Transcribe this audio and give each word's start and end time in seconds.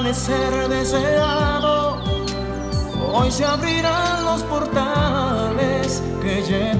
Amanecer 0.00 0.68
deseado. 0.68 2.02
Hoy 3.12 3.30
se 3.30 3.44
abrirán 3.44 4.24
los 4.24 4.42
portales 4.44 6.02
que 6.22 6.42
llevan 6.42 6.79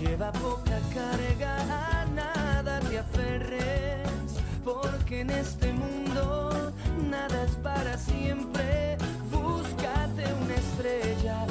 Lleva 0.00 0.30
poca 0.32 0.78
carga, 0.92 1.56
a 2.02 2.04
nada 2.06 2.80
te 2.80 2.98
aferres, 2.98 4.08
porque 4.64 5.20
en 5.20 5.30
este 5.30 5.72
mundo 5.72 6.72
nada 7.10 7.44
es 7.44 7.52
para 7.56 7.96
siempre. 7.96 8.98
Búscate 9.30 10.24
una 10.42 10.54
estrella 10.54 11.46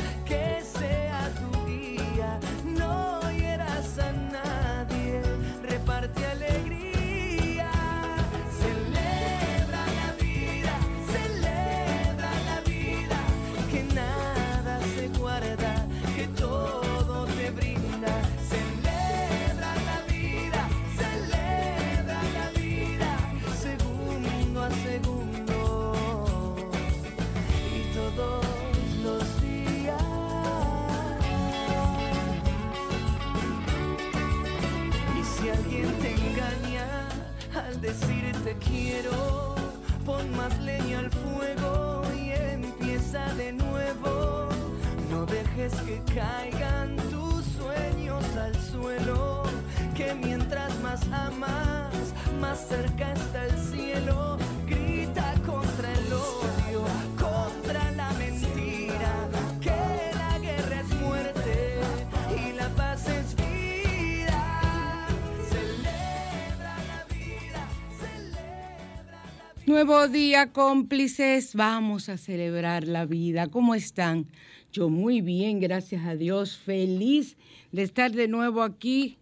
Nuevo 69.76 70.08
día, 70.08 70.54
cómplices. 70.54 71.54
Vamos 71.54 72.08
a 72.08 72.16
celebrar 72.16 72.88
la 72.88 73.06
vida. 73.06 73.48
¿Cómo 73.48 73.76
están? 73.76 74.26
Yo 74.72 74.88
muy 74.88 75.20
bien, 75.20 75.60
gracias 75.60 76.06
a 76.06 76.16
Dios. 76.16 76.56
Feliz 76.58 77.36
de 77.74 77.84
estar 77.84 78.14
de 78.14 78.30
nuevo 78.30 78.64
aquí, 78.64 79.18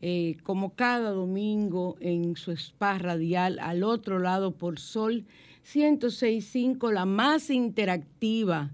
eh, 0.00 0.38
como 0.44 0.70
cada 0.74 1.10
domingo, 1.10 1.96
en 2.00 2.36
su 2.36 2.52
spa 2.52 2.96
radial, 2.96 3.58
al 3.58 3.82
otro 3.82 4.18
lado 4.18 4.52
por 4.52 4.80
Sol 4.80 5.26
106.5, 5.70 6.90
la 6.90 7.04
más 7.04 7.50
interactiva. 7.50 8.70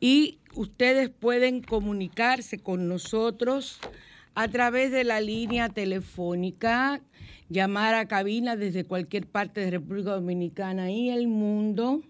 Y 0.00 0.38
ustedes 0.54 1.10
pueden 1.10 1.60
comunicarse 1.60 2.58
con 2.58 2.88
nosotros 2.88 3.80
a 4.34 4.48
través 4.48 4.92
de 4.92 5.04
la 5.04 5.20
línea 5.20 5.68
telefónica, 5.68 7.02
llamar 7.50 7.94
a 7.94 8.08
cabina 8.08 8.56
desde 8.56 8.84
cualquier 8.84 9.26
parte 9.26 9.60
de 9.60 9.72
República 9.72 10.12
Dominicana 10.12 10.90
y 10.90 11.10
el 11.10 11.28
mundo 11.28 12.00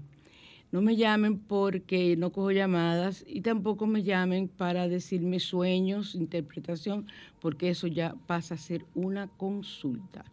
No 0.72 0.82
me 0.82 0.94
llamen 0.96 1.38
porque 1.38 2.16
no 2.16 2.30
cojo 2.30 2.52
llamadas 2.52 3.24
y 3.26 3.40
tampoco 3.40 3.86
me 3.86 4.04
llamen 4.04 4.46
para 4.46 4.86
decirme 4.86 5.40
sueños, 5.40 6.14
interpretación, 6.14 7.06
porque 7.40 7.70
eso 7.70 7.88
ya 7.88 8.14
pasa 8.26 8.54
a 8.54 8.58
ser 8.58 8.84
una 8.94 9.26
consulta. 9.26 10.24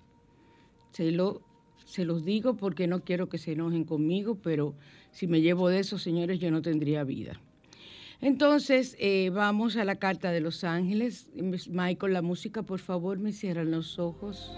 Se, 0.92 1.12
lo, 1.12 1.42
se 1.86 2.06
los 2.06 2.24
digo 2.24 2.56
porque 2.56 2.86
no 2.86 3.04
quiero 3.04 3.30
que 3.30 3.39
se 3.39 3.54
enojen 3.54 3.84
conmigo, 3.84 4.36
pero 4.36 4.75
si 5.12 5.25
me 5.25 5.42
llevo 5.42 5.69
de 5.69 5.80
eso, 5.80 5.98
señores, 5.98 6.40
yo 6.40 6.51
no 6.51 6.62
tendría 6.62 7.04
vida. 7.04 7.40
Entonces, 8.22 8.95
eh, 9.00 9.31
vamos 9.31 9.75
a 9.75 9.86
la 9.86 9.95
carta 9.95 10.31
de 10.31 10.42
los 10.42 10.63
ángeles. 10.63 11.31
Michael, 11.69 12.13
la 12.13 12.22
música, 12.22 12.63
por 12.63 12.80
favor, 12.80 13.19
me 13.19 13.31
cierran 13.31 13.72
los 13.72 14.00
ojos. 14.00 14.51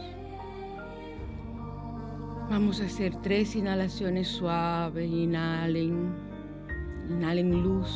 Vamos 2.49 2.81
a 2.81 2.85
hacer 2.85 3.15
tres 3.17 3.55
inhalaciones 3.55 4.27
suaves. 4.27 5.07
Inhalen. 5.07 6.15
Inhalen 7.07 7.61
luz. 7.61 7.89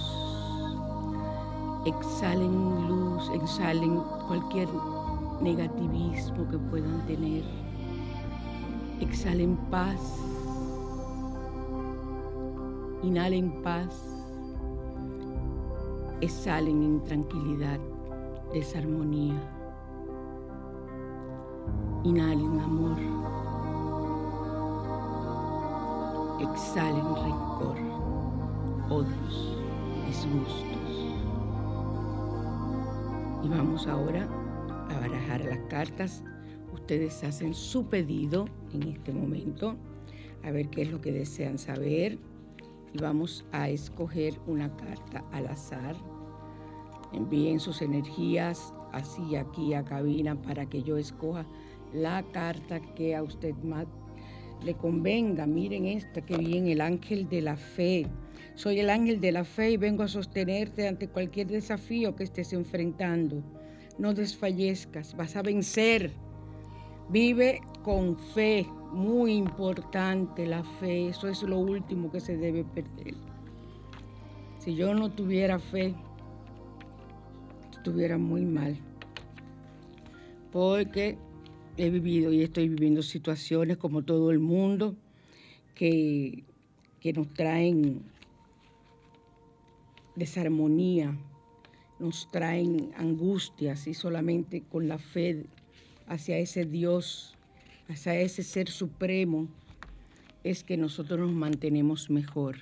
Exhalen 1.88 2.88
luz. 2.88 3.32
Exhalen 3.34 4.00
cualquier 4.28 4.70
negativismo 5.42 6.48
que 6.50 6.60
puedan 6.60 7.04
tener. 7.08 7.44
Exhalen 9.00 9.58
paz. 9.72 10.00
Inhalen 13.02 13.52
paz. 13.64 14.14
Exhalen 16.22 16.84
intranquilidad, 16.84 17.80
desarmonía. 18.54 19.42
Inhalen 22.04 22.60
amor. 22.62 23.13
Exhalen 26.44 27.06
rencor, 27.16 27.78
odios, 28.90 29.58
disgustos. 30.06 31.16
Y 33.42 33.48
vamos 33.48 33.88
ahora 33.88 34.28
a 34.90 35.00
barajar 35.00 35.46
las 35.46 35.60
cartas. 35.70 36.22
Ustedes 36.74 37.24
hacen 37.24 37.54
su 37.54 37.86
pedido 37.86 38.46
en 38.74 38.84
este 38.84 39.14
momento, 39.14 39.78
a 40.44 40.52
ver 40.52 40.70
qué 40.70 40.82
es 40.82 40.92
lo 40.92 41.00
que 41.00 41.14
desean 41.14 41.58
saber. 41.58 42.20
Y 42.92 42.98
vamos 43.00 43.46
a 43.54 43.70
escoger 43.70 44.38
una 44.46 44.76
carta 44.76 45.24
al 45.32 45.48
azar. 45.48 45.96
Envíen 47.14 47.62
sus 47.62 47.82
energías 47.82 48.74
así 48.92 49.38
aquí 49.38 49.76
a 49.76 49.86
cabina 49.86 50.36
para 50.36 50.66
que 50.66 50.84
yo 50.84 50.98
escoja 50.98 51.46
la 51.94 52.22
carta 52.34 52.82
que 52.82 53.16
a 53.16 53.24
usted 53.24 53.56
más 53.64 53.88
le 54.62 54.76
convenga. 54.76 55.46
Miren 55.46 55.86
esta 55.86 56.22
que 56.22 56.38
bien, 56.38 56.68
el 56.68 56.82
ángel 56.82 57.28
de 57.30 57.42
la 57.42 57.56
fe. 57.56 58.06
Soy 58.56 58.80
el 58.80 58.90
ángel 58.90 59.20
de 59.20 59.32
la 59.32 59.44
fe 59.44 59.72
y 59.72 59.78
vengo 59.78 60.04
a 60.04 60.08
sostenerte 60.08 60.88
ante 60.88 61.08
cualquier 61.08 61.48
desafío 61.48 62.16
que 62.16 62.24
estés 62.24 62.54
enfrentando. 62.54 63.42
No 63.98 64.14
desfallezcas, 64.14 65.16
vas 65.16 65.36
a 65.36 65.42
vencer. 65.42 66.12
Vive 67.10 67.62
con 67.84 68.18
fe, 68.18 68.66
muy 68.92 69.34
importante 69.34 70.46
la 70.46 70.64
fe, 70.64 71.10
eso 71.10 71.28
es 71.28 71.44
lo 71.44 71.60
último 71.60 72.12
que 72.12 72.20
se 72.20 72.38
debe 72.38 72.64
perder. 72.64 73.16
Si 74.60 74.76
yo 74.76 74.94
no 74.94 75.12
tuviera 75.12 75.60
fe, 75.60 75.94
estuviera 77.72 78.18
muy 78.18 78.46
mal, 78.46 78.78
porque 80.52 81.18
he 81.78 81.90
vivido 81.90 82.32
y 82.32 82.44
estoy 82.44 82.70
viviendo 82.70 83.02
situaciones 83.02 83.78
como 83.78 84.04
todo 84.04 84.32
el 84.32 84.40
mundo 84.40 84.96
que, 85.76 86.44
que 87.00 87.14
nos 87.14 87.34
traen 87.34 88.04
desarmonía, 90.16 91.18
nos 92.00 92.30
traen 92.32 92.92
angustias 92.98 93.88
y 93.88 93.94
solamente 93.94 94.62
con 94.62 94.88
la 94.88 95.00
fe 95.00 95.46
hacia 96.08 96.38
ese 96.38 96.66
Dios, 96.66 97.36
hacia 97.88 98.20
ese 98.20 98.44
ser 98.44 98.70
supremo, 98.70 99.48
es 100.44 100.64
que 100.64 100.78
nosotros 100.78 101.20
nos 101.20 101.32
mantenemos 101.32 102.10
mejor. 102.10 102.58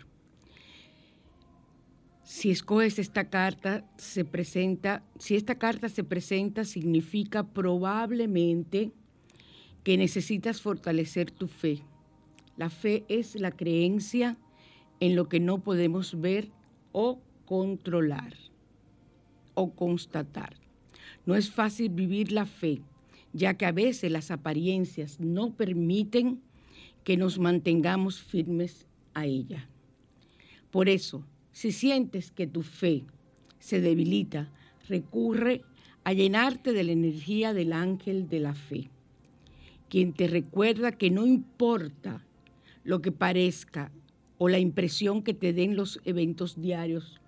Si 2.24 2.50
escoges 2.50 2.98
esta 2.98 3.30
carta, 3.30 3.84
se 3.98 4.24
presenta, 4.24 5.04
si 5.20 5.36
esta 5.36 5.56
carta 5.56 5.90
se 5.90 6.06
presenta, 6.06 6.64
significa 6.64 7.44
probablemente 7.44 8.92
que 9.84 9.98
necesitas 9.98 10.62
fortalecer 10.62 11.32
tu 11.32 11.48
fe. 11.48 11.82
La 12.58 12.70
fe 12.70 13.04
es 13.08 13.36
la 13.36 13.52
creencia 13.52 14.38
en 15.00 15.16
lo 15.16 15.28
que 15.28 15.40
no 15.40 15.64
podemos 15.64 16.20
ver 16.20 16.50
o 16.92 17.20
controlar 17.46 18.36
o 19.54 19.72
constatar. 19.72 20.56
No 21.26 21.36
es 21.36 21.52
fácil 21.52 21.90
vivir 21.90 22.32
la 22.32 22.46
fe, 22.46 22.82
ya 23.34 23.56
que 23.56 23.66
a 23.66 23.72
veces 23.72 24.12
las 24.12 24.32
apariencias 24.32 25.20
no 25.20 25.56
permiten 25.56 26.42
que 27.04 27.18
nos 27.18 27.40
mantengamos 27.40 28.22
firmes 28.22 28.86
a 29.14 29.26
ella. 29.26 29.68
Por 30.70 30.88
eso, 30.88 31.24
si 31.52 31.72
sientes 31.72 32.32
que 32.32 32.48
tu 32.48 32.62
fe 32.62 33.04
se 33.60 33.82
debilita, 33.82 34.50
recurre 34.88 35.64
a 36.04 36.14
llenarte 36.14 36.74
de 36.74 36.84
la 36.84 36.92
energía 36.92 37.54
del 37.54 37.74
ángel 37.74 38.30
de 38.30 38.40
la 38.40 38.54
fe, 38.54 38.90
quien 39.92 40.14
te 40.14 40.28
recuerda 40.28 40.94
que 40.94 41.12
no 41.12 41.28
importa 41.28 42.24
lo 42.86 43.02
que 43.02 43.12
parezca 43.12 43.92
o 44.38 44.48
la 44.48 44.58
impresión 44.58 45.22
que 45.22 45.34
te 45.34 45.52
den 45.52 45.76
los 45.76 46.00
eventos 46.06 46.62
diarios 46.62 47.20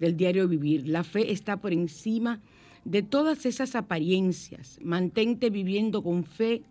del 0.00 0.16
diario 0.16 0.48
vivir, 0.48 0.88
la 0.88 1.04
fe 1.04 1.30
está 1.30 1.58
por 1.58 1.74
encima 1.74 2.40
de 2.86 3.02
todas 3.02 3.44
esas 3.44 3.76
apariencias. 3.76 4.78
Mantente 4.82 5.50
viviendo 5.50 6.02
con 6.02 6.24
fe 6.24 6.62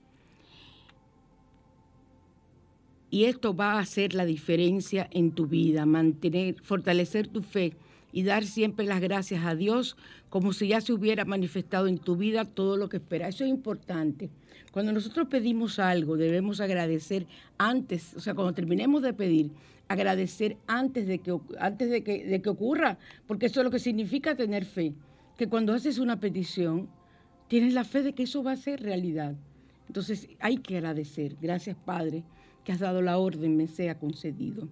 y 3.11 3.25
esto 3.25 3.55
va 3.55 3.73
a 3.73 3.79
hacer 3.81 4.15
la 4.15 4.25
diferencia 4.25 5.07
en 5.11 5.29
tu 5.29 5.45
vida, 5.45 5.85
mantener, 5.85 6.55
fortalecer 6.63 7.27
tu 7.27 7.43
fe 7.43 7.73
y 8.11 8.23
dar 8.23 8.45
siempre 8.45 8.87
las 8.87 8.99
gracias 8.99 9.45
a 9.45 9.53
Dios 9.53 9.95
como 10.29 10.53
si 10.53 10.69
ya 10.69 10.81
se 10.81 10.91
hubiera 10.91 11.23
manifestado 11.23 11.85
en 11.85 11.99
tu 11.99 12.15
vida 12.15 12.45
todo 12.45 12.77
lo 12.77 12.89
que 12.89 12.97
espera. 12.97 13.27
Eso 13.27 13.43
es 13.43 13.51
importante. 13.51 14.31
Cuando 14.75 14.91
nosotros 14.91 15.29
pedimos 15.29 15.79
algo, 15.79 16.17
debemos 16.17 16.60
agradecer 16.60 17.27
antes, 17.58 18.13
o 18.13 18.20
sea, 18.20 18.34
cuando 18.34 18.53
terminemos 18.53 19.01
de 19.03 19.13
pedir, 19.13 19.51
agradecer 19.88 20.58
antes 20.67 21.08
de 21.08 21.20
que, 21.20 21.39
antes 21.58 21.89
de 21.89 22.03
que, 22.03 22.25
de 22.25 22.41
que 22.41 22.50
ocurra, 22.50 22.98
porque 23.25 23.46
eso 23.46 23.62
es 23.62 23.63
lo 23.63 23.72
que 23.72 23.79
significa 23.79 24.36
tener 24.36 24.65
fe, 24.65 24.94
que 25.38 25.48
cuando 25.48 25.72
haces 25.74 25.98
una 25.98 26.20
petición, 26.20 26.89
tienes 27.48 27.74
la 27.74 27.86
fe 27.86 28.03
de 28.03 28.12
que 28.12 28.24
eso 28.24 28.44
va 28.44 28.51
a 28.51 28.58
ser 28.58 28.84
realidad. 28.84 29.36
Entonces 29.88 30.27
hay 30.41 30.58
que 30.58 30.75
agradecer. 30.75 31.38
Gracias, 31.41 31.77
Padre, 31.86 32.25
que 32.65 32.74
has 32.74 32.79
dado 32.79 33.01
la 33.01 33.17
orden, 33.17 33.55
me 33.55 33.67
sea 33.67 33.98
concedido. 33.98 34.67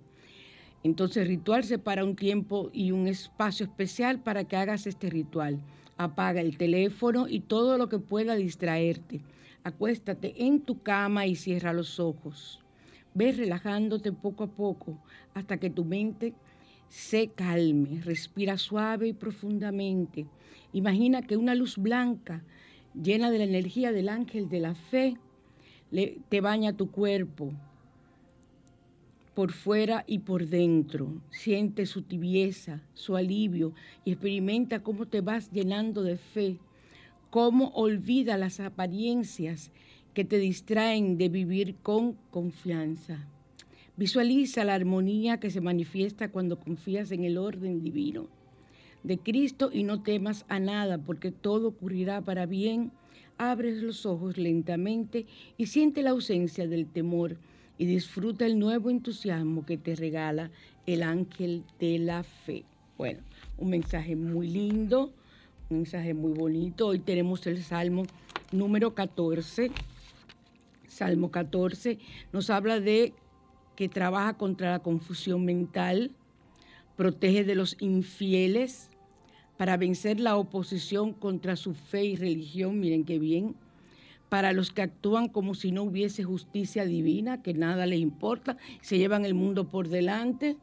Entonces, 0.84 1.26
ritual 1.30 1.64
separa 1.64 2.04
un 2.04 2.18
tiempo 2.18 2.70
y 2.74 2.92
un 2.92 3.08
espacio 3.08 3.66
especial 3.66 4.20
para 4.20 4.44
que 4.44 4.58
hagas 4.58 4.86
este 4.86 5.10
ritual. 5.10 5.62
Apaga 5.96 6.42
el 6.42 6.58
teléfono 6.58 7.30
y 7.30 7.40
todo 7.40 7.78
lo 7.78 7.88
que 7.88 8.00
pueda 8.00 8.36
distraerte. 8.36 9.22
Acuéstate 9.64 10.46
en 10.46 10.62
tu 10.62 10.82
cama 10.82 11.26
y 11.26 11.36
cierra 11.36 11.74
los 11.74 12.00
ojos. 12.00 12.60
Ve 13.14 13.32
relajándote 13.32 14.12
poco 14.12 14.44
a 14.44 14.48
poco 14.48 14.98
hasta 15.34 15.58
que 15.58 15.70
tu 15.70 15.86
mente 15.86 16.34
se 16.90 17.30
calme, 17.30 18.02
respira 18.02 18.58
suave 18.58 19.08
y 19.08 19.14
profundamente. 19.14 20.28
Imagina 20.74 21.22
que 21.22 21.38
una 21.38 21.56
luz 21.56 21.78
blanca, 21.78 22.44
llena 22.94 23.32
de 23.32 23.40
la 23.40 23.46
energía 23.46 23.92
del 23.92 24.10
ángel 24.10 24.50
de 24.50 24.60
la 24.60 24.76
fe, 24.76 25.18
te 26.30 26.42
baña 26.42 26.74
tu 26.74 26.92
cuerpo, 26.92 27.54
por 29.34 29.52
fuera 29.52 30.04
y 30.08 30.20
por 30.20 30.48
dentro. 30.48 31.22
Siente 31.32 31.86
su 31.86 32.02
tibieza, 32.04 32.82
su 32.94 33.16
alivio 33.16 33.74
y 34.06 34.12
experimenta 34.12 34.84
cómo 34.84 35.08
te 35.08 35.22
vas 35.22 35.52
llenando 35.52 36.04
de 36.04 36.18
fe, 36.18 36.60
cómo 37.34 37.70
olvida 37.70 38.38
las 38.38 38.60
apariencias 38.60 39.72
que 40.14 40.24
te 40.24 40.38
distraen 40.38 41.18
de 41.18 41.30
vivir 41.30 41.78
con 41.82 42.14
confianza. 42.30 43.28
Visualiza 43.98 44.64
la 44.64 44.76
armonía 44.76 45.40
que 45.40 45.50
se 45.50 45.60
manifiesta 45.60 46.30
cuando 46.30 46.60
confías 46.60 47.12
en 47.12 47.24
el 47.24 47.40
orden 47.40 47.82
divino 47.82 48.28
de 49.02 49.18
Cristo 49.18 49.72
y 49.74 49.82
no 49.82 50.04
temas 50.04 50.46
a 50.48 50.60
nada 50.60 51.00
porque 51.00 51.32
todo 51.32 51.70
ocurrirá 51.70 52.22
para 52.22 52.46
bien. 52.46 52.92
Abres 53.40 53.82
los 53.82 54.06
ojos 54.06 54.38
lentamente 54.38 55.26
y 55.58 55.66
siente 55.66 56.04
la 56.04 56.12
ausencia 56.12 56.68
del 56.68 56.86
temor 56.86 57.38
y 57.80 57.88
disfruta 57.88 58.46
el 58.46 58.60
nuevo 58.60 58.92
entusiasmo 58.92 59.66
que 59.66 59.80
te 59.80 59.96
regala 59.96 60.52
el 60.86 61.02
ángel 61.02 61.64
de 61.80 61.98
la 61.98 62.22
fe. 62.22 62.64
Bueno, 62.96 63.22
un 63.58 63.72
mensaje 63.72 64.16
muy 64.16 64.50
lindo, 64.50 65.12
mensaje 65.74 66.14
muy 66.14 66.34
bonito. 66.34 66.88
Hoy 66.88 67.00
tenemos 67.00 67.46
el 67.48 67.64
Salmo 67.64 68.04
número 68.52 68.94
14. 68.94 69.72
Salmo 70.88 71.32
14 71.32 71.98
nos 72.32 72.52
habla 72.52 72.80
de 72.80 73.14
que 73.76 73.90
trabaja 73.90 74.38
contra 74.38 74.72
la 74.72 74.80
confusión 74.80 75.44
mental, 75.44 76.12
protege 76.96 77.44
de 77.44 77.56
los 77.56 77.76
infieles 77.80 78.92
para 79.58 79.78
vencer 79.78 80.20
la 80.20 80.38
oposición 80.38 81.12
contra 81.12 81.56
su 81.56 81.74
fe 81.74 82.06
y 82.06 82.16
religión, 82.16 82.80
miren 82.80 83.04
qué 83.04 83.18
bien, 83.18 83.56
para 84.30 84.54
los 84.54 84.72
que 84.72 84.84
actúan 84.84 85.28
como 85.28 85.56
si 85.56 85.72
no 85.72 85.84
hubiese 85.84 86.24
justicia 86.24 86.86
divina, 86.86 87.42
que 87.42 87.56
nada 87.56 87.88
les 87.88 88.00
importa, 88.00 88.58
se 88.82 89.00
llevan 89.00 89.26
el 89.26 89.34
mundo 89.34 89.70
por 89.70 89.90
delante, 89.90 90.58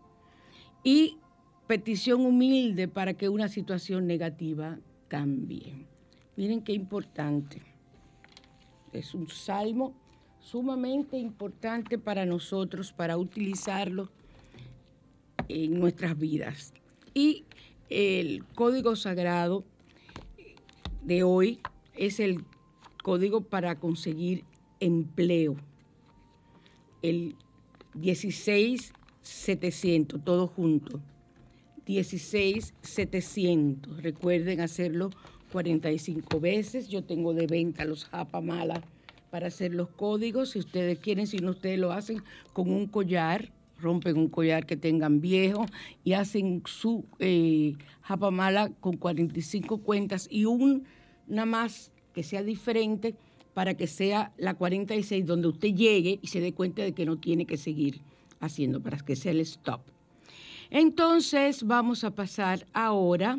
y 0.85 1.19
petición 1.67 2.25
humilde 2.25 2.89
para 2.89 3.15
que 3.15 3.29
una 3.29 3.49
situación 3.49 4.07
negativa 4.07 4.79
cambie. 5.11 5.87
Miren 6.37 6.63
qué 6.63 6.73
importante. 6.73 7.61
Es 8.93 9.13
un 9.13 9.29
salmo 9.29 9.93
sumamente 10.39 11.19
importante 11.19 11.99
para 11.99 12.25
nosotros, 12.25 12.93
para 12.93 13.19
utilizarlo 13.19 14.09
en 15.49 15.79
nuestras 15.79 16.19
vidas. 16.19 16.73
Y 17.13 17.45
el 17.91 18.43
código 18.55 18.97
sagrado 18.97 19.67
de 21.03 21.23
hoy 21.25 21.61
es 21.95 22.21
el 22.21 22.47
código 23.03 23.43
para 23.43 23.79
conseguir 23.79 24.45
empleo. 24.79 25.57
El 27.03 27.37
16700, 28.01 30.25
todo 30.25 30.47
junto. 30.47 31.03
16700. 31.91 34.03
Recuerden 34.03 34.61
hacerlo 34.61 35.11
45 35.53 36.41
veces. 36.41 36.89
Yo 36.89 37.03
tengo 37.05 37.35
de 37.35 37.47
venta 37.47 37.85
los 37.85 38.05
japamala 38.05 38.83
para 39.31 39.49
hacer 39.49 39.75
los 39.75 39.89
códigos. 39.91 40.51
Si 40.51 40.59
ustedes 40.59 40.99
quieren, 40.99 41.27
si 41.27 41.39
no, 41.39 41.51
ustedes 41.51 41.79
lo 41.79 41.93
hacen 41.93 42.23
con 42.53 42.71
un 42.71 42.87
collar 42.87 43.53
rompen 43.79 44.19
un 44.19 44.29
collar 44.29 44.67
que 44.67 44.77
tengan 44.77 45.23
viejo 45.23 45.65
y 46.05 46.13
hacen 46.13 46.63
su 46.67 47.07
eh, 47.19 47.73
japamala 48.03 48.69
con 48.79 48.99
45 48.99 49.79
cuentas 49.79 50.29
y 50.31 50.45
un- 50.45 50.85
una 51.27 51.47
más 51.47 51.91
que 52.13 52.23
sea 52.23 52.43
diferente 52.43 53.15
para 53.55 53.73
que 53.75 53.87
sea 53.87 54.35
la 54.37 54.53
46 54.53 55.25
donde 55.25 55.49
usted 55.49 55.75
llegue 55.75 56.19
y 56.21 56.27
se 56.27 56.41
dé 56.41 56.53
cuenta 56.53 56.83
de 56.83 56.93
que 56.93 57.07
no 57.07 57.17
tiene 57.17 57.47
que 57.47 57.57
seguir 57.57 58.03
haciendo 58.39 58.83
para 58.83 58.99
que 58.99 59.17
sea 59.17 59.33
el 59.33 59.41
stop. 59.41 59.81
Entonces 60.71 61.65
vamos 61.65 62.05
a 62.05 62.15
pasar 62.15 62.67
ahora 62.73 63.39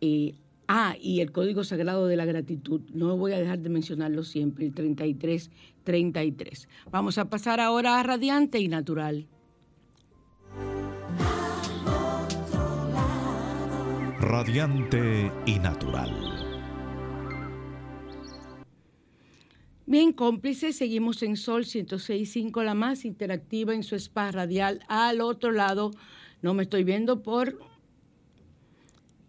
eh, 0.00 0.34
ah, 0.68 0.94
y 1.00 1.20
el 1.20 1.32
Código 1.32 1.64
Sagrado 1.64 2.06
de 2.06 2.16
la 2.16 2.24
Gratitud. 2.24 2.80
No 2.92 3.16
voy 3.16 3.32
a 3.32 3.38
dejar 3.38 3.58
de 3.58 3.68
mencionarlo 3.68 4.22
siempre, 4.22 4.66
el 4.66 4.74
3333. 4.74 6.68
Vamos 6.90 7.18
a 7.18 7.28
pasar 7.28 7.60
ahora 7.60 7.98
a 7.98 8.02
Radiante 8.02 8.60
y 8.60 8.68
Natural. 8.68 9.26
Radiante 14.20 15.30
y 15.46 15.58
natural. 15.60 16.10
Bien, 19.86 20.12
cómplices, 20.12 20.74
seguimos 20.74 21.22
en 21.22 21.36
Sol 21.36 21.64
106.5, 21.64 22.64
la 22.64 22.74
más 22.74 23.04
interactiva 23.04 23.72
en 23.72 23.84
su 23.84 23.94
spa 23.94 24.32
radial. 24.32 24.80
Al 24.88 25.20
otro 25.20 25.52
lado, 25.52 25.92
no 26.42 26.54
me 26.54 26.62
estoy 26.64 26.84
viendo 26.84 27.22
por... 27.22 27.58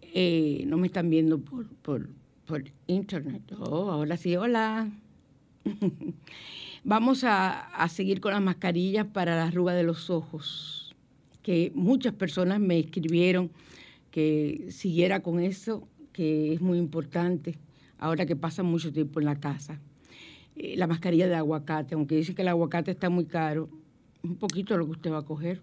eh, 0.01 0.63
no 0.67 0.77
me 0.77 0.87
están 0.87 1.09
viendo 1.09 1.39
por, 1.39 1.67
por, 1.67 2.09
por 2.45 2.63
internet. 2.87 3.43
Oh, 3.59 3.91
ahora 3.91 4.17
sí, 4.17 4.35
hola. 4.35 4.89
Vamos 6.83 7.23
a, 7.23 7.67
a 7.67 7.89
seguir 7.89 8.21
con 8.21 8.31
las 8.31 8.41
mascarillas 8.41 9.05
para 9.07 9.35
la 9.35 9.45
arruga 9.45 9.73
de 9.73 9.83
los 9.83 10.09
ojos, 10.09 10.95
que 11.43 11.71
muchas 11.75 12.13
personas 12.13 12.59
me 12.59 12.79
escribieron 12.79 13.51
que 14.11 14.67
siguiera 14.69 15.21
con 15.21 15.39
eso, 15.39 15.87
que 16.13 16.53
es 16.53 16.61
muy 16.61 16.77
importante, 16.77 17.57
ahora 17.99 18.25
que 18.25 18.35
pasa 18.35 18.63
mucho 18.63 18.91
tiempo 18.93 19.19
en 19.19 19.25
la 19.25 19.39
casa. 19.39 19.79
Eh, 20.55 20.75
la 20.77 20.87
mascarilla 20.87 21.27
de 21.27 21.35
aguacate, 21.35 21.93
aunque 21.93 22.15
dice 22.15 22.33
que 22.33 22.41
el 22.41 22.47
aguacate 22.47 22.91
está 22.91 23.09
muy 23.09 23.25
caro, 23.25 23.69
un 24.23 24.37
poquito 24.37 24.77
lo 24.77 24.85
que 24.85 24.91
usted 24.91 25.11
va 25.11 25.19
a 25.19 25.25
coger, 25.25 25.61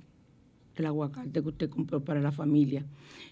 el 0.83 0.87
aguacate 0.87 1.43
que 1.43 1.49
usted 1.49 1.71
compró 1.71 2.05
para 2.05 2.21
la 2.21 2.33
familia. 2.33 2.85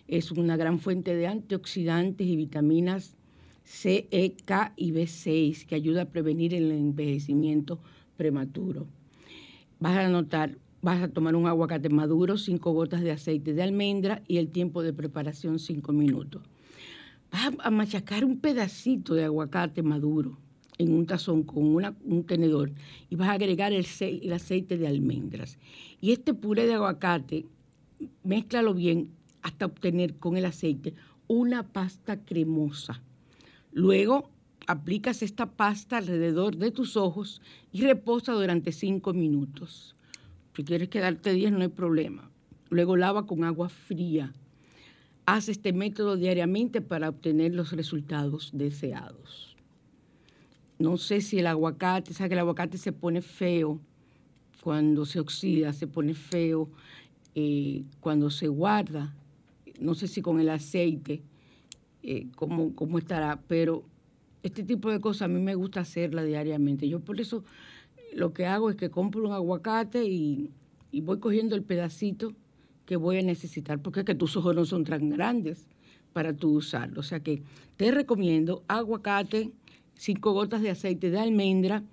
Es 0.09 0.31
una 0.31 0.57
gran 0.57 0.79
fuente 0.79 1.15
de 1.15 1.27
antioxidantes 1.27 2.27
y 2.27 2.37
vitaminas 2.37 3.17
C, 3.65 4.09
E, 4.11 4.35
K 4.45 4.73
y 4.77 4.93
B6 4.93 5.67
que 5.67 5.75
ayuda 5.75 6.03
a 6.03 6.11
prevenir 6.11 6.55
el 6.55 6.71
envejecimiento 6.73 7.79
prematuro. 8.17 8.87
Vas 9.79 9.97
a 9.97 10.07
anotar, 10.07 10.59
vas 10.81 11.03
a 11.03 11.09
tomar 11.09 11.37
un 11.37 11.47
aguacate 11.47 11.89
maduro, 11.89 12.37
cinco 12.37 12.73
gotas 12.73 13.03
de 13.03 13.13
aceite 13.13 13.55
de 13.55 13.63
almendra 13.63 14.23
y 14.27 14.39
el 14.39 14.49
tiempo 14.49 14.83
de 14.83 14.93
preparación 14.93 15.59
cinco 15.59 15.93
minutos. 15.93 16.43
Vas 17.31 17.53
a 17.59 17.71
machacar 17.71 18.25
un 18.25 18.39
pedacito 18.41 19.15
de 19.15 19.25
aguacate 19.25 19.83
maduro 19.83 20.39
en 20.83 20.93
un 20.93 21.07
tazón 21.07 21.43
con 21.43 21.65
una- 21.65 21.97
un 22.05 22.25
tenedor 22.25 22.73
y 23.11 23.17
vas 23.17 23.29
a 23.29 23.33
agregar 23.33 23.73
el, 23.73 23.87
el 24.01 24.33
aceite 24.33 24.77
de 24.79 24.87
almendras. 24.87 25.59
Y 26.01 26.13
este 26.13 26.35
puré 26.35 26.67
de 26.67 26.75
aguacate, 26.75 27.47
mézclalo 28.25 28.75
bien 28.75 29.11
hasta 29.43 29.67
obtener 29.67 30.17
con 30.17 30.37
el 30.37 30.45
aceite 30.45 30.95
una 31.29 31.63
pasta 31.73 32.17
cremosa. 32.25 33.01
Luego 33.73 34.31
aplicas 34.67 35.23
esta 35.23 35.47
pasta 35.47 35.99
alrededor 35.99 36.57
de 36.57 36.71
tus 36.71 36.97
ojos 36.97 37.41
y 37.73 37.83
reposa 37.83 38.33
durante 38.33 38.73
cinco 38.73 39.13
minutos. 39.13 39.97
Si 40.55 40.65
quieres 40.65 40.89
quedarte 40.89 41.33
10 41.33 41.53
no 41.53 41.61
hay 41.63 41.69
problema. 41.69 42.31
Luego 42.71 42.97
lava 42.97 43.27
con 43.27 43.45
agua 43.45 43.69
fría. 43.69 44.33
Haz 45.27 45.49
este 45.49 45.73
método 45.73 46.17
diariamente 46.17 46.81
para 46.81 47.09
obtener 47.09 47.55
los 47.55 47.73
resultados 47.73 48.51
deseados. 48.53 49.52
No 50.83 50.97
sé 50.97 51.21
si 51.21 51.39
el 51.39 51.47
aguacate, 51.47 52.13
sabes 52.13 52.29
que 52.29 52.35
el 52.35 52.41
aguacate 52.41 52.77
se 52.77 52.91
pone 52.91 53.23
feo 53.23 53.79
cuando 54.65 55.07
se 55.07 55.21
oxida, 55.21 55.73
se 55.73 55.87
pone 55.87 56.13
feo 56.13 56.69
eh, 57.37 57.85
cuando 58.01 58.31
se 58.31 58.49
guarda. 58.49 59.15
No 59.79 59.95
sé 59.95 60.09
si 60.09 60.23
con 60.23 60.41
el 60.41 60.49
aceite, 60.49 61.23
eh, 62.03 62.27
cómo, 62.35 62.75
cómo 62.75 62.99
estará, 62.99 63.41
pero 63.47 63.85
este 64.43 64.65
tipo 64.65 64.91
de 64.91 64.99
cosas 64.99 65.23
a 65.23 65.29
mí 65.29 65.41
me 65.41 65.55
gusta 65.55 65.79
hacerla 65.79 66.25
diariamente. 66.25 66.89
Yo 66.89 66.99
por 66.99 67.21
eso 67.21 67.45
lo 68.13 68.33
que 68.33 68.47
hago 68.47 68.69
es 68.69 68.75
que 68.75 68.91
compro 68.91 69.25
un 69.25 69.33
aguacate 69.33 70.05
y, 70.05 70.51
y 70.91 71.01
voy 71.01 71.21
cogiendo 71.21 71.55
el 71.55 71.63
pedacito 71.63 72.33
que 72.87 72.97
voy 72.97 73.19
a 73.19 73.23
necesitar, 73.23 73.81
porque 73.81 74.01
es 74.01 74.07
que 74.07 74.17
tus 74.17 74.37
ojos 74.37 74.57
no 74.57 74.65
son 74.65 74.83
tan 74.83 75.11
grandes 75.11 75.69
para 76.13 76.35
tú 76.35 76.55
usarlo. 76.57 76.99
O 76.99 77.05
sea 77.05 77.21
que 77.21 77.45
te 77.77 77.93
recomiendo 77.93 78.65
aguacate, 78.67 79.53
cinco 80.03 80.33
gotas 80.33 80.63
de 80.63 80.71
aceite 80.71 81.11
de 81.11 81.21
almendra 81.21 81.85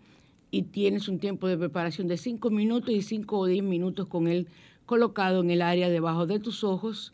y 0.50 0.64
tienes 0.64 1.08
un 1.08 1.20
tiempo 1.20 1.48
de 1.48 1.60
preparación 1.60 2.08
de 2.08 2.18
cinco 2.18 2.50
minutos 2.50 2.90
y 2.90 3.04
cinco 3.04 3.38
o 3.38 3.46
diez 3.46 3.64
minutos 3.64 4.08
con 4.08 4.28
él 4.28 4.48
colocado 4.88 5.42
en 5.42 5.52
el 5.52 5.62
área 5.62 5.90
debajo 5.90 6.26
de 6.26 6.40
tus 6.40 6.64
ojos 6.64 7.14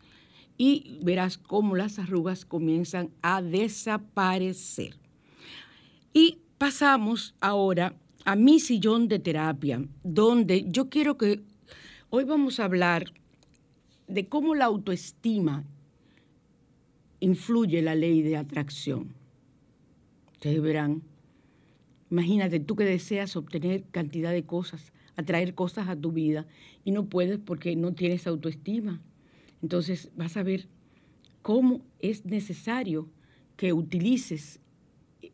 y 0.58 0.98
verás 1.04 1.38
cómo 1.38 1.76
las 1.76 2.00
arrugas 2.00 2.46
comienzan 2.46 3.10
a 3.22 3.42
desaparecer. 3.42 4.96
Y 6.14 6.38
pasamos 6.58 7.36
ahora 7.42 7.94
a 8.24 8.38
mi 8.38 8.62
sillón 8.62 9.10
de 9.10 9.20
terapia, 9.20 9.86
donde 10.02 10.66
yo 10.70 10.88
quiero 10.90 11.18
que 11.18 11.42
hoy 12.10 12.24
vamos 12.24 12.62
a 12.62 12.66
hablar 12.66 13.12
de 14.08 14.30
cómo 14.30 14.56
la 14.56 14.66
autoestima 14.66 15.66
influye 17.20 17.82
la 17.82 17.96
ley 17.96 18.22
de 18.22 18.38
atracción. 18.38 19.25
Verán, 20.46 21.02
imagínate 22.12 22.60
tú 22.60 22.76
que 22.76 22.84
deseas 22.84 23.36
obtener 23.36 23.84
cantidad 23.92 24.32
de 24.32 24.46
cosas, 24.46 24.94
atraer 25.16 25.56
cosas 25.56 25.88
a 25.88 25.96
tu 25.96 26.12
vida 26.12 26.46
y 26.84 26.92
no 26.92 27.06
puedes 27.06 27.40
porque 27.40 27.76
no 27.76 27.94
tienes 27.94 28.28
autoestima. 28.28 29.02
Entonces 29.64 30.12
vas 30.16 30.38
a 30.38 30.44
ver 30.44 30.68
cómo 31.42 31.82
es 32.00 32.26
necesario 32.26 33.10
que 33.58 33.74
utilices 33.74 34.60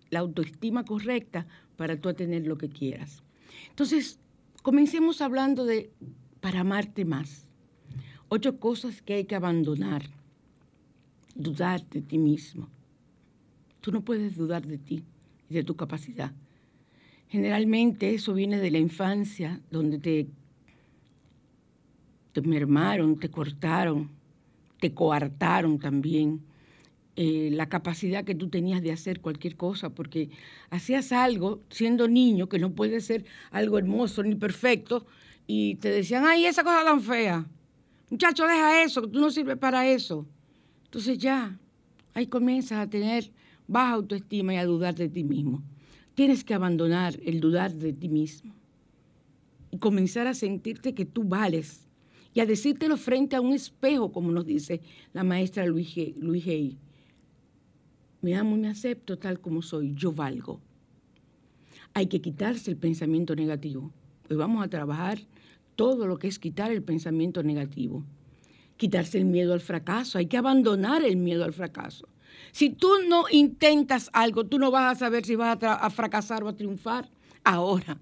la 0.09 0.19
autoestima 0.19 0.85
correcta 0.85 1.45
para 1.75 1.99
tú 1.99 2.13
tener 2.13 2.47
lo 2.47 2.57
que 2.57 2.69
quieras. 2.69 3.23
Entonces, 3.69 4.19
comencemos 4.61 5.21
hablando 5.21 5.65
de 5.65 5.91
para 6.39 6.61
amarte 6.61 7.05
más. 7.05 7.47
Ocho 8.29 8.59
cosas 8.59 9.01
que 9.01 9.15
hay 9.15 9.25
que 9.25 9.35
abandonar. 9.35 10.03
Dudar 11.35 11.87
de 11.89 12.01
ti 12.01 12.17
mismo. 12.17 12.69
Tú 13.81 13.91
no 13.91 14.01
puedes 14.01 14.35
dudar 14.35 14.65
de 14.65 14.77
ti 14.77 15.03
y 15.49 15.55
de 15.55 15.63
tu 15.63 15.75
capacidad. 15.75 16.31
Generalmente 17.27 18.13
eso 18.13 18.33
viene 18.33 18.59
de 18.59 18.71
la 18.71 18.77
infancia, 18.77 19.59
donde 19.71 19.97
te, 19.99 20.27
te 22.33 22.41
mermaron, 22.41 23.19
te 23.19 23.29
cortaron, 23.29 24.09
te 24.79 24.93
coartaron 24.93 25.79
también 25.79 26.41
eh, 27.15 27.49
la 27.51 27.67
capacidad 27.67 28.23
que 28.23 28.35
tú 28.35 28.49
tenías 28.49 28.81
de 28.81 28.91
hacer 28.91 29.21
cualquier 29.21 29.55
cosa, 29.55 29.89
porque 29.89 30.29
hacías 30.69 31.11
algo 31.11 31.61
siendo 31.69 32.07
niño 32.07 32.47
que 32.47 32.59
no 32.59 32.71
puede 32.71 33.01
ser 33.01 33.25
algo 33.51 33.77
hermoso 33.77 34.23
ni 34.23 34.35
perfecto, 34.35 35.05
y 35.45 35.75
te 35.75 35.89
decían, 35.89 36.25
ay, 36.25 36.45
esa 36.45 36.63
cosa 36.63 36.83
tan 36.83 37.01
fea. 37.01 37.45
Muchacho, 38.09 38.45
deja 38.45 38.83
eso, 38.83 39.01
tú 39.07 39.19
no 39.19 39.29
sirves 39.29 39.57
para 39.57 39.87
eso. 39.87 40.25
Entonces 40.85 41.17
ya, 41.17 41.57
ahí 42.13 42.27
comienzas 42.27 42.79
a 42.79 42.89
tener 42.89 43.31
baja 43.71 43.93
autoestima 43.93 44.53
y 44.53 44.57
a 44.57 44.65
dudar 44.65 44.95
de 44.95 45.07
ti 45.07 45.23
mismo. 45.23 45.63
Tienes 46.13 46.43
que 46.43 46.53
abandonar 46.53 47.17
el 47.23 47.39
dudar 47.39 47.73
de 47.73 47.93
ti 47.93 48.09
mismo 48.09 48.53
y 49.71 49.77
comenzar 49.77 50.27
a 50.27 50.33
sentirte 50.33 50.93
que 50.93 51.05
tú 51.05 51.23
vales 51.23 51.87
y 52.33 52.41
a 52.41 52.45
decírtelo 52.45 52.97
frente 52.97 53.37
a 53.37 53.41
un 53.41 53.53
espejo, 53.53 54.11
como 54.11 54.31
nos 54.31 54.45
dice 54.45 54.81
la 55.13 55.23
maestra 55.23 55.65
Luis. 55.65 55.95
Me 58.21 58.35
amo 58.35 58.57
y 58.57 58.59
me 58.59 58.67
acepto 58.67 59.17
tal 59.17 59.39
como 59.39 59.61
soy, 59.61 59.93
yo 59.95 60.11
valgo. 60.11 60.59
Hay 61.93 62.07
que 62.07 62.21
quitarse 62.21 62.71
el 62.71 62.77
pensamiento 62.77 63.35
negativo. 63.35 63.91
Hoy 64.29 64.35
vamos 64.35 64.63
a 64.63 64.69
trabajar 64.69 65.19
todo 65.77 66.07
lo 66.07 66.19
que 66.19 66.27
es 66.27 66.39
quitar 66.39 66.71
el 66.71 66.83
pensamiento 66.83 67.41
negativo. 67.41 68.03
Quitarse 68.75 69.17
el 69.17 69.25
miedo 69.25 69.53
al 69.53 69.61
fracaso, 69.61 70.17
hay 70.17 70.25
que 70.25 70.37
abandonar 70.37 71.03
el 71.03 71.15
miedo 71.15 71.45
al 71.45 71.53
fracaso. 71.53 72.07
Si 72.51 72.69
tú 72.69 72.89
no 73.07 73.25
intentas 73.31 74.09
algo, 74.13 74.45
tú 74.45 74.59
no 74.59 74.71
vas 74.71 74.95
a 74.95 74.99
saber 74.99 75.25
si 75.25 75.35
vas 75.35 75.57
a, 75.61 75.89
fracasar 75.89 76.43
o 76.43 76.49
a 76.49 76.55
triunfar. 76.55 77.09
Ahora, 77.43 77.99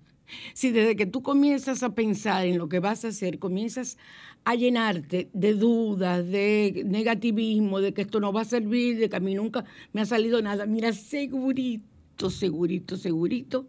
si 0.53 0.71
desde 0.71 0.95
que 0.95 1.05
tú 1.05 1.21
comienzas 1.21 1.83
a 1.83 1.93
pensar 1.95 2.45
en 2.45 2.57
lo 2.57 2.69
que 2.69 2.79
vas 2.79 3.05
a 3.05 3.09
hacer, 3.09 3.39
comienzas 3.39 3.97
a 4.45 4.55
llenarte 4.55 5.29
de 5.33 5.53
dudas, 5.53 6.25
de 6.27 6.83
negativismo, 6.85 7.81
de 7.81 7.93
que 7.93 8.01
esto 8.01 8.19
no 8.19 8.33
va 8.33 8.41
a 8.41 8.45
servir, 8.45 8.97
de 8.97 9.09
que 9.09 9.15
a 9.15 9.19
mí 9.19 9.35
nunca 9.35 9.65
me 9.93 10.01
ha 10.01 10.05
salido 10.05 10.41
nada, 10.41 10.65
mira, 10.65 10.93
segurito, 10.93 12.29
segurito, 12.29 12.97
segurito 12.97 13.67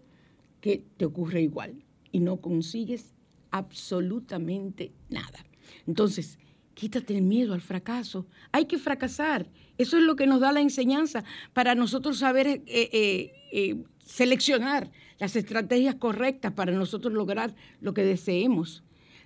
que 0.61 0.85
te 0.97 1.05
ocurre 1.05 1.43
igual 1.43 1.85
y 2.13 2.21
no 2.21 2.41
consigues 2.41 3.15
absolutamente 3.51 4.93
nada. 5.09 5.45
Entonces, 5.87 6.39
quítate 6.75 7.17
el 7.17 7.23
miedo 7.23 7.55
al 7.55 7.61
fracaso. 7.61 8.27
Hay 8.53 8.67
que 8.67 8.79
fracasar. 8.79 9.47
Eso 9.81 9.97
es 9.97 10.03
lo 10.03 10.15
que 10.15 10.27
nos 10.27 10.41
da 10.41 10.53
la 10.53 10.61
enseñanza 10.61 11.25
para 11.55 11.75
nosotros 11.75 12.19
saber 12.19 12.47
eh, 12.47 12.63
eh, 12.67 13.33
eh, 13.51 13.83
seleccionar 14.05 14.91
las 15.19 15.37
estrategias 15.37 15.95
correctas 15.95 16.53
para 16.53 16.73
nosotros 16.73 17.15
lograr 17.15 17.55
lo 17.81 17.95
que 17.95 18.05
deseemos. 18.05 18.83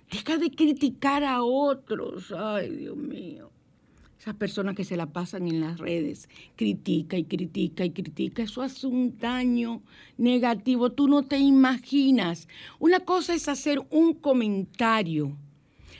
Deja 0.09 0.37
de 0.37 0.51
criticar 0.51 1.25
a 1.25 1.43
otros. 1.43 2.31
Ay, 2.31 2.69
Dios 2.69 2.95
mío. 2.95 3.51
Esas 4.17 4.35
personas 4.35 4.75
que 4.75 4.85
se 4.85 4.95
la 4.95 5.07
pasan 5.07 5.45
en 5.49 5.59
las 5.59 5.77
redes, 5.77 6.29
critica 6.55 7.17
y 7.17 7.25
critica 7.25 7.83
y 7.83 7.89
critica, 7.89 8.41
eso 8.41 8.61
hace 8.61 8.87
un 8.87 9.17
daño 9.17 9.81
negativo. 10.17 10.89
Tú 10.89 11.09
no 11.09 11.23
te 11.23 11.37
imaginas. 11.37 12.47
Una 12.79 13.01
cosa 13.01 13.33
es 13.33 13.49
hacer 13.49 13.81
un 13.89 14.13
comentario 14.13 15.35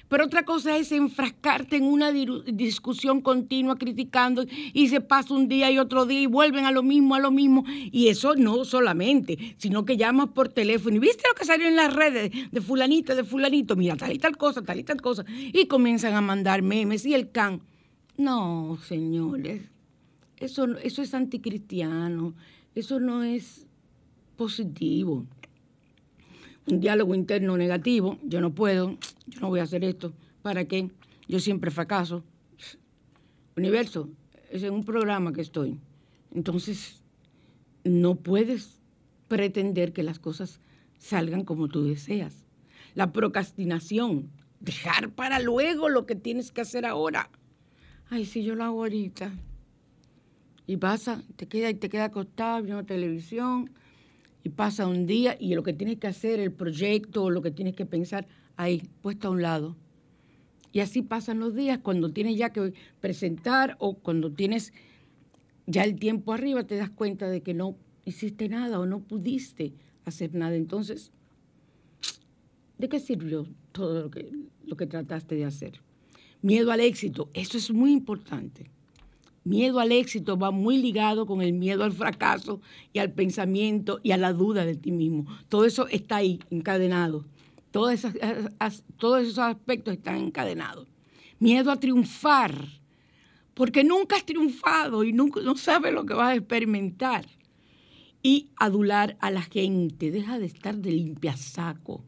pero 0.08 0.26
otra 0.26 0.44
cosa 0.44 0.78
es 0.78 0.91
enfrascarte 0.91 1.78
en 1.78 1.84
una 1.86 2.12
discusión 2.12 3.22
continua 3.22 3.78
criticando 3.78 4.46
y 4.74 4.88
se 4.89 5.02
pasa 5.02 5.34
un 5.34 5.48
día 5.48 5.72
y 5.72 5.80
otro 5.80 6.06
día 6.06 6.22
y 6.22 6.26
vuelven 6.28 6.65
a 6.65 6.72
lo 6.72 6.84
mismo, 6.84 7.15
a 7.15 7.20
lo 7.20 7.32
mismo. 7.32 7.63
Y 7.91 8.08
eso 8.10 8.36
no 8.36 8.65
solamente, 8.65 9.56
sino 9.58 9.86
que 9.86 9.98
llamas 9.98 10.30
por 10.30 10.50
teléfono 10.50 10.98
y 10.98 11.00
viste 11.00 11.24
lo 11.28 11.36
que 11.36 11.46
salió 11.46 11.68
en 11.68 11.76
las 11.76 11.94
redes 11.94 12.32
de 12.52 12.62
fulanita, 12.62 13.15
de 13.15 13.24
fulanito, 13.24 13.76
mira, 13.76 13.96
tal 13.96 14.13
y 14.13 14.20
tal 14.20 14.38
cosa, 14.38 14.62
tal 14.62 14.80
y 14.80 14.84
tal 14.84 15.02
cosa. 15.02 15.26
Y 15.28 15.65
comienzan 15.65 16.13
a 16.13 16.22
mandar 16.22 16.62
memes 16.62 17.06
y 17.06 17.13
el 17.13 17.32
can. 17.32 17.62
No, 18.18 18.78
señores, 18.88 19.63
eso, 20.38 20.78
eso 20.78 21.02
es 21.02 21.13
anticristiano, 21.13 22.34
eso 22.76 23.00
no 23.00 23.24
es 23.24 23.65
positivo 24.38 25.26
un 26.67 26.80
diálogo 26.80 27.13
interno 27.13 27.58
negativo, 27.58 28.17
yo 28.23 28.41
no 28.41 28.54
puedo, 28.54 28.97
yo 29.28 29.39
no 29.39 29.49
voy 29.49 29.60
a 29.60 29.63
hacer 29.63 29.84
esto, 29.84 30.13
¿para 30.41 30.65
qué? 30.65 30.89
Yo 31.28 31.39
siempre 31.39 31.71
fracaso. 31.71 32.23
Universo, 33.56 34.10
es 34.51 34.63
en 34.63 34.73
un 34.73 34.84
programa 34.84 35.32
que 35.32 35.41
estoy. 35.41 35.80
Entonces, 36.34 37.01
no 37.84 38.15
puedes 38.15 38.80
pretender 39.28 39.93
que 39.93 40.04
las 40.04 40.19
cosas 40.19 40.60
salgan 40.97 41.45
como 41.45 41.67
tú 41.67 41.84
deseas. 41.86 42.45
La 42.95 43.12
procrastinación, 43.13 44.30
dejar 44.60 45.12
para 45.12 45.39
luego 45.39 45.89
lo 45.89 46.06
que 46.06 46.15
tienes 46.15 46.51
que 46.51 46.62
hacer 46.62 46.86
ahora. 46.86 47.30
Ay, 48.10 48.25
si 48.25 48.43
yo 48.43 48.56
lo 48.56 48.63
hago 48.63 48.82
ahorita. 48.82 49.32
Y 50.67 50.78
pasa, 50.78 51.23
te 51.36 51.47
queda 51.47 51.69
y 51.69 51.75
te 51.75 51.89
queda 51.89 52.06
acostado 52.06 52.63
viendo 52.63 52.84
televisión, 52.86 53.71
y 54.45 54.49
pasa 54.49 54.86
un 54.86 55.08
día 55.08 55.36
y 55.39 55.55
lo 55.55 55.63
que 55.63 55.73
tienes 55.73 55.97
que 55.97 56.05
hacer, 56.05 56.39
el 56.39 56.51
proyecto 56.51 57.23
o 57.23 57.31
lo 57.31 57.41
que 57.41 57.49
tienes 57.49 57.75
que 57.75 57.88
pensar, 57.88 58.27
ahí, 58.58 58.84
puesto 59.01 59.27
a 59.27 59.31
un 59.31 59.41
lado. 59.41 59.75
Y 60.71 60.81
así 60.81 61.01
pasan 61.01 61.39
los 61.39 61.55
días 61.55 61.79
cuando 61.79 62.12
tienes 62.12 62.38
ya 62.38 62.51
que 62.51 62.71
presentar 63.01 63.75
o 63.79 63.95
cuando 63.95 64.31
tienes 64.31 64.71
ya 65.65 65.84
el 65.84 65.95
tiempo 65.95 66.31
arriba, 66.31 66.63
te 66.63 66.75
das 66.75 66.91
cuenta 66.91 67.27
de 67.27 67.41
que 67.41 67.55
no 67.55 67.75
hiciste 68.05 68.47
nada 68.47 68.79
o 68.79 68.86
no 68.86 68.99
pudiste 68.99 69.73
hacer 70.05 70.36
nada. 70.36 70.55
Entonces, 70.55 71.12
¿de 72.77 72.88
qué 72.88 72.99
sirvió 72.99 73.47
todo 73.71 74.03
lo 74.03 74.12
que, 74.12 74.31
lo 74.63 74.77
que 74.77 74.86
trataste 74.86 75.34
de 75.34 75.45
hacer? 75.45 75.81
Miedo 76.43 76.71
al 76.71 76.81
éxito, 76.81 77.31
eso 77.34 77.58
es 77.58 77.71
muy 77.71 77.93
importante 77.93 78.69
miedo 79.45 79.79
al 79.79 79.91
éxito 79.91 80.38
va 80.38 80.51
muy 80.51 80.77
ligado 80.77 81.25
con 81.25 81.41
el 81.41 81.53
miedo 81.53 81.86
al 81.86 81.93
fracaso 81.93 82.60
y 82.91 82.99
al 82.99 83.13
pensamiento 83.13 84.01
y 84.03 84.12
a 84.12 84.17
la 84.17 84.34
duda 84.34 84.65
de 84.65 84.75
ti 84.75 84.91
mismo. 84.91 85.25
Todo 85.47 85.65
eso 85.65 85.88
está 85.88 86.17
ahí 86.17 86.39
encadenado. 86.49 87.25
Todos 87.71 87.93
esos, 87.93 89.39
aspectos 89.39 89.93
están 89.93 90.17
encadenados. 90.17 90.88
Miedo 91.39 91.71
a 91.71 91.79
triunfar, 91.79 92.65
porque 93.53 93.84
nunca 93.84 94.15
has 94.15 94.25
triunfado 94.25 95.03
y 95.03 95.13
no 95.13 95.29
sabes 95.55 95.93
lo 95.93 96.05
que 96.05 96.13
vas 96.13 96.31
a 96.31 96.36
experimentar. 96.36 97.25
Y 98.23 98.49
adular 98.55 99.17
a 99.19 99.29
la 99.29 99.43
gente, 99.43 100.10
deja 100.10 100.39
de 100.39 100.47
estar 100.47 100.75
de 100.75 100.91
limpiasaco. 100.91 102.03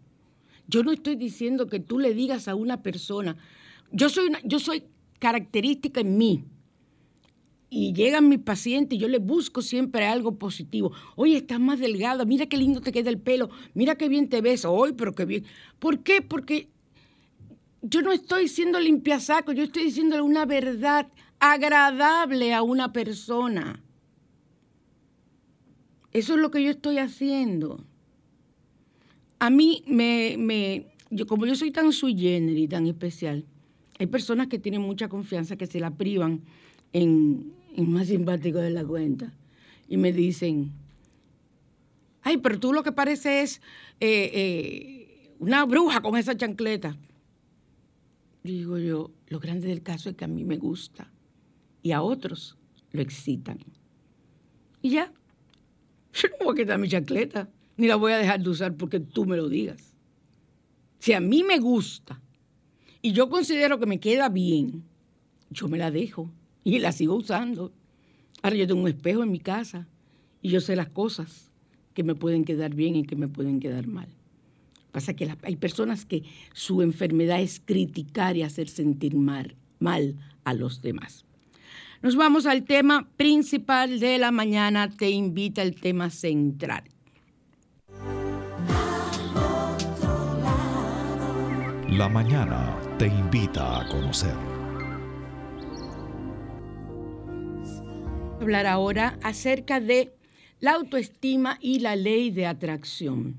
Yo 0.68 0.82
no 0.84 0.92
estoy 0.92 1.16
diciendo 1.16 1.68
que 1.68 1.80
tú 1.80 2.00
le 2.00 2.16
digas 2.16 2.48
a 2.48 2.56
una 2.56 2.82
persona, 2.82 3.38
yo 3.92 4.10
soy, 4.10 4.32
yo 4.44 4.60
soy 4.60 4.84
característica 5.20 6.02
en 6.02 6.18
mí, 6.18 6.44
y 7.70 7.94
llegan 7.94 8.30
mis 8.30 8.40
pacientes 8.40 8.98
y 8.98 9.02
yo 9.02 9.08
les 9.08 9.22
busco 9.22 9.62
siempre 9.62 10.06
algo 10.06 10.36
positivo. 10.36 10.92
Oye, 11.16 11.38
estás 11.38 11.60
más 11.60 11.80
delgada, 11.80 12.24
mira 12.26 12.46
qué 12.46 12.58
lindo 12.58 12.82
te 12.82 12.92
queda 12.92 13.10
el 13.10 13.20
pelo, 13.20 13.50
mira 13.74 13.96
qué 13.96 14.08
bien 14.08 14.30
te 14.30 14.42
ves, 14.42 14.64
hoy, 14.66 14.94
pero 14.94 15.14
qué 15.14 15.26
bien. 15.26 15.46
¿Por 15.80 16.00
qué? 16.00 16.22
Porque 16.22 16.70
yo 17.82 18.02
no 18.02 18.12
estoy 18.12 18.48
siendo 18.48 18.80
limpiasaco, 18.80 19.52
yo 19.52 19.64
estoy 19.64 19.86
diciéndole 19.86 20.22
una 20.22 20.46
verdad 20.46 21.08
agradable 21.40 22.54
a 22.54 22.64
una 22.64 22.94
persona. 22.94 23.84
Eso 26.14 26.34
es 26.36 26.40
lo 26.40 26.52
que 26.52 26.64
yo 26.64 26.72
estoy 26.72 26.98
haciendo. 26.98 27.84
A 29.40 29.50
mí 29.50 29.84
me, 29.86 30.36
me 30.38 30.88
como 31.28 31.46
yo 31.46 31.56
soy 31.56 31.72
tan 31.72 31.92
sui 31.92 32.18
generis, 32.18 32.70
tan 32.70 32.88
especial, 32.88 33.46
hay 34.00 34.08
personas 34.08 34.48
que 34.48 34.60
tienen 34.60 34.82
mucha 34.82 35.10
confianza 35.10 35.56
que 35.58 35.68
se 35.68 35.80
la 35.80 35.92
privan 35.92 36.42
en, 36.94 37.54
más 37.86 38.08
simpático 38.08 38.60
de 38.60 38.72
la 38.72 38.84
cuenta. 38.84 39.34
Y 39.88 39.98
me 39.98 40.12
dicen, 40.12 40.72
ay, 42.24 42.38
pero 42.38 42.60
tú 42.60 42.74
lo 42.74 42.84
que 42.84 42.92
parece 42.92 43.42
es 43.42 43.62
eh, 44.00 44.32
eh, 44.34 45.36
una 45.40 45.66
bruja 45.66 46.02
con 46.02 46.18
esa 46.18 46.36
chancleta. 46.36 46.98
digo 48.44 48.78
yo, 48.78 49.12
lo 49.28 49.40
grande 49.40 49.68
del 49.68 49.84
caso 49.84 50.10
es 50.10 50.16
que 50.16 50.26
a 50.26 50.28
mí 50.28 50.44
me 50.44 50.58
gusta 50.58 51.12
y 51.84 51.92
a 51.92 52.02
otros 52.02 52.58
lo 52.92 53.02
excitan. 53.02 53.60
Y 54.82 54.92
ya, 54.92 55.12
yo 56.14 56.30
no 56.40 56.46
voy 56.46 56.54
a 56.54 56.64
quitar 56.64 56.80
mi 56.80 56.90
chacleta, 56.90 57.50
ni 57.76 57.88
la 57.88 57.96
voy 57.96 58.14
a 58.14 58.18
dejar 58.18 58.42
de 58.42 58.50
usar 58.50 58.76
porque 58.76 59.00
tú 59.00 59.26
me 59.26 59.38
lo 59.38 59.50
digas. 59.50 59.94
Si 61.00 61.14
a 61.14 61.20
mí 61.20 61.44
me 61.44 61.60
gusta 61.60 62.20
y 63.02 63.12
yo 63.12 63.30
considero 63.30 63.80
que 63.80 63.86
me 63.86 64.00
queda 64.00 64.30
bien, 64.30 64.84
yo 65.50 65.68
me 65.68 65.78
la 65.78 65.92
dejo 65.92 66.32
y 66.68 66.80
la 66.80 66.92
sigo 66.92 67.16
usando. 67.16 67.72
Ahora 68.42 68.58
yo 68.58 68.68
tengo 68.68 68.82
un 68.82 68.90
espejo 68.90 69.24
en 69.24 69.32
mi 69.32 69.40
casa 69.40 69.88
y 70.42 70.50
yo 70.50 70.60
sé 70.60 70.76
las 70.76 70.90
cosas 70.90 71.50
que 71.94 72.04
me 72.04 72.14
pueden 72.14 72.44
quedar 72.44 72.76
bien 72.76 72.98
y 72.98 73.06
que 73.06 73.16
me 73.16 73.30
pueden 73.30 73.62
quedar 73.62 73.88
mal. 73.88 74.10
Pasa 74.92 75.14
que 75.14 75.34
hay 75.44 75.56
personas 75.56 76.04
que 76.04 76.24
su 76.52 76.82
enfermedad 76.82 77.40
es 77.40 77.62
criticar 77.64 78.36
y 78.36 78.44
hacer 78.44 78.68
sentir 78.68 79.16
mal, 79.16 79.56
mal 79.80 80.18
a 80.44 80.54
los 80.54 80.82
demás. 80.82 81.24
Nos 82.02 82.18
vamos 82.18 82.46
al 82.46 82.66
tema 82.66 83.08
principal 83.16 84.02
de 84.02 84.18
la 84.18 84.32
mañana. 84.32 84.90
Te 84.90 85.10
invita 85.10 85.62
el 85.62 85.74
tema 85.74 86.10
central. 86.10 86.84
La 91.90 92.10
mañana 92.10 92.78
te 93.00 93.08
invita 93.08 93.80
a 93.80 93.88
conocer. 93.88 94.57
Hablar 98.40 98.68
ahora 98.68 99.18
acerca 99.24 99.80
de 99.80 100.14
la 100.60 100.74
autoestima 100.74 101.58
y 101.60 101.80
la 101.80 101.96
ley 101.96 102.30
de 102.30 102.46
atracción. 102.46 103.36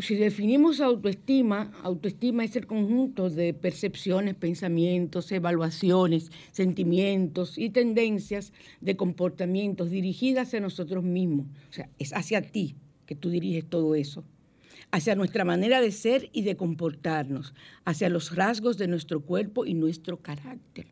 Si 0.00 0.14
definimos 0.14 0.80
autoestima, 0.80 1.72
autoestima 1.82 2.44
es 2.44 2.54
el 2.56 2.66
conjunto 2.66 3.30
de 3.30 3.54
percepciones, 3.54 4.34
pensamientos, 4.34 5.30
evaluaciones, 5.32 6.30
sentimientos 6.52 7.58
y 7.58 7.70
tendencias 7.70 8.52
de 8.80 8.96
comportamientos 8.96 9.90
dirigidas 9.90 10.48
hacia 10.48 10.60
nosotros 10.60 11.02
mismos. 11.02 11.46
O 11.70 11.72
sea, 11.72 11.88
es 11.98 12.12
hacia 12.12 12.42
ti 12.42 12.76
que 13.06 13.16
tú 13.16 13.30
diriges 13.30 13.64
todo 13.68 13.94
eso 13.94 14.24
hacia 14.90 15.14
nuestra 15.16 15.44
manera 15.44 15.82
de 15.82 15.92
ser 15.92 16.30
y 16.32 16.42
de 16.42 16.56
comportarnos, 16.56 17.52
hacia 17.84 18.08
los 18.08 18.34
rasgos 18.34 18.78
de 18.78 18.88
nuestro 18.88 19.20
cuerpo 19.20 19.66
y 19.66 19.74
nuestro 19.74 20.16
carácter. 20.16 20.86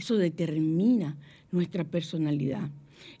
Eso 0.00 0.16
determina 0.16 1.18
nuestra 1.52 1.84
personalidad. 1.84 2.70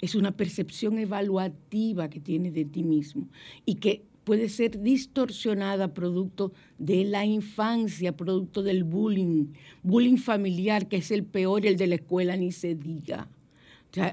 Es 0.00 0.14
una 0.14 0.32
percepción 0.32 0.98
evaluativa 0.98 2.08
que 2.08 2.20
tienes 2.20 2.54
de 2.54 2.64
ti 2.64 2.82
mismo 2.82 3.28
y 3.66 3.74
que 3.74 4.00
puede 4.24 4.48
ser 4.48 4.80
distorsionada 4.80 5.92
producto 5.92 6.52
de 6.78 7.04
la 7.04 7.26
infancia, 7.26 8.16
producto 8.16 8.62
del 8.62 8.84
bullying, 8.84 9.48
bullying 9.82 10.16
familiar, 10.16 10.88
que 10.88 10.96
es 10.96 11.10
el 11.10 11.24
peor, 11.24 11.66
el 11.66 11.76
de 11.76 11.86
la 11.86 11.96
escuela, 11.96 12.34
ni 12.34 12.50
se 12.50 12.74
diga. 12.74 13.28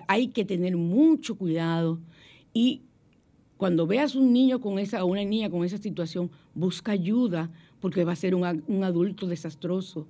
Hay 0.09 0.27
que 0.27 0.43
tener 0.43 0.75
mucho 0.75 1.37
cuidado 1.37 2.01
y 2.53 2.81
cuando 3.55 3.87
veas 3.87 4.13
un 4.13 4.33
niño 4.33 4.59
con 4.59 4.77
esa 4.77 5.05
o 5.05 5.07
una 5.07 5.23
niña 5.23 5.49
con 5.49 5.63
esa 5.63 5.77
situación, 5.77 6.29
busca 6.53 6.91
ayuda 6.91 7.49
porque 7.79 8.03
va 8.03 8.11
a 8.11 8.17
ser 8.17 8.35
un 8.35 8.83
adulto 8.83 9.25
desastroso. 9.25 10.05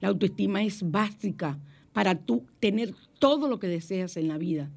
La 0.00 0.06
autoestima 0.06 0.62
es 0.62 0.88
básica 0.88 1.58
para 1.96 2.14
tú 2.14 2.44
tener 2.60 2.92
todo 3.18 3.48
lo 3.48 3.58
que 3.58 3.68
deseas 3.68 4.18
en 4.18 4.28
la 4.28 4.36
vida. 4.36 4.70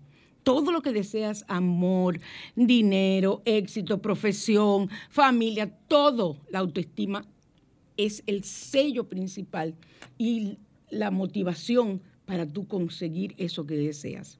Todo 0.43 0.71
lo 0.71 0.82
que 0.82 0.93
deseas, 0.93 1.43
amor, 1.49 2.21
dinero, 2.55 3.41
éxito, 3.43 4.01
profesión, 4.01 4.89
familia, 5.10 5.69
todo. 5.89 6.38
La 6.49 6.60
autoestima 6.60 7.25
es 7.97 8.23
el 8.25 8.45
sello 8.45 9.10
principal 9.10 9.75
y 10.17 10.60
la 10.89 11.12
motivación 11.12 12.01
para 12.25 12.47
tú 12.47 12.67
conseguir 12.67 13.36
eso 13.38 13.65
que 13.65 13.75
deseas 13.75 14.39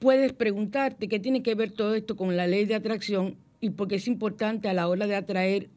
puedes 0.00 0.32
preguntarte 0.32 1.08
qué 1.08 1.20
tiene 1.20 1.42
que 1.42 1.54
ver 1.54 1.70
todo 1.70 1.94
esto 1.94 2.16
con 2.16 2.36
la 2.36 2.46
ley 2.46 2.66
de 2.66 2.74
atracción 2.74 3.36
y 3.60 3.70
por 3.70 3.88
qué 3.88 3.94
es 3.94 4.08
importante 4.08 4.68
a 4.68 4.74
la 4.74 4.88
hora 4.88 5.06
de 5.06 5.14
atraer 5.14 5.70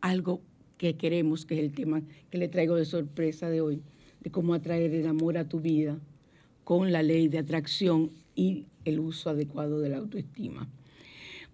algo 0.00 0.42
que 0.76 0.96
queremos, 0.96 1.46
que 1.46 1.54
es 1.54 1.60
el 1.60 1.72
tema 1.72 2.02
que 2.30 2.38
le 2.38 2.48
traigo 2.48 2.76
de 2.76 2.84
sorpresa 2.84 3.48
de 3.48 3.62
hoy, 3.62 3.82
de 4.20 4.30
cómo 4.30 4.54
atraer 4.54 4.94
el 4.94 5.06
amor 5.06 5.38
a 5.38 5.48
tu 5.48 5.60
vida 5.60 5.98
con 6.64 6.92
la 6.92 7.02
ley 7.02 7.28
de 7.28 7.38
atracción 7.38 8.10
y 8.34 8.66
el 8.84 9.00
uso 9.00 9.30
adecuado 9.30 9.80
de 9.80 9.88
la 9.88 9.98
autoestima. 9.98 10.68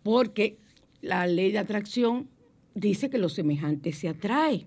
Porque 0.02 0.56
la 1.00 1.26
ley 1.26 1.52
de 1.52 1.58
atracción 1.58 2.28
dice 2.74 3.10
que 3.10 3.18
lo 3.18 3.28
semejante 3.28 3.92
se 3.92 4.08
atrae. 4.08 4.66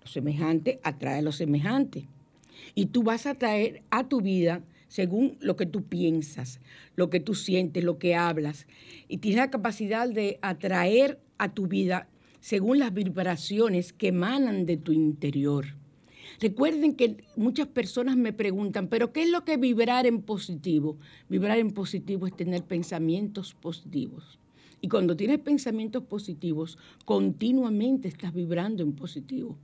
Lo 0.00 0.06
semejante 0.06 0.80
atrae 0.82 1.18
a 1.18 1.22
lo 1.22 1.32
semejante. 1.32 2.06
Y 2.74 2.86
tú 2.86 3.02
vas 3.02 3.26
a 3.26 3.34
traer 3.34 3.82
a 3.90 4.08
tu 4.08 4.20
vida 4.20 4.62
según 4.88 5.36
lo 5.40 5.56
que 5.56 5.66
tú 5.66 5.84
piensas, 5.84 6.60
lo 6.96 7.10
que 7.10 7.20
tú 7.20 7.34
sientes, 7.34 7.84
lo 7.84 7.98
que 7.98 8.14
hablas. 8.14 8.66
Y 9.08 9.18
tienes 9.18 9.38
la 9.38 9.50
capacidad 9.50 10.08
de 10.08 10.38
atraer 10.42 11.20
a 11.38 11.52
tu 11.52 11.66
vida 11.66 12.08
según 12.40 12.78
las 12.78 12.92
vibraciones 12.92 13.92
que 13.92 14.08
emanan 14.08 14.66
de 14.66 14.76
tu 14.76 14.92
interior. 14.92 15.79
Recuerden 16.40 16.94
que 16.94 17.18
muchas 17.36 17.68
personas 17.68 18.16
me 18.16 18.32
preguntan, 18.32 18.88
pero 18.88 19.12
¿qué 19.12 19.24
es 19.24 19.30
lo 19.30 19.44
que 19.44 19.58
vibrar 19.58 20.06
en 20.06 20.22
positivo? 20.22 20.96
Vibrar 21.28 21.58
en 21.58 21.70
positivo 21.70 22.26
es 22.26 22.34
tener 22.34 22.64
pensamientos 22.64 23.52
positivos. 23.52 24.38
Y 24.80 24.88
cuando 24.88 25.16
tienes 25.16 25.38
pensamientos 25.40 26.02
positivos, 26.04 26.78
continuamente 27.04 28.08
estás 28.08 28.32
vibrando 28.32 28.82
en 28.82 28.92
positivo. 28.92 29.58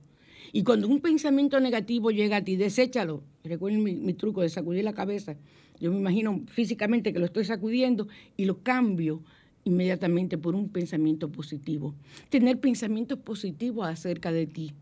Y 0.53 0.63
cuando 0.63 0.87
un 0.87 1.01
pensamiento 1.01 1.59
negativo 1.59 2.11
llega 2.11 2.37
a 2.37 2.43
ti, 2.43 2.55
deséchalo. 2.55 3.23
Recuerden 3.43 3.83
mi, 3.83 4.13
truco 4.13 4.41
de 4.41 4.49
sacudir 4.49 4.83
la 4.83 4.93
cabeza. 4.93 5.35
Yo 5.79 5.91
me 5.91 5.97
imagino 5.97 6.43
físicamente 6.47 7.11
que 7.11 7.19
lo 7.19 7.25
estoy 7.25 7.45
sacudiendo 7.45 8.07
y 8.37 8.45
lo 8.45 8.59
cambio 8.59 9.23
inmediatamente 9.63 10.37
por 10.37 10.53
un 10.53 10.69
pensamiento 10.69 11.29
positivo. 11.31 11.95
Tener 12.29 12.59
pensamientos 12.59 13.17
positivos 13.17 13.87
acerca 13.87 14.31
de 14.31 14.45
ti. 14.45 14.73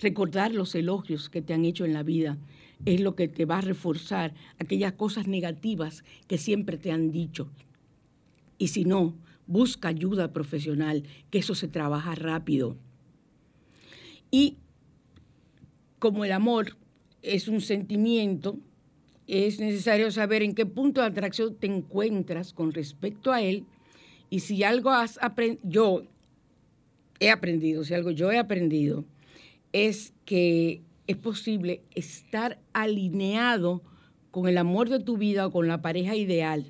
Recordar 0.00 0.52
los 0.52 0.74
elogios 0.74 1.28
que 1.28 1.42
te 1.42 1.52
han 1.52 1.64
hecho 1.64 1.84
en 1.84 1.92
la 1.92 2.02
vida 2.02 2.38
es 2.86 3.00
lo 3.00 3.14
que 3.14 3.28
te 3.28 3.44
va 3.44 3.58
a 3.58 3.62
reforzar 3.62 4.34
aquellas 4.58 4.94
cosas 4.94 5.26
negativas 5.26 6.04
que 6.26 6.38
siempre 6.38 6.78
te 6.78 6.90
han 6.90 7.10
dicho. 7.10 7.50
Y 8.56 8.68
si 8.68 8.84
no, 8.84 9.14
busca 9.46 9.88
ayuda 9.88 10.32
profesional, 10.32 11.02
que 11.30 11.38
eso 11.38 11.54
se 11.54 11.68
trabaja 11.68 12.14
rápido. 12.14 12.76
Y 14.30 14.56
como 15.98 16.24
el 16.24 16.32
amor 16.32 16.76
es 17.22 17.48
un 17.48 17.60
sentimiento, 17.60 18.58
es 19.26 19.60
necesario 19.60 20.10
saber 20.10 20.42
en 20.42 20.54
qué 20.54 20.66
punto 20.66 21.02
de 21.02 21.08
atracción 21.08 21.54
te 21.54 21.66
encuentras 21.66 22.52
con 22.52 22.72
respecto 22.72 23.32
a 23.32 23.42
él 23.42 23.64
y 24.30 24.40
si 24.40 24.62
algo 24.62 24.90
has 24.90 25.18
aprendido, 25.22 25.68
yo 25.68 26.02
he 27.18 27.30
aprendido, 27.30 27.84
si 27.84 27.94
algo 27.94 28.10
yo 28.12 28.30
he 28.32 28.38
aprendido, 28.38 29.04
es 29.72 30.12
que 30.24 30.82
es 31.06 31.16
posible 31.16 31.82
estar 31.94 32.58
alineado 32.72 33.82
con 34.30 34.48
el 34.48 34.58
amor 34.58 34.88
de 34.88 35.00
tu 35.00 35.16
vida 35.16 35.46
o 35.46 35.50
con 35.52 35.66
la 35.68 35.82
pareja 35.82 36.14
ideal 36.16 36.66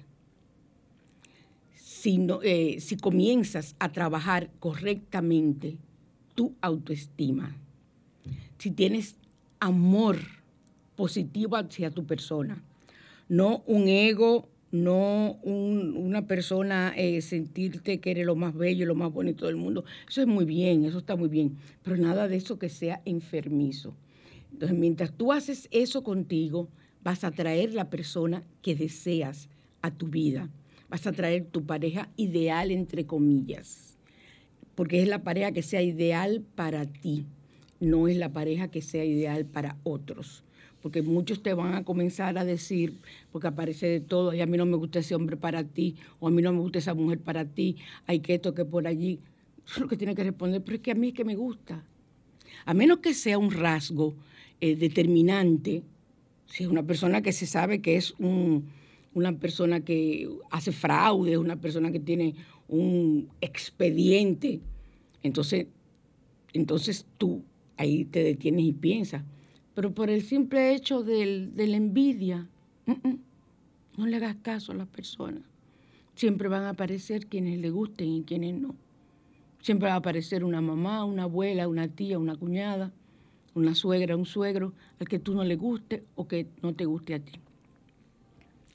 si, 1.75 2.19
no- 2.19 2.41
eh, 2.43 2.81
si 2.81 2.97
comienzas 2.97 3.77
a 3.79 3.91
trabajar 3.93 4.51
correctamente 4.59 5.77
tu 6.35 6.55
autoestima, 6.63 7.55
si 8.59 8.71
tienes 8.71 9.17
amor 9.59 10.19
positivo 10.97 11.57
hacia 11.57 11.91
tu 11.91 12.05
persona, 12.07 12.63
no 13.29 13.63
un 13.67 13.89
ego, 13.89 14.49
no 14.73 15.39
un- 15.43 15.97
una 15.97 16.27
persona 16.27 16.93
eh, 16.97 17.21
sentirte 17.23 18.01
que 18.01 18.11
eres 18.13 18.27
lo 18.27 18.37
más 18.37 18.55
bello, 18.55 18.87
lo 18.87 18.95
más 18.95 19.13
bonito 19.13 19.47
del 19.47 19.57
mundo. 19.57 19.85
Eso 20.09 20.21
es 20.21 20.27
muy 20.27 20.45
bien, 20.45 20.85
eso 20.85 20.99
está 20.99 21.17
muy 21.17 21.29
bien, 21.29 21.57
pero 21.83 21.97
nada 21.97 22.29
de 22.29 22.37
eso 22.37 22.59
que 22.59 22.69
sea 22.69 23.03
enfermizo. 23.05 23.95
Entonces, 24.53 24.77
mientras 24.79 25.13
tú 25.13 25.33
haces 25.33 25.69
eso 25.71 26.03
contigo, 26.03 26.69
vas 27.03 27.25
a 27.25 27.31
traer 27.31 27.75
la 27.75 27.91
persona 27.91 28.45
que 28.63 28.75
deseas 28.75 29.49
a 29.83 29.91
tu 29.91 30.09
vida. 30.09 30.51
Vas 30.89 31.07
a 31.07 31.13
traer 31.13 31.47
tu 31.47 31.65
pareja 31.65 32.11
ideal, 32.17 32.71
entre 32.71 33.07
comillas, 33.07 33.97
porque 34.75 35.03
es 35.03 35.09
la 35.09 35.23
pareja 35.23 35.53
que 35.53 35.63
sea 35.63 35.83
ideal 35.83 36.43
para 36.55 36.87
ti, 36.87 37.27
no 37.81 38.09
es 38.09 38.17
la 38.17 38.33
pareja 38.33 38.69
que 38.69 38.83
sea 38.83 39.05
ideal 39.05 39.47
para 39.47 39.77
otros. 39.85 40.45
Porque 40.83 41.03
muchos 41.03 41.43
te 41.43 41.53
van 41.53 41.75
a 41.75 41.85
comenzar 41.85 42.39
a 42.39 42.45
decir, 42.45 42.99
porque 43.33 43.49
aparece 43.49 43.87
de 43.87 44.01
todo, 44.01 44.33
y 44.33 44.41
a 44.41 44.47
mí 44.47 44.57
no 44.57 44.65
me 44.67 44.77
gusta 44.77 45.01
ese 45.01 45.15
hombre 45.15 45.37
para 45.37 45.65
ti, 45.65 45.97
o 46.21 46.29
a 46.29 46.31
mí 46.31 46.41
no 46.41 46.53
me 46.53 46.61
gusta 46.61 46.79
esa 46.79 46.95
mujer 46.95 47.19
para 47.21 47.45
ti, 47.45 47.77
hay 48.07 48.21
que 48.21 48.35
esto, 48.35 48.55
que 48.55 48.65
por 48.65 48.87
allí. 48.87 49.21
Eso 49.67 49.75
es 49.75 49.81
lo 49.81 49.89
que 49.89 49.97
tiene 49.97 50.15
que 50.15 50.25
responder, 50.25 50.63
pero 50.63 50.77
es 50.77 50.83
que 50.83 50.91
a 50.93 50.95
mí 50.95 51.09
es 51.09 51.15
que 51.15 51.25
me 51.25 51.37
gusta. 51.37 51.85
A 52.65 52.75
menos 52.75 52.99
que 52.99 53.15
sea 53.15 53.39
un 53.39 53.51
rasgo 53.51 54.15
eh, 54.61 54.77
determinante, 54.77 55.83
si 56.47 56.65
es 56.65 56.69
una 56.69 56.83
persona 56.83 57.23
que 57.23 57.33
se 57.33 57.47
sabe 57.47 57.81
que 57.81 57.97
es 57.97 58.15
un- 58.19 58.65
una 59.15 59.33
persona 59.33 59.81
que 59.81 60.29
hace 60.51 60.73
fraude, 60.73 61.37
una 61.39 61.57
persona 61.57 61.91
que 61.91 62.01
tiene 62.01 62.35
un 62.69 63.29
expediente, 63.41 64.61
entonces, 65.23 65.67
entonces 66.53 67.07
tú 67.19 67.43
ahí 67.77 68.05
te 68.05 68.23
detienes 68.23 68.65
y 68.65 68.73
piensas. 68.73 69.23
Pero 69.75 69.95
por 69.95 70.11
el 70.11 70.23
simple 70.23 70.75
hecho 70.75 71.03
de 71.03 71.51
la 71.55 71.77
envidia, 71.77 72.49
no 73.97 74.07
le 74.07 74.17
hagas 74.17 74.37
caso 74.43 74.73
a 74.73 74.75
las 74.75 74.89
personas. 74.89 75.43
Siempre 76.15 76.49
van 76.49 76.65
a 76.65 76.71
aparecer 76.71 77.27
quienes 77.27 77.59
le 77.61 77.71
gusten 77.71 78.09
y 78.09 78.23
quienes 78.25 78.55
no. 78.55 78.75
Siempre 79.61 79.89
va 79.89 79.95
a 79.95 79.99
aparecer 79.99 80.43
una 80.45 80.61
mamá, 80.61 81.05
una 81.05 81.25
abuela, 81.25 81.69
una 81.69 81.89
tía, 81.89 82.19
una 82.19 82.37
cuñada, 82.37 82.93
una 83.55 83.75
suegra, 83.75 84.17
un 84.17 84.27
suegro, 84.27 84.73
al 84.99 85.09
que 85.09 85.19
tú 85.19 85.35
no 85.35 85.45
le 85.45 85.57
guste 85.57 86.05
o 86.15 86.27
que 86.27 86.47
no 86.63 86.75
te 86.75 86.87
guste 86.87 87.15
a 87.15 87.21
ti. 87.21 87.33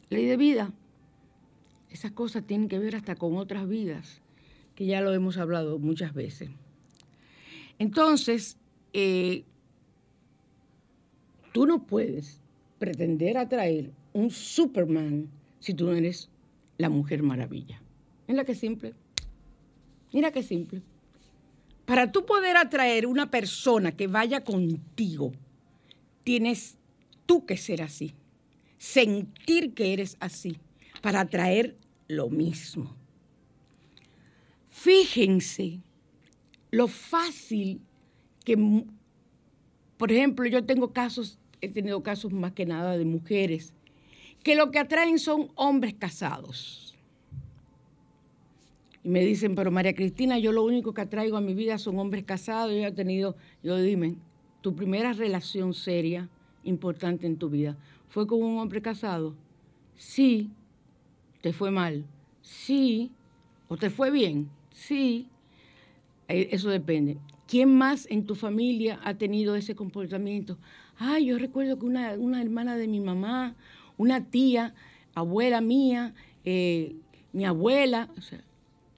Ley 0.10 0.26
de 0.26 0.38
vida. 0.38 0.74
Esas 1.90 2.12
cosas 2.12 2.46
tienen 2.46 2.68
que 2.68 2.78
ver 2.78 2.96
hasta 2.96 3.16
con 3.16 3.38
otras 3.38 3.68
vidas, 3.68 4.22
que 4.76 4.86
ya 4.86 5.02
lo 5.02 5.14
hemos 5.14 5.38
hablado 5.38 5.80
muchas 5.80 6.14
veces. 6.14 6.50
Entonces, 7.80 8.58
eh, 8.94 9.44
tú 11.56 11.66
no 11.66 11.88
puedes 11.88 12.42
pretender 12.80 13.38
atraer 13.38 13.90
un 14.12 14.30
Superman 14.30 15.30
si 15.62 15.74
tú 15.74 15.86
no 15.86 15.94
eres 15.94 16.28
la 16.78 16.90
mujer 16.90 17.24
maravilla. 17.24 17.82
Mira 18.28 18.44
qué 18.44 18.54
simple. 18.54 18.94
Mira 20.12 20.32
qué 20.32 20.44
simple. 20.44 20.82
Para 21.86 22.12
tú 22.12 22.26
poder 22.26 22.58
atraer 22.58 23.08
una 23.08 23.32
persona 23.32 23.94
que 23.94 24.08
vaya 24.08 24.44
contigo, 24.44 25.32
tienes 26.26 26.78
tú 27.26 27.46
que 27.46 27.56
ser 27.56 27.82
así. 27.82 28.14
Sentir 28.78 29.74
que 29.74 29.94
eres 29.94 30.18
así 30.20 30.58
para 31.02 31.22
atraer 31.22 31.78
lo 32.10 32.30
mismo. 32.30 32.94
Fíjense 34.72 35.80
lo 36.72 36.90
fácil 36.90 37.80
que, 38.44 38.84
por 39.96 40.12
ejemplo, 40.12 40.46
yo 40.48 40.66
tengo 40.66 40.92
casos, 40.92 41.40
he 41.66 41.70
tenido 41.70 42.02
casos 42.04 42.32
más 42.32 42.54
que 42.54 42.66
nada 42.66 42.98
de 42.98 43.06
mujeres, 43.06 43.74
que 44.44 44.56
lo 44.56 44.72
que 44.72 44.80
atraen 44.80 45.20
son 45.20 45.50
hombres 45.56 45.94
casados. 45.94 46.96
Y 49.04 49.10
me 49.10 49.24
dicen, 49.24 49.54
pero 49.56 49.70
María 49.70 49.94
Cristina, 49.94 50.40
yo 50.40 50.52
lo 50.52 50.64
único 50.64 50.94
que 50.94 51.02
atraigo 51.02 51.38
a 51.38 51.42
mi 51.42 51.54
vida 51.54 51.78
son 51.78 52.00
hombres 52.00 52.24
casados. 52.24 52.72
Yo 52.72 52.86
he 52.86 52.92
tenido, 52.92 53.36
yo 53.64 53.78
dime, 53.78 54.16
tu 54.62 54.76
primera 54.76 55.14
relación 55.14 55.76
seria, 55.76 56.28
importante 56.64 57.28
en 57.28 57.38
tu 57.38 57.50
vida, 57.50 57.78
¿fue 58.10 58.26
con 58.26 58.42
un 58.42 58.58
hombre 58.58 58.82
casado? 58.82 59.36
Sí. 59.96 60.50
¿Te 61.42 61.54
fue 61.54 61.70
mal? 61.70 62.04
Sí. 62.42 63.12
¿O 63.68 63.78
te 63.78 63.92
fue 63.92 64.10
bien? 64.10 64.50
Sí. 64.72 65.28
Eh, 66.28 66.50
Eso 66.52 66.70
depende. 66.70 67.18
¿Quién 67.48 67.76
más 67.76 68.08
en 68.10 68.26
tu 68.26 68.34
familia 68.34 69.00
ha 69.04 69.14
tenido 69.14 69.56
ese 69.56 69.76
comportamiento? 69.76 70.58
Ay, 70.98 71.26
yo 71.26 71.38
recuerdo 71.38 71.78
que 71.78 71.86
una, 71.86 72.14
una 72.14 72.42
hermana 72.42 72.78
de 72.78 72.88
mi 72.88 73.00
mamá, 73.00 73.56
una 73.98 74.26
tía, 74.26 74.74
abuela 75.14 75.62
mía, 75.62 76.14
eh, 76.44 76.96
mi 77.34 77.46
abuela, 77.46 78.10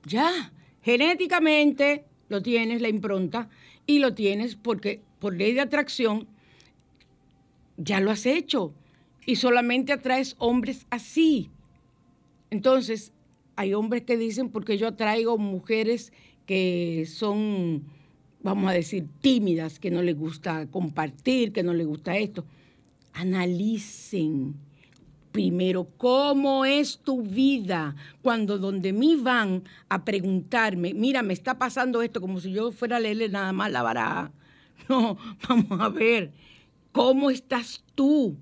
ya, 0.06 0.52
genéticamente 0.84 2.06
lo 2.30 2.42
tienes, 2.42 2.82
la 2.82 2.90
impronta, 2.90 3.50
y 3.86 4.00
lo 4.00 4.14
tienes 4.14 4.56
porque 4.56 5.02
por 5.20 5.36
ley 5.36 5.54
de 5.54 5.62
atracción 5.62 6.28
ya 7.78 8.00
lo 8.00 8.12
has 8.12 8.26
hecho 8.26 8.74
y 9.26 9.38
solamente 9.38 9.94
atraes 9.94 10.36
hombres 10.40 10.86
así. 10.90 11.50
Entonces, 12.50 13.12
hay 13.56 13.74
hombres 13.74 14.04
que 14.04 14.18
dicen, 14.18 14.50
porque 14.50 14.78
yo 14.78 14.88
atraigo 14.88 15.38
mujeres 15.38 16.14
que 16.46 17.06
son, 17.08 17.84
vamos 18.48 18.70
a 18.70 18.74
decir, 18.74 19.06
tímidas, 19.20 19.78
que 19.78 19.92
no 19.92 20.02
les 20.02 20.18
gusta 20.18 20.68
compartir, 20.68 21.52
que 21.52 21.64
no 21.64 21.74
les 21.74 21.86
gusta 21.86 22.16
esto. 22.16 22.46
Analicen 23.12 24.56
primero 25.34 25.90
cómo 25.98 26.64
es 26.64 27.00
tu 27.00 27.24
vida 27.24 27.94
cuando 28.22 28.58
donde 28.58 28.94
mí 28.94 29.18
van 29.18 29.64
a 29.90 30.06
preguntarme, 30.06 30.94
mira, 30.94 31.24
me 31.24 31.34
está 31.34 31.60
pasando 31.60 32.02
esto 32.02 32.22
como 32.22 32.40
si 32.40 32.54
yo 32.54 32.72
fuera 32.72 32.96
a 32.98 33.00
leerle 33.02 33.28
nada 33.28 33.52
más 33.52 33.72
la 33.72 33.84
baraja. 33.84 34.32
No, 34.90 35.18
vamos 35.50 35.82
a 35.82 35.90
ver, 35.90 36.32
¿cómo 36.94 37.30
estás 37.30 37.84
tú? 37.94 38.38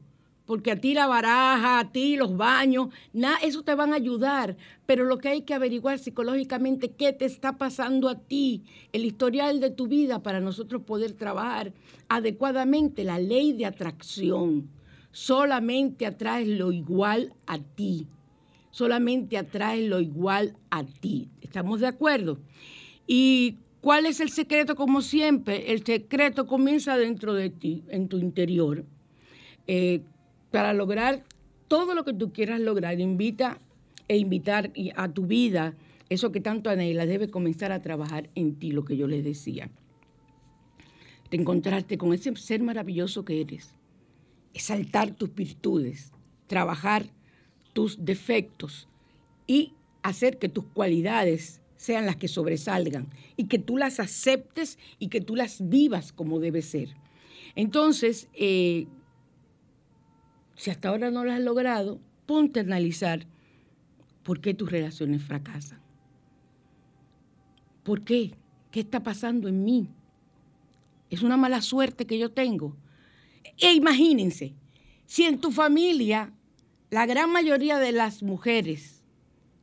Porque 0.46 0.72
a 0.72 0.80
ti 0.80 0.94
la 0.94 1.08
baraja, 1.08 1.80
a 1.80 1.92
ti 1.92 2.18
los 2.18 2.38
baños, 2.38 2.90
nada, 3.14 3.38
eso 3.38 3.64
te 3.64 3.74
van 3.74 3.94
a 3.94 3.96
ayudar. 3.96 4.56
Pero 4.86 5.06
lo 5.06 5.18
que 5.18 5.30
hay 5.30 5.42
que 5.42 5.56
averiguar 5.56 5.98
psicológicamente, 5.98 6.92
¿qué 6.92 7.14
te 7.14 7.26
está 7.26 7.58
pasando 7.58 8.10
a 8.10 8.20
ti? 8.20 8.64
El 8.94 9.06
historial 9.06 9.60
de 9.60 9.72
tu 9.72 9.88
vida 9.88 10.22
para 10.22 10.40
nosotros 10.40 10.84
poder 10.84 11.14
trabajar 11.14 11.74
adecuadamente 12.10 13.04
la 13.04 13.18
ley 13.18 13.54
de 13.54 13.66
atracción. 13.66 14.70
Solamente 15.12 16.06
atraes 16.06 16.48
lo 16.48 16.72
igual 16.72 17.34
a 17.48 17.58
ti. 17.58 18.06
Solamente 18.70 19.38
atraes 19.38 19.90
lo 19.90 20.02
igual 20.02 20.58
a 20.70 20.84
ti. 20.84 21.30
¿Estamos 21.42 21.80
de 21.80 21.88
acuerdo? 21.88 22.38
¿Y 23.08 23.56
cuál 23.82 24.06
es 24.06 24.20
el 24.20 24.30
secreto? 24.30 24.76
Como 24.76 25.02
siempre, 25.02 25.72
el 25.72 25.86
secreto 25.86 26.46
comienza 26.46 26.98
dentro 26.98 27.34
de 27.34 27.50
ti, 27.50 27.84
en 27.90 28.10
tu 28.10 28.18
interior. 28.18 28.84
Eh, 29.68 30.02
para 30.56 30.72
lograr 30.72 31.22
todo 31.68 31.94
lo 31.96 32.06
que 32.06 32.14
tú 32.14 32.32
quieras 32.32 32.62
lograr, 32.62 32.98
invita 33.02 33.60
e 34.08 34.16
invitar 34.16 34.72
a 34.96 35.10
tu 35.10 35.28
vida 35.28 35.76
eso 36.08 36.32
que 36.32 36.40
tanto 36.40 36.70
anhelas, 36.70 37.10
debe 37.10 37.30
comenzar 37.30 37.74
a 37.74 37.82
trabajar 37.82 38.30
en 38.36 38.56
ti, 38.56 38.72
lo 38.72 38.86
que 38.86 38.96
yo 38.96 39.06
les 39.06 39.26
decía. 39.26 39.70
De 41.30 41.36
encontrarte 41.36 41.98
con 41.98 42.14
ese 42.14 42.34
ser 42.38 42.64
maravilloso 42.64 43.26
que 43.26 43.42
eres, 43.42 43.74
exaltar 44.54 45.12
tus 45.12 45.36
virtudes, 45.36 46.14
trabajar 46.48 47.06
tus 47.74 48.06
defectos 48.06 48.88
y 49.48 49.74
hacer 50.04 50.38
que 50.38 50.48
tus 50.48 50.64
cualidades 50.68 51.60
sean 51.76 52.06
las 52.06 52.16
que 52.16 52.30
sobresalgan 52.30 53.08
y 53.36 53.48
que 53.48 53.60
tú 53.60 53.78
las 53.78 54.00
aceptes 54.00 54.80
y 55.00 55.10
que 55.10 55.20
tú 55.20 55.36
las 55.36 55.68
vivas 55.68 56.14
como 56.14 56.40
debe 56.40 56.62
ser. 56.62 56.96
Entonces, 57.56 58.30
eh, 58.34 58.88
si 60.56 60.72
hasta 60.72 60.90
ahora 60.90 61.12
no 61.12 61.24
lo 61.24 61.32
has 61.32 61.42
logrado, 61.42 62.00
ponte 62.26 62.60
a 62.60 62.64
analizar 62.64 63.26
por 64.24 64.42
qué 64.42 64.54
tus 64.54 64.72
relaciones 64.72 65.24
fracasan. 65.24 65.80
¿Por 67.84 68.04
qué? 68.04 68.34
¿Qué 68.72 68.80
está 68.80 69.04
pasando 69.04 69.48
en 69.48 69.64
mí? 69.64 69.90
¿Es 71.10 71.22
una 71.22 71.38
mala 71.38 71.62
suerte 71.62 72.06
que 72.08 72.18
yo 72.18 72.32
tengo? 72.32 72.76
E 73.58 73.74
imagínense, 73.74 74.56
si 75.06 75.24
en 75.24 75.40
tu 75.40 75.52
familia 75.52 76.34
la 76.90 77.06
gran 77.06 77.32
mayoría 77.32 77.78
de 77.78 77.92
las 77.92 78.24
mujeres 78.24 79.04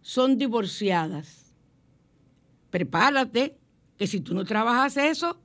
son 0.03 0.39
divorciadas, 0.39 1.55
prepárate 2.71 3.59
que 3.99 4.07
si 4.07 4.21
tú 4.21 4.35
no 4.35 4.45
trabajas 4.45 4.97
eso, 4.97 5.39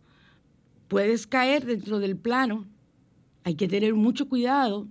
puedes 0.87 1.25
caer 1.25 1.65
dentro 1.65 1.99
del 1.99 2.15
plano. 2.15 2.67
Hay 3.43 3.55
que 3.55 3.67
tener 3.67 3.93
mucho 3.95 4.29
cuidado 4.29 4.87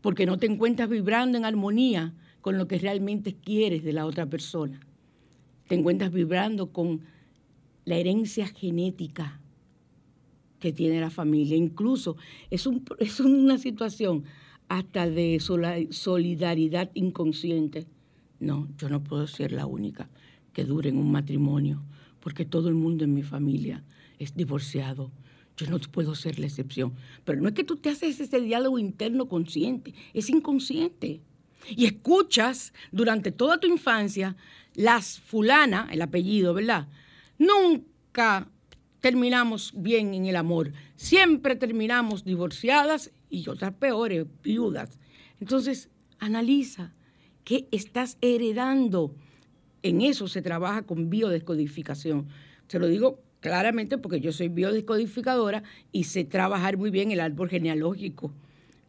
porque 0.00 0.26
no 0.26 0.38
te 0.38 0.46
encuentras 0.46 0.88
vibrando 0.88 1.38
en 1.38 1.44
armonía 1.44 2.14
con 2.40 2.58
lo 2.58 2.68
que 2.68 2.78
realmente 2.78 3.34
quieres 3.34 3.82
de 3.82 3.92
la 3.92 4.06
otra 4.06 4.26
persona. 4.26 4.80
Te 5.66 5.74
encuentras 5.74 6.12
vibrando 6.12 6.72
con 6.72 7.02
la 7.84 7.96
herencia 7.96 8.46
genética 8.46 9.40
que 10.60 10.72
tiene 10.72 11.00
la 11.00 11.10
familia. 11.10 11.56
Incluso 11.56 12.16
es, 12.50 12.68
es 12.98 13.20
una 13.20 13.58
situación 13.58 14.24
hasta 14.68 15.08
de 15.08 15.40
solidaridad 15.40 16.90
inconsciente. 16.94 17.86
No, 18.40 18.68
yo 18.78 18.88
no 18.88 19.02
puedo 19.02 19.26
ser 19.26 19.52
la 19.52 19.66
única 19.66 20.08
que 20.52 20.64
dure 20.64 20.90
en 20.90 20.98
un 20.98 21.10
matrimonio, 21.10 21.82
porque 22.20 22.44
todo 22.44 22.68
el 22.68 22.74
mundo 22.74 23.04
en 23.04 23.14
mi 23.14 23.22
familia 23.22 23.84
es 24.18 24.34
divorciado. 24.34 25.10
Yo 25.58 25.68
no 25.68 25.78
puedo 25.78 26.14
ser 26.14 26.38
la 26.38 26.46
excepción. 26.46 26.94
Pero 27.24 27.40
no 27.40 27.48
es 27.48 27.54
que 27.54 27.64
tú 27.64 27.76
te 27.76 27.90
haces 27.90 28.20
ese 28.20 28.40
diálogo 28.40 28.78
interno 28.78 29.28
consciente, 29.28 29.92
es 30.14 30.30
inconsciente. 30.30 31.20
Y 31.68 31.86
escuchas 31.86 32.72
durante 32.92 33.32
toda 33.32 33.58
tu 33.58 33.66
infancia 33.66 34.36
las 34.74 35.18
fulana, 35.20 35.88
el 35.90 36.00
apellido, 36.00 36.54
¿verdad? 36.54 36.88
Nunca 37.36 38.48
terminamos 39.00 39.72
bien 39.76 40.14
en 40.14 40.26
el 40.26 40.36
amor. 40.36 40.72
Siempre 40.96 41.56
terminamos 41.56 42.24
divorciadas 42.24 43.10
y 43.28 43.48
otras 43.48 43.74
peores, 43.74 44.26
viudas. 44.42 44.98
Entonces, 45.40 45.90
analiza 46.20 46.94
qué 47.44 47.68
estás 47.72 48.16
heredando. 48.20 49.14
En 49.82 50.00
eso 50.00 50.28
se 50.28 50.42
trabaja 50.42 50.82
con 50.82 51.10
biodescodificación. 51.10 52.28
Se 52.68 52.78
lo 52.78 52.86
digo 52.86 53.20
claramente 53.40 53.98
porque 53.98 54.20
yo 54.20 54.32
soy 54.32 54.48
biodescodificadora 54.48 55.62
y 55.92 56.04
sé 56.04 56.24
trabajar 56.24 56.76
muy 56.76 56.90
bien 56.90 57.10
el 57.10 57.20
árbol 57.20 57.48
genealógico 57.48 58.32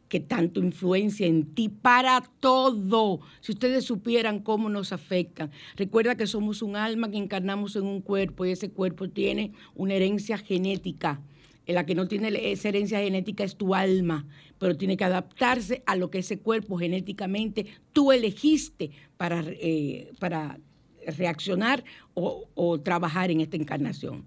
que 0.10 0.20
tanto 0.20 0.60
influencia 0.60 1.28
en 1.28 1.46
ti 1.54 1.70
para 1.70 2.22
todo. 2.40 3.22
Si 3.42 3.52
ustedes 3.54 3.86
supieran 3.86 4.40
cómo 4.40 4.68
nos 4.68 4.92
afectan. 4.92 5.52
Recuerda 5.78 6.16
que 6.16 6.28
somos 6.28 6.62
un 6.62 6.76
alma 6.76 7.12
que 7.12 7.18
encarnamos 7.18 7.76
en 7.76 7.86
un 7.86 8.02
cuerpo 8.02 8.44
y 8.44 8.52
ese 8.52 8.72
cuerpo 8.72 9.08
tiene 9.08 9.54
una 9.76 9.94
herencia 9.94 10.38
genética. 10.38 11.22
La 11.68 11.86
que 11.86 11.94
no 11.94 12.08
tiene 12.08 12.52
esa 12.52 12.70
herencia 12.70 13.00
genética 13.00 13.44
es 13.44 13.56
tu 13.56 13.76
alma, 13.76 14.26
pero 14.58 14.76
tiene 14.76 14.98
que 14.98 15.04
adaptarse 15.04 15.84
a 15.86 15.96
lo 15.96 16.10
que 16.10 16.18
ese 16.18 16.40
cuerpo 16.40 16.80
genéticamente 16.80 17.68
tú 17.94 18.12
elegiste 18.12 18.90
para, 19.18 19.44
eh, 19.46 20.12
para 20.18 20.60
reaccionar 21.06 21.84
o 22.16 22.80
trabajar 22.80 23.30
en 23.30 23.42
esta 23.42 23.56
encarnación. 23.56 24.26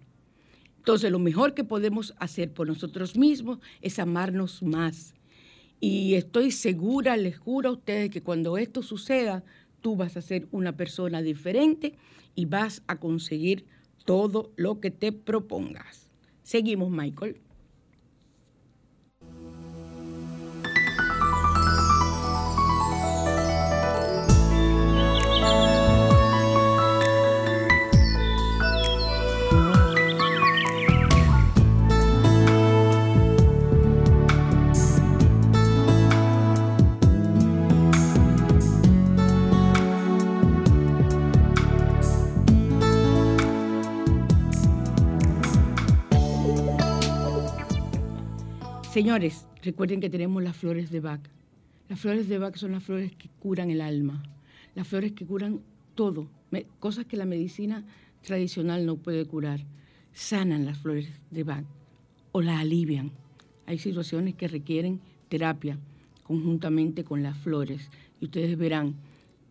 Entonces, 0.83 1.13
lo 1.13 1.21
mejor 1.21 1.55
que 1.55 1.63
podemos 1.63 2.13
hacer 2.19 2.53
por 2.53 2.67
nosotros 2.67 3.17
mismos 3.17 3.61
es 3.83 4.01
amarnos 4.01 4.65
más. 4.65 5.15
Y 5.79 6.15
estoy 6.15 6.51
segura, 6.51 7.17
les 7.17 7.39
juro 7.39 7.69
a 7.69 7.73
ustedes, 7.75 8.11
que 8.11 8.21
cuando 8.21 8.59
esto 8.59 8.83
suceda, 8.83 9.45
tú 9.81 9.95
vas 9.95 10.17
a 10.17 10.23
ser 10.23 10.49
una 10.51 10.77
persona 10.77 11.23
diferente 11.23 11.95
y 12.35 12.47
vas 12.47 12.83
a 12.89 12.97
conseguir 12.99 13.65
todo 14.05 14.51
lo 14.57 14.81
que 14.81 14.91
te 14.91 15.13
propongas. 15.13 16.11
Seguimos, 16.43 16.91
Michael. 16.91 17.42
Señores, 49.03 49.49
recuerden 49.65 50.01
que 50.01 50.09
tenemos 50.09 50.41
las 50.45 50.57
flores 50.57 50.93
de 50.93 51.01
Bach. 51.01 51.23
Las 51.89 51.99
flores 51.99 52.29
de 52.29 52.39
Bach 52.39 52.55
son 52.55 52.71
las 52.71 52.85
flores 52.85 53.11
que 53.11 53.29
curan 53.41 53.69
el 53.69 53.81
alma, 53.81 54.23
las 54.77 54.87
flores 54.87 55.11
que 55.11 55.27
curan 55.27 55.61
todo, 55.97 56.29
cosas 56.79 57.07
que 57.07 57.17
la 57.17 57.25
medicina 57.25 57.85
tradicional 58.25 58.87
no 58.87 58.99
puede 58.99 59.27
curar. 59.27 59.67
Sanan 60.13 60.65
las 60.65 60.79
flores 60.79 61.09
de 61.33 61.43
Bach 61.43 61.65
o 62.31 62.43
las 62.43 62.61
alivian. 62.61 63.11
Hay 63.67 63.79
situaciones 63.79 64.37
que 64.37 64.47
requieren 64.47 65.01
terapia 65.29 65.81
conjuntamente 66.23 67.03
con 67.03 67.25
las 67.25 67.37
flores 67.37 67.91
y 68.21 68.27
ustedes 68.27 68.57
verán 68.57 68.95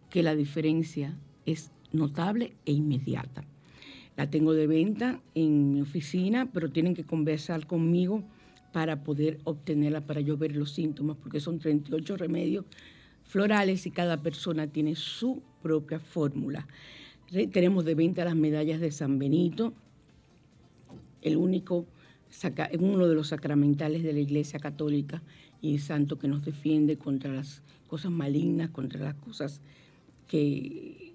que 0.10 0.24
la 0.24 0.34
diferencia 0.34 1.18
es 1.46 1.74
notable 1.92 2.54
e 2.66 2.72
inmediata. 2.72 3.44
La 4.16 4.30
tengo 4.30 4.54
de 4.54 4.68
venta 4.68 5.20
en 5.36 5.74
mi 5.74 5.82
oficina, 5.82 6.50
pero 6.54 6.72
tienen 6.72 6.96
que 6.96 7.04
conversar 7.04 7.68
conmigo 7.68 8.24
para 8.72 9.04
poder 9.04 9.40
obtenerla, 9.44 10.02
para 10.02 10.22
yo 10.22 10.38
ver 10.38 10.56
los 10.56 10.72
síntomas, 10.72 11.18
porque 11.18 11.40
son 11.40 11.60
38 11.60 12.18
remedios 12.18 12.66
florales 13.24 13.86
y 13.86 13.92
cada 13.92 14.22
persona 14.22 14.68
tiene 14.68 14.96
su 14.96 15.42
propia 15.62 16.00
fórmula. 16.00 16.68
Tenemos 17.52 17.86
de 17.86 17.96
venta 17.96 18.26
las 18.26 18.36
medallas 18.36 18.82
de 18.82 18.92
San 18.92 19.20
Benito, 19.20 19.74
el 21.22 21.38
único, 21.38 21.86
uno 22.80 23.08
de 23.08 23.16
los 23.16 23.30
sacramentales 23.30 24.04
de 24.04 24.14
la 24.14 24.20
Iglesia 24.20 24.60
Católica 24.60 25.22
y 25.62 25.78
santo 25.80 26.18
que 26.18 26.28
nos 26.28 26.44
defiende 26.44 26.98
contra 26.98 27.32
las 27.32 27.62
cosas 27.88 28.12
malignas, 28.12 28.70
contra 28.72 29.00
las 29.00 29.16
cosas 29.16 29.62
que 30.28 31.12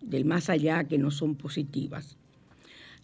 del 0.00 0.24
más 0.24 0.50
allá 0.50 0.84
que 0.84 0.98
no 0.98 1.10
son 1.10 1.34
positivas. 1.34 2.16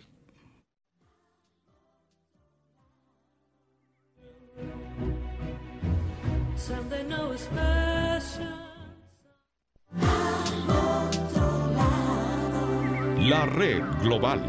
La 13.30 13.46
red 13.46 13.84
global. 14.02 14.42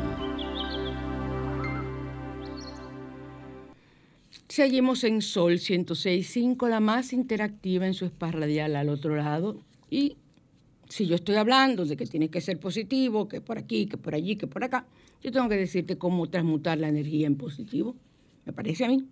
Seguimos 4.48 5.04
en 5.04 5.20
Sol 5.20 5.58
106.5, 5.58 6.66
la 6.66 6.80
más 6.80 7.12
interactiva 7.12 7.86
en 7.86 7.92
su 7.92 8.06
spa 8.06 8.30
radial 8.30 8.76
al 8.76 8.88
otro 8.88 9.16
lado. 9.16 9.60
Y 9.90 10.16
si 10.88 11.06
yo 11.06 11.16
estoy 11.16 11.34
hablando 11.34 11.84
de 11.84 11.94
que 11.94 12.06
tiene 12.06 12.30
que 12.30 12.40
ser 12.40 12.58
positivo, 12.58 13.28
que 13.28 13.42
por 13.42 13.58
aquí, 13.58 13.84
que 13.84 13.98
por 13.98 14.14
allí, 14.14 14.36
que 14.36 14.46
por 14.46 14.64
acá, 14.64 14.86
yo 15.22 15.30
tengo 15.30 15.50
que 15.50 15.58
decirte 15.58 15.98
cómo 15.98 16.30
transmutar 16.30 16.78
la 16.78 16.88
energía 16.88 17.26
en 17.26 17.36
positivo. 17.36 17.94
Me 18.46 18.54
parece 18.54 18.86
a 18.86 18.88
mí. 18.88 19.04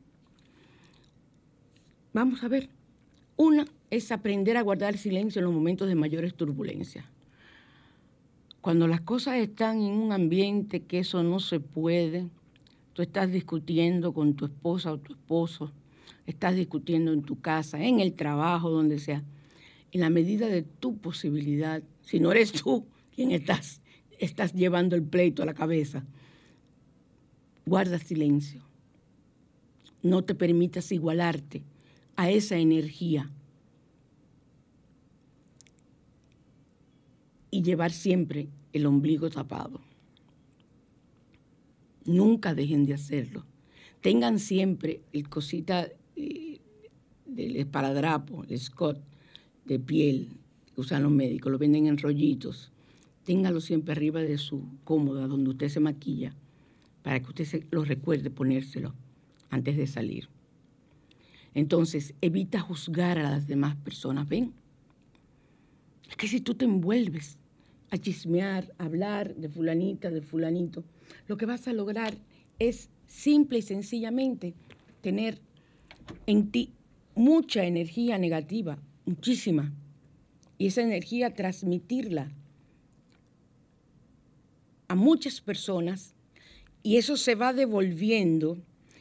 Vamos 2.14 2.42
a 2.42 2.48
ver. 2.48 2.70
Una 3.36 3.66
es 3.90 4.12
aprender 4.12 4.56
a 4.56 4.62
guardar 4.62 4.96
silencio 4.96 5.40
en 5.40 5.44
los 5.44 5.52
momentos 5.52 5.88
de 5.88 5.94
mayores 5.94 6.32
turbulencias. 6.34 7.04
Cuando 8.60 8.88
las 8.88 9.00
cosas 9.00 9.36
están 9.36 9.80
en 9.82 9.94
un 9.94 10.12
ambiente 10.12 10.80
que 10.80 10.98
eso 10.98 11.22
no 11.22 11.38
se 11.38 11.60
puede, 11.60 12.28
tú 12.92 13.02
estás 13.02 13.30
discutiendo 13.30 14.12
con 14.12 14.34
tu 14.34 14.46
esposa 14.46 14.92
o 14.92 14.98
tu 14.98 15.12
esposo, 15.12 15.72
estás 16.26 16.56
discutiendo 16.56 17.12
en 17.12 17.22
tu 17.22 17.40
casa, 17.40 17.82
en 17.82 18.00
el 18.00 18.14
trabajo, 18.14 18.70
donde 18.70 18.98
sea, 18.98 19.22
en 19.92 20.00
la 20.00 20.10
medida 20.10 20.48
de 20.48 20.62
tu 20.62 20.96
posibilidad, 20.96 21.82
si 22.02 22.18
no 22.18 22.32
eres 22.32 22.52
tú 22.52 22.84
quien 23.14 23.30
estás, 23.30 23.80
estás 24.18 24.52
llevando 24.52 24.96
el 24.96 25.04
pleito 25.04 25.42
a 25.42 25.46
la 25.46 25.54
cabeza, 25.54 26.04
guarda 27.64 27.98
silencio. 27.98 28.62
No 30.02 30.22
te 30.22 30.34
permitas 30.34 30.90
igualarte 30.90 31.62
a 32.16 32.30
esa 32.30 32.56
energía 32.56 33.30
y 37.50 37.62
llevar 37.62 37.92
siempre 37.92 38.48
el 38.72 38.86
ombligo 38.86 39.30
tapado. 39.30 39.80
Nunca 42.04 42.54
dejen 42.54 42.86
de 42.86 42.94
hacerlo. 42.94 43.44
tengan 44.00 44.38
siempre 44.38 45.00
el 45.12 45.28
cosita 45.28 45.88
eh, 46.14 46.60
del 47.26 47.56
esparadrapo, 47.56 48.44
el 48.48 48.58
Scott 48.58 49.00
de 49.64 49.78
piel 49.78 50.28
que 50.74 50.80
usan 50.80 51.02
los 51.02 51.12
médicos, 51.12 51.50
lo 51.50 51.58
venden 51.58 51.86
en 51.86 51.98
rollitos. 51.98 52.70
Téngalo 53.24 53.60
siempre 53.60 53.92
arriba 53.92 54.20
de 54.20 54.38
su 54.38 54.64
cómoda 54.84 55.26
donde 55.26 55.50
usted 55.50 55.68
se 55.68 55.80
maquilla 55.80 56.34
para 57.02 57.20
que 57.20 57.28
usted 57.28 57.44
se 57.44 57.66
lo 57.70 57.84
recuerde 57.84 58.30
ponérselo 58.30 58.94
antes 59.50 59.76
de 59.76 59.86
salir. 59.86 60.28
Entonces, 61.54 62.14
evita 62.20 62.60
juzgar 62.60 63.18
a 63.18 63.30
las 63.30 63.46
demás 63.46 63.76
personas. 63.76 64.28
¿Ven? 64.28 64.52
Es 66.08 66.16
que 66.16 66.28
si 66.28 66.40
tú 66.40 66.54
te 66.54 66.64
envuelves 66.64 67.38
a 67.90 67.98
chismear, 67.98 68.72
a 68.78 68.84
hablar 68.84 69.34
de 69.34 69.48
fulanita, 69.48 70.10
de 70.10 70.22
fulanito, 70.22 70.84
lo 71.26 71.36
que 71.36 71.46
vas 71.46 71.68
a 71.68 71.72
lograr 71.72 72.14
es 72.58 72.90
simple 73.06 73.58
y 73.58 73.62
sencillamente 73.62 74.54
tener 75.00 75.38
en 76.26 76.50
ti 76.50 76.72
mucha 77.14 77.64
energía 77.64 78.18
negativa, 78.18 78.78
muchísima, 79.04 79.72
y 80.58 80.66
esa 80.66 80.82
energía 80.82 81.34
transmitirla 81.34 82.30
a 84.88 84.94
muchas 84.94 85.40
personas 85.40 86.14
y 86.82 86.96
eso 86.96 87.16
se 87.16 87.34
va 87.34 87.52
devolviendo 87.52 88.58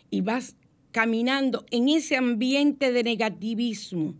y 0.09 0.21
vas 0.21 0.55
caminando 0.91 1.65
en 1.71 1.89
ese 1.89 2.15
ambiente 2.15 2.91
de 2.91 3.03
negativismo 3.03 4.13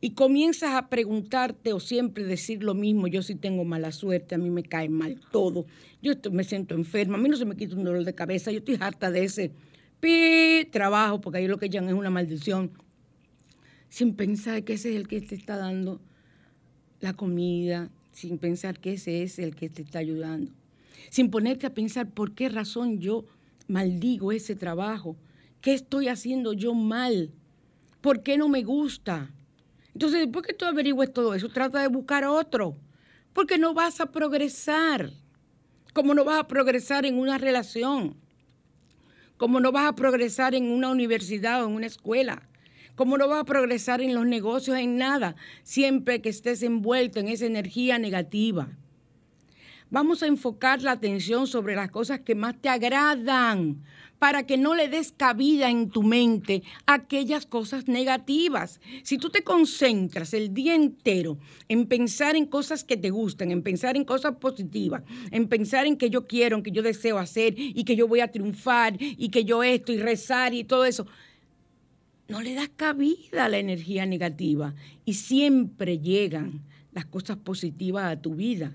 y 0.00 0.10
comienzas 0.10 0.74
a 0.74 0.88
preguntarte 0.88 1.72
o 1.72 1.80
siempre 1.80 2.24
decir 2.24 2.62
lo 2.62 2.74
mismo, 2.74 3.06
yo 3.06 3.22
sí 3.22 3.34
tengo 3.34 3.64
mala 3.64 3.92
suerte, 3.92 4.34
a 4.34 4.38
mí 4.38 4.50
me 4.50 4.62
cae 4.62 4.88
mal 4.88 5.20
todo, 5.30 5.66
yo 6.02 6.12
me 6.30 6.44
siento 6.44 6.74
enferma, 6.74 7.16
a 7.16 7.20
mí 7.20 7.28
no 7.28 7.36
se 7.36 7.46
me 7.46 7.56
quita 7.56 7.76
un 7.76 7.84
dolor 7.84 8.04
de 8.04 8.14
cabeza, 8.14 8.50
yo 8.50 8.58
estoy 8.58 8.76
harta 8.78 9.10
de 9.10 9.24
ese 9.24 9.52
pi 10.00 10.68
trabajo, 10.70 11.20
porque 11.20 11.38
ahí 11.38 11.48
lo 11.48 11.58
que 11.58 11.70
llaman 11.70 11.90
es 11.90 11.96
una 11.96 12.10
maldición, 12.10 12.70
sin 13.88 14.14
pensar 14.14 14.64
que 14.64 14.74
ese 14.74 14.90
es 14.90 14.96
el 14.96 15.08
que 15.08 15.20
te 15.20 15.34
está 15.34 15.56
dando 15.56 16.00
la 17.00 17.14
comida, 17.14 17.90
sin 18.12 18.38
pensar 18.38 18.78
que 18.78 18.94
ese 18.94 19.22
es 19.22 19.38
el 19.38 19.54
que 19.54 19.70
te 19.70 19.82
está 19.82 19.98
ayudando, 19.98 20.52
sin 21.10 21.30
ponerte 21.30 21.66
a 21.66 21.74
pensar 21.74 22.10
por 22.10 22.34
qué 22.34 22.50
razón 22.50 22.98
yo 23.00 23.24
maldigo 23.66 24.32
ese 24.32 24.54
trabajo, 24.54 25.16
qué 25.62 25.72
estoy 25.72 26.08
haciendo 26.08 26.52
yo 26.52 26.74
mal, 26.74 27.30
por 28.02 28.22
qué 28.22 28.36
no 28.36 28.48
me 28.48 28.62
gusta. 28.62 29.32
Entonces, 29.96 30.20
después 30.20 30.44
que 30.46 30.52
tú 30.52 30.66
averigües 30.66 31.10
todo 31.10 31.32
eso, 31.32 31.48
trata 31.48 31.80
de 31.80 31.88
buscar 31.88 32.22
otro, 32.26 32.76
porque 33.32 33.56
no 33.56 33.72
vas 33.72 33.98
a 33.98 34.12
progresar, 34.12 35.10
como 35.94 36.12
no 36.12 36.22
vas 36.22 36.38
a 36.38 36.46
progresar 36.46 37.06
en 37.06 37.18
una 37.18 37.38
relación, 37.38 38.14
como 39.38 39.58
no 39.58 39.72
vas 39.72 39.88
a 39.88 39.94
progresar 39.94 40.54
en 40.54 40.70
una 40.70 40.90
universidad 40.90 41.64
o 41.64 41.68
en 41.68 41.74
una 41.76 41.86
escuela, 41.86 42.46
como 42.94 43.16
no 43.16 43.26
vas 43.26 43.40
a 43.40 43.44
progresar 43.44 44.02
en 44.02 44.14
los 44.14 44.26
negocios, 44.26 44.76
en 44.76 44.98
nada, 44.98 45.34
siempre 45.62 46.20
que 46.20 46.28
estés 46.28 46.62
envuelto 46.62 47.18
en 47.18 47.28
esa 47.28 47.46
energía 47.46 47.98
negativa. 47.98 48.68
Vamos 49.88 50.22
a 50.22 50.26
enfocar 50.26 50.82
la 50.82 50.92
atención 50.92 51.46
sobre 51.46 51.76
las 51.76 51.92
cosas 51.92 52.20
que 52.20 52.34
más 52.34 52.60
te 52.60 52.68
agradan 52.68 53.84
para 54.18 54.44
que 54.44 54.56
no 54.56 54.74
le 54.74 54.88
des 54.88 55.12
cabida 55.12 55.70
en 55.70 55.90
tu 55.90 56.02
mente 56.02 56.64
a 56.86 56.94
aquellas 56.94 57.46
cosas 57.46 57.86
negativas. 57.86 58.80
Si 59.04 59.16
tú 59.16 59.30
te 59.30 59.44
concentras 59.44 60.34
el 60.34 60.52
día 60.52 60.74
entero 60.74 61.38
en 61.68 61.86
pensar 61.86 62.34
en 62.34 62.46
cosas 62.46 62.82
que 62.82 62.96
te 62.96 63.10
gustan, 63.10 63.52
en 63.52 63.62
pensar 63.62 63.96
en 63.96 64.04
cosas 64.04 64.36
positivas, 64.36 65.02
en 65.30 65.46
pensar 65.46 65.86
en 65.86 65.96
que 65.96 66.10
yo 66.10 66.26
quiero, 66.26 66.62
que 66.64 66.72
yo 66.72 66.82
deseo 66.82 67.18
hacer 67.18 67.54
y 67.56 67.84
que 67.84 67.94
yo 67.94 68.08
voy 68.08 68.20
a 68.20 68.32
triunfar 68.32 68.96
y 68.98 69.28
que 69.28 69.44
yo 69.44 69.62
esto 69.62 69.92
y 69.92 69.98
rezar 69.98 70.52
y 70.52 70.64
todo 70.64 70.84
eso, 70.84 71.06
no 72.26 72.42
le 72.42 72.54
das 72.54 72.70
cabida 72.74 73.44
a 73.44 73.48
la 73.48 73.58
energía 73.58 74.04
negativa 74.04 74.74
y 75.04 75.14
siempre 75.14 76.00
llegan 76.00 76.62
las 76.92 77.04
cosas 77.04 77.36
positivas 77.36 78.10
a 78.10 78.20
tu 78.20 78.34
vida. 78.34 78.72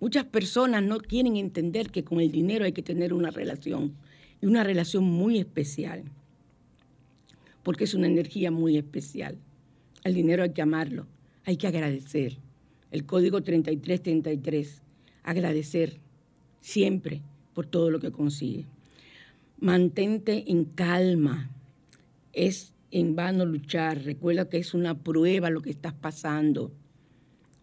Muchas 0.00 0.24
personas 0.24 0.82
no 0.82 0.98
quieren 0.98 1.36
entender 1.36 1.90
que 1.90 2.04
con 2.04 2.20
el 2.20 2.30
dinero 2.30 2.64
hay 2.64 2.72
que 2.72 2.82
tener 2.82 3.12
una 3.12 3.30
relación 3.30 3.94
y 4.40 4.46
una 4.46 4.62
relación 4.62 5.04
muy 5.04 5.38
especial, 5.38 6.04
porque 7.64 7.84
es 7.84 7.94
una 7.94 8.06
energía 8.06 8.50
muy 8.50 8.76
especial. 8.76 9.36
Al 10.04 10.14
dinero 10.14 10.44
hay 10.44 10.50
que 10.50 10.62
amarlo, 10.62 11.06
hay 11.44 11.56
que 11.56 11.66
agradecer. 11.66 12.38
El 12.92 13.04
código 13.04 13.42
3333, 13.42 14.82
agradecer 15.24 15.98
siempre 16.60 17.20
por 17.54 17.66
todo 17.66 17.90
lo 17.90 17.98
que 17.98 18.12
consigue. 18.12 18.66
Mantente 19.58 20.44
en 20.46 20.64
calma, 20.64 21.50
es 22.32 22.72
en 22.90 23.16
vano 23.16 23.44
luchar, 23.44 24.04
recuerda 24.04 24.48
que 24.48 24.58
es 24.58 24.74
una 24.74 25.02
prueba 25.02 25.50
lo 25.50 25.60
que 25.60 25.70
estás 25.70 25.92
pasando. 25.92 26.72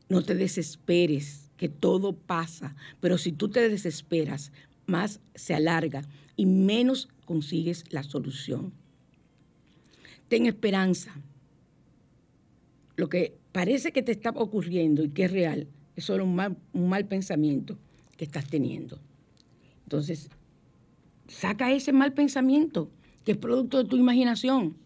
No 0.09 0.21
te 0.21 0.35
desesperes, 0.35 1.44
que 1.57 1.69
todo 1.69 2.13
pasa, 2.15 2.75
pero 2.99 3.17
si 3.17 3.31
tú 3.31 3.49
te 3.49 3.69
desesperas, 3.69 4.51
más 4.85 5.21
se 5.33 5.53
alarga 5.53 6.03
y 6.35 6.45
menos 6.45 7.09
consigues 7.25 7.85
la 7.89 8.03
solución. 8.03 8.73
Ten 10.27 10.45
esperanza. 10.45 11.13
Lo 12.95 13.09
que 13.09 13.37
parece 13.51 13.91
que 13.91 14.03
te 14.03 14.11
está 14.11 14.31
ocurriendo 14.31 15.03
y 15.03 15.09
que 15.09 15.25
es 15.25 15.31
real 15.31 15.67
es 15.95 16.05
solo 16.05 16.25
un 16.25 16.35
mal, 16.35 16.57
un 16.73 16.89
mal 16.89 17.05
pensamiento 17.05 17.77
que 18.17 18.25
estás 18.25 18.47
teniendo. 18.47 18.99
Entonces, 19.83 20.29
saca 21.27 21.71
ese 21.71 21.93
mal 21.93 22.13
pensamiento 22.13 22.89
que 23.23 23.33
es 23.33 23.37
producto 23.37 23.81
de 23.81 23.89
tu 23.89 23.97
imaginación. 23.97 24.77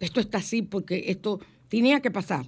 Esto 0.00 0.20
está 0.20 0.38
así 0.38 0.62
porque 0.62 1.04
esto 1.08 1.40
tenía 1.68 2.00
que 2.00 2.10
pasar. 2.10 2.46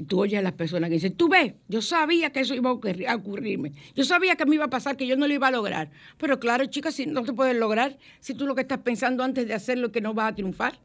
Y 0.00 0.04
tú 0.04 0.22
oyes 0.22 0.38
a 0.38 0.42
las 0.42 0.54
personas 0.54 0.88
que 0.88 0.94
dicen, 0.94 1.12
tú 1.12 1.28
ves, 1.28 1.52
yo 1.68 1.82
sabía 1.82 2.30
que 2.30 2.40
eso 2.40 2.54
iba 2.54 2.70
a 2.70 2.72
ocurrir- 2.72 3.06
a 3.06 3.16
ocurrirme. 3.16 3.72
Yo 3.94 4.02
sabía 4.02 4.34
que 4.34 4.46
me 4.46 4.54
iba 4.54 4.64
a 4.64 4.70
pasar, 4.70 4.96
que 4.96 5.06
yo 5.06 5.14
no 5.14 5.28
lo 5.28 5.34
iba 5.34 5.48
a 5.48 5.50
lograr. 5.50 5.90
Pero 6.16 6.40
claro, 6.40 6.64
chicas, 6.64 6.94
si 6.94 7.04
no 7.04 7.22
te 7.22 7.34
puedes 7.34 7.54
lograr, 7.54 7.98
si 8.18 8.32
tú 8.32 8.46
lo 8.46 8.54
que 8.54 8.62
estás 8.62 8.78
pensando 8.78 9.22
antes 9.22 9.46
de 9.46 9.52
hacerlo 9.52 9.88
es 9.88 9.92
que 9.92 10.00
no 10.00 10.14
vas 10.14 10.32
a 10.32 10.34
triunfar. 10.34 10.80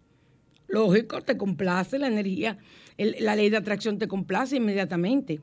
Lógico, 0.68 1.22
te 1.22 1.38
complace 1.38 1.97
la 1.97 2.07
energía, 2.07 2.57
la 2.97 3.38
ley 3.38 3.49
de 3.49 3.55
atracción 3.55 3.99
te 3.99 4.09
complace 4.09 4.57
inmediatamente. 4.57 5.39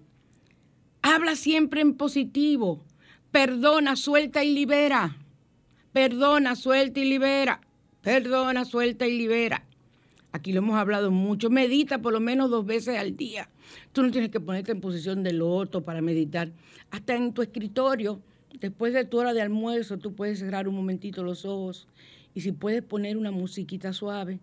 Habla 1.00 1.34
siempre 1.34 1.80
en 1.80 1.94
positivo. 1.94 2.84
Perdona, 3.30 3.96
suelta 3.96 4.44
y 4.44 4.52
libera. 4.52 5.16
Perdona, 5.94 6.56
suelta 6.56 7.00
y 7.00 7.06
libera. 7.06 7.62
Perdona, 8.02 8.66
suelta 8.66 9.06
y 9.06 9.16
libera. 9.16 9.64
Aquí 10.30 10.52
lo 10.52 10.58
hemos 10.58 10.76
hablado 10.76 11.10
mucho. 11.10 11.48
Medita 11.48 12.02
por 12.02 12.12
lo 12.12 12.20
menos 12.20 12.50
dos 12.50 12.66
veces 12.66 12.98
al 12.98 13.16
día. 13.16 13.48
Tú 13.92 14.02
no 14.02 14.10
tienes 14.10 14.30
que 14.30 14.40
ponerte 14.40 14.72
en 14.72 14.80
posición 14.80 15.22
de 15.22 15.32
loto 15.32 15.82
para 15.82 16.00
meditar. 16.00 16.50
Hasta 16.90 17.14
en 17.14 17.32
tu 17.32 17.42
escritorio, 17.42 18.20
después 18.60 18.92
de 18.92 19.04
tu 19.04 19.18
hora 19.18 19.32
de 19.34 19.42
almuerzo, 19.42 19.98
tú 19.98 20.14
puedes 20.14 20.38
cerrar 20.38 20.68
un 20.68 20.74
momentito 20.74 21.22
los 21.22 21.44
ojos. 21.44 21.88
Y 22.34 22.40
si 22.40 22.52
puedes 22.52 22.82
poner 22.82 23.16
una 23.16 23.30
musiquita 23.30 23.92
suave, 23.92 24.40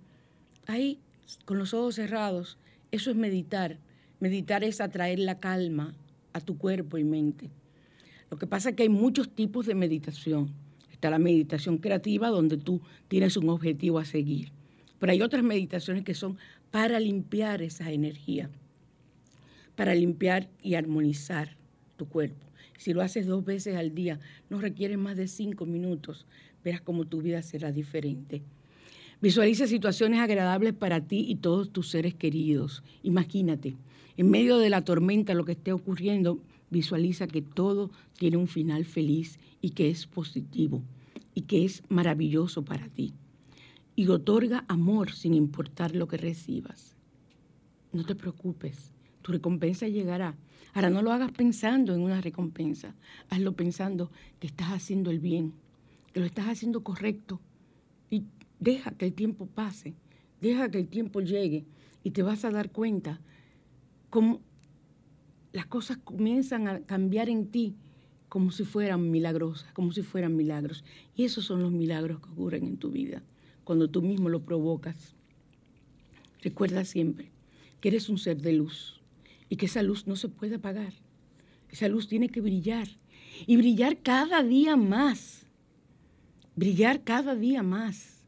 ahí, 0.67 0.99
con 1.45 1.57
los 1.57 1.74
ojos 1.74 1.95
cerrados, 1.95 2.57
eso 2.91 3.09
es 3.09 3.15
meditar. 3.15 3.78
Meditar 4.20 4.63
es 4.63 4.82
atraer 4.82 5.20
la 5.20 5.39
calma 5.39 5.95
a 6.34 6.41
tu 6.41 6.57
cuerpo 6.57 6.97
y 6.97 7.03
mente. 7.03 7.49
Lo 8.30 8.38
que 8.38 8.47
pasa 8.47 8.70
es 8.70 8.76
que 8.76 8.84
hay 8.84 8.89
muchos 8.89 9.30
tipos 9.30 9.65
de 9.65 9.76
meditación. 9.76 10.53
Está 10.91 11.09
la 11.09 11.20
meditación 11.20 11.78
creativa, 11.78 12.30
donde 12.30 12.57
tú 12.57 12.82
tienes 13.07 13.38
un 13.38 13.49
objetivo 13.49 13.99
a 13.99 14.05
seguir. 14.05 14.51
Pero 14.99 15.11
hay 15.11 15.22
otras 15.22 15.43
meditaciones 15.43 16.03
que 16.03 16.13
son 16.13 16.38
para 16.72 16.99
limpiar 16.99 17.61
esa 17.61 17.91
energía, 17.91 18.49
para 19.80 19.95
limpiar 19.95 20.49
y 20.61 20.75
armonizar 20.75 21.55
tu 21.95 22.05
cuerpo. 22.09 22.45
Si 22.77 22.91
lo 22.91 23.01
haces 23.01 23.25
dos 23.25 23.45
veces 23.45 23.77
al 23.77 23.95
día, 23.95 24.19
no 24.49 24.59
requiere 24.59 24.97
más 24.97 25.15
de 25.15 25.30
cinco 25.30 25.65
minutos, 25.65 26.25
verás 26.65 26.82
cómo 26.82 27.05
tu 27.05 27.21
vida 27.21 27.41
será 27.43 27.71
diferente. 27.71 28.41
Visualiza 29.21 29.67
situaciones 29.67 30.19
agradables 30.19 30.73
para 30.73 30.99
ti 30.99 31.23
y 31.30 31.36
todos 31.36 31.71
tus 31.71 31.89
seres 31.89 32.13
queridos. 32.13 32.84
Imagínate, 33.03 33.77
en 34.17 34.30
medio 34.30 34.57
de 34.57 34.69
la 34.69 34.84
tormenta, 34.84 35.34
lo 35.34 35.45
que 35.45 35.53
esté 35.53 35.71
ocurriendo, 35.71 36.41
visualiza 36.69 37.27
que 37.27 37.41
todo 37.41 37.89
tiene 38.17 38.36
un 38.36 38.49
final 38.49 38.84
feliz 38.84 39.39
y 39.61 39.69
que 39.69 39.89
es 39.89 40.07
positivo 40.07 40.84
y 41.34 41.43
que 41.43 41.63
es 41.63 41.84
maravilloso 41.88 42.65
para 42.65 42.89
ti. 42.89 43.13
Y 43.95 44.09
otorga 44.09 44.65
amor 44.67 45.13
sin 45.13 45.34
importar 45.34 45.95
lo 45.95 46.09
que 46.09 46.17
recibas. 46.17 46.97
No 47.93 48.03
te 48.03 48.15
preocupes, 48.15 48.91
tu 49.30 49.34
recompensa 49.34 49.88
llegará. 49.88 50.36
Ahora 50.73 50.89
no 50.89 51.03
lo 51.03 51.11
hagas 51.11 51.32
pensando 51.32 51.93
en 51.93 52.01
una 52.01 52.19
recompensa, 52.19 52.95
hazlo 53.30 53.53
pensando 53.53 54.11
que 54.39 54.47
estás 54.47 54.69
haciendo 54.69 55.11
el 55.11 55.19
bien, 55.19 55.53
que 56.13 56.19
lo 56.19 56.25
estás 56.25 56.47
haciendo 56.47 56.84
correcto 56.84 57.39
y 58.09 58.23
deja 58.59 58.91
que 58.91 59.05
el 59.05 59.13
tiempo 59.13 59.45
pase, 59.45 59.93
deja 60.41 60.71
que 60.71 60.80
el 60.80 60.88
tiempo 60.88 61.21
llegue 61.21 61.65
y 62.03 62.09
te 62.09 62.23
vas 62.23 62.43
a 62.43 62.49
dar 62.49 62.71
cuenta 62.71 63.21
cómo 64.09 64.41
las 65.53 65.67
cosas 65.67 65.97
comienzan 65.97 66.67
a 66.67 66.80
cambiar 66.80 67.30
en 67.30 67.51
ti 67.51 67.75
como 68.30 68.51
si 68.51 68.63
fueran 68.63 69.11
milagrosas, 69.11 69.71
como 69.73 69.91
si 69.91 70.01
fueran 70.01 70.36
milagros. 70.36 70.84
Y 71.15 71.25
esos 71.25 71.45
son 71.45 71.61
los 71.61 71.71
milagros 71.71 72.19
que 72.19 72.30
ocurren 72.30 72.65
en 72.65 72.77
tu 72.77 72.89
vida, 72.89 73.21
cuando 73.63 73.89
tú 73.89 74.01
mismo 74.01 74.27
lo 74.27 74.41
provocas. 74.41 75.13
Recuerda 76.41 76.84
siempre 76.84 77.32
que 77.80 77.89
eres 77.89 78.09
un 78.09 78.17
ser 78.17 78.41
de 78.41 78.53
luz 78.53 78.99
y 79.50 79.58
que 79.58 79.66
esa 79.66 79.84
luz 79.84 80.08
no 80.08 80.16
se 80.16 80.30
puede 80.30 80.56
apagar. 80.56 80.93
Esa 81.70 81.88
luz 81.88 82.08
tiene 82.08 82.30
que 82.30 82.41
brillar 82.41 82.88
y 83.45 83.58
brillar 83.58 84.02
cada 84.02 84.43
día 84.43 84.76
más. 84.76 85.45
Brillar 86.56 87.04
cada 87.04 87.36
día 87.36 87.64
más. 87.64 88.26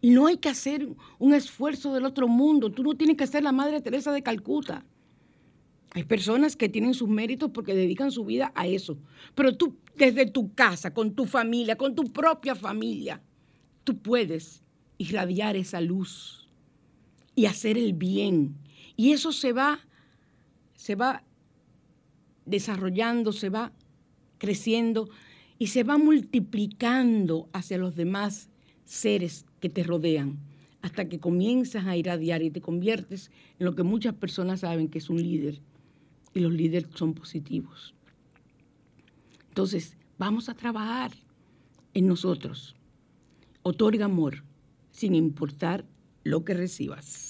Y 0.00 0.10
no 0.10 0.26
hay 0.26 0.36
que 0.36 0.48
hacer 0.48 0.88
un 1.18 1.34
esfuerzo 1.34 1.92
del 1.92 2.04
otro 2.04 2.28
mundo. 2.28 2.70
Tú 2.70 2.82
no 2.82 2.94
tienes 2.94 3.16
que 3.16 3.26
ser 3.26 3.42
la 3.42 3.52
Madre 3.52 3.80
Teresa 3.80 4.12
de 4.12 4.22
Calcuta. 4.22 4.84
Hay 5.92 6.04
personas 6.04 6.54
que 6.56 6.68
tienen 6.68 6.94
sus 6.94 7.08
méritos 7.08 7.50
porque 7.52 7.74
dedican 7.74 8.10
su 8.12 8.24
vida 8.24 8.52
a 8.54 8.66
eso. 8.66 8.98
Pero 9.34 9.56
tú, 9.56 9.76
desde 9.96 10.26
tu 10.26 10.54
casa, 10.54 10.92
con 10.92 11.14
tu 11.14 11.26
familia, 11.26 11.76
con 11.76 11.94
tu 11.94 12.04
propia 12.04 12.54
familia, 12.54 13.22
tú 13.84 13.98
puedes 13.98 14.62
irradiar 14.98 15.56
esa 15.56 15.80
luz 15.80 16.48
y 17.34 17.46
hacer 17.46 17.78
el 17.78 17.94
bien. 17.94 18.56
Y 18.96 19.12
eso 19.12 19.32
se 19.32 19.52
va, 19.52 19.80
se 20.78 20.94
va 20.94 21.24
desarrollando, 22.46 23.32
se 23.32 23.50
va 23.50 23.72
creciendo 24.38 25.10
y 25.58 25.66
se 25.66 25.82
va 25.82 25.98
multiplicando 25.98 27.48
hacia 27.52 27.78
los 27.78 27.96
demás 27.96 28.48
seres 28.84 29.44
que 29.60 29.68
te 29.68 29.82
rodean, 29.82 30.38
hasta 30.80 31.08
que 31.08 31.18
comienzas 31.18 31.84
a 31.86 31.96
irradiar 31.96 32.42
y 32.42 32.50
te 32.50 32.60
conviertes 32.60 33.32
en 33.58 33.66
lo 33.66 33.74
que 33.74 33.82
muchas 33.82 34.14
personas 34.14 34.60
saben 34.60 34.88
que 34.88 34.98
es 34.98 35.10
un 35.10 35.20
líder. 35.20 35.60
Y 36.32 36.40
los 36.40 36.52
líderes 36.52 36.88
son 36.94 37.12
positivos. 37.12 37.94
Entonces, 39.48 39.96
vamos 40.16 40.48
a 40.48 40.54
trabajar 40.54 41.10
en 41.92 42.06
nosotros. 42.06 42.76
Otorga 43.64 44.04
amor 44.04 44.44
sin 44.92 45.16
importar 45.16 45.84
lo 46.22 46.44
que 46.44 46.54
recibas. 46.54 47.27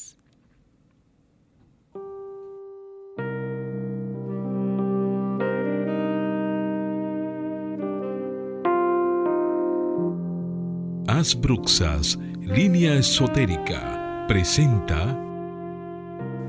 Asbruxas, 11.19 12.17
línea 12.43 12.95
esotérica, 12.95 14.25
presenta 14.29 15.21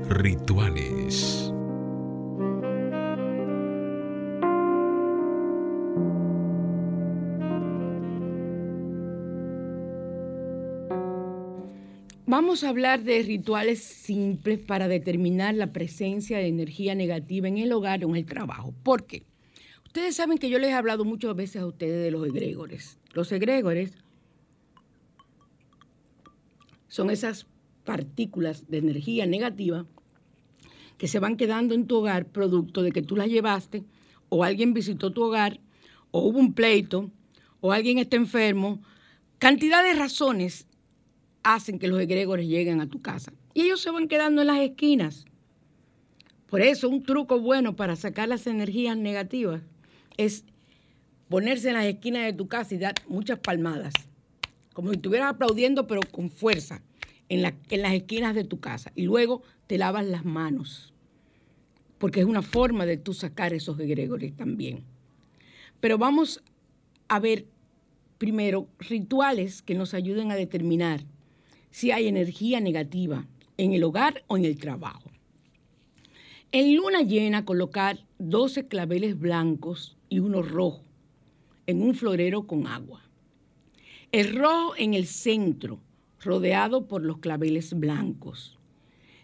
Rituales. 0.08 1.52
Vamos 12.26 12.62
a 12.62 12.68
hablar 12.68 13.02
de 13.02 13.24
rituales 13.24 13.82
simples 13.82 14.60
para 14.60 14.86
determinar 14.86 15.56
la 15.56 15.72
presencia 15.72 16.38
de 16.38 16.46
energía 16.46 16.94
negativa 16.94 17.48
en 17.48 17.58
el 17.58 17.72
hogar 17.72 18.04
o 18.04 18.10
en 18.10 18.14
el 18.14 18.24
trabajo. 18.24 18.72
¿Por 18.84 19.04
qué? 19.04 19.24
Ustedes 19.84 20.14
saben 20.14 20.38
que 20.38 20.48
yo 20.48 20.60
les 20.60 20.70
he 20.70 20.74
hablado 20.74 21.04
muchas 21.04 21.34
veces 21.34 21.60
a 21.60 21.66
ustedes 21.66 22.04
de 22.04 22.12
los 22.12 22.24
egregores. 22.28 23.00
Los 23.14 23.32
egregores 23.32 23.96
son 26.90 27.08
esas 27.08 27.46
partículas 27.84 28.68
de 28.68 28.78
energía 28.78 29.24
negativa 29.24 29.86
que 30.98 31.08
se 31.08 31.20
van 31.20 31.38
quedando 31.38 31.74
en 31.74 31.86
tu 31.86 31.96
hogar 31.96 32.26
producto 32.26 32.82
de 32.82 32.92
que 32.92 33.00
tú 33.00 33.16
las 33.16 33.28
llevaste 33.28 33.84
o 34.28 34.44
alguien 34.44 34.74
visitó 34.74 35.12
tu 35.12 35.22
hogar 35.22 35.60
o 36.10 36.20
hubo 36.20 36.38
un 36.38 36.52
pleito 36.52 37.10
o 37.60 37.72
alguien 37.72 37.98
está 37.98 38.16
enfermo. 38.16 38.82
Cantidad 39.38 39.82
de 39.82 39.94
razones 39.94 40.66
hacen 41.42 41.78
que 41.78 41.88
los 41.88 42.00
egregores 42.00 42.46
lleguen 42.46 42.80
a 42.80 42.88
tu 42.88 43.00
casa. 43.00 43.32
Y 43.54 43.62
ellos 43.62 43.80
se 43.80 43.90
van 43.90 44.08
quedando 44.08 44.42
en 44.42 44.48
las 44.48 44.58
esquinas. 44.58 45.24
Por 46.48 46.60
eso 46.60 46.88
un 46.88 47.04
truco 47.04 47.40
bueno 47.40 47.76
para 47.76 47.96
sacar 47.96 48.28
las 48.28 48.46
energías 48.46 48.96
negativas 48.96 49.62
es 50.16 50.44
ponerse 51.28 51.68
en 51.68 51.74
las 51.74 51.86
esquinas 51.86 52.24
de 52.24 52.32
tu 52.32 52.48
casa 52.48 52.74
y 52.74 52.78
dar 52.78 52.94
muchas 53.08 53.38
palmadas. 53.38 53.94
Como 54.80 54.92
si 54.92 54.96
estuvieras 54.96 55.28
aplaudiendo, 55.28 55.86
pero 55.86 56.00
con 56.10 56.30
fuerza, 56.30 56.80
en, 57.28 57.42
la- 57.42 57.54
en 57.68 57.82
las 57.82 57.92
esquinas 57.92 58.34
de 58.34 58.44
tu 58.44 58.60
casa. 58.60 58.92
Y 58.96 59.02
luego 59.02 59.42
te 59.66 59.76
lavas 59.76 60.06
las 60.06 60.24
manos. 60.24 60.94
Porque 61.98 62.20
es 62.20 62.24
una 62.24 62.40
forma 62.40 62.86
de 62.86 62.96
tú 62.96 63.12
sacar 63.12 63.52
esos 63.52 63.78
egregores 63.78 64.34
también. 64.34 64.82
Pero 65.80 65.98
vamos 65.98 66.42
a 67.08 67.20
ver 67.20 67.44
primero 68.16 68.68
rituales 68.78 69.60
que 69.60 69.74
nos 69.74 69.92
ayuden 69.92 70.30
a 70.30 70.34
determinar 70.34 71.02
si 71.70 71.90
hay 71.90 72.08
energía 72.08 72.58
negativa 72.60 73.26
en 73.58 73.74
el 73.74 73.84
hogar 73.84 74.24
o 74.28 74.38
en 74.38 74.46
el 74.46 74.56
trabajo. 74.56 75.10
En 76.52 76.74
luna 76.74 77.02
llena, 77.02 77.44
colocar 77.44 77.98
12 78.18 78.66
claveles 78.66 79.18
blancos 79.18 79.98
y 80.08 80.20
uno 80.20 80.40
rojo 80.40 80.84
en 81.66 81.82
un 81.82 81.94
florero 81.94 82.46
con 82.46 82.66
agua. 82.66 83.02
El 84.12 84.34
rojo 84.34 84.74
en 84.76 84.94
el 84.94 85.06
centro, 85.06 85.78
rodeado 86.20 86.88
por 86.88 87.04
los 87.04 87.18
claveles 87.18 87.78
blancos. 87.78 88.58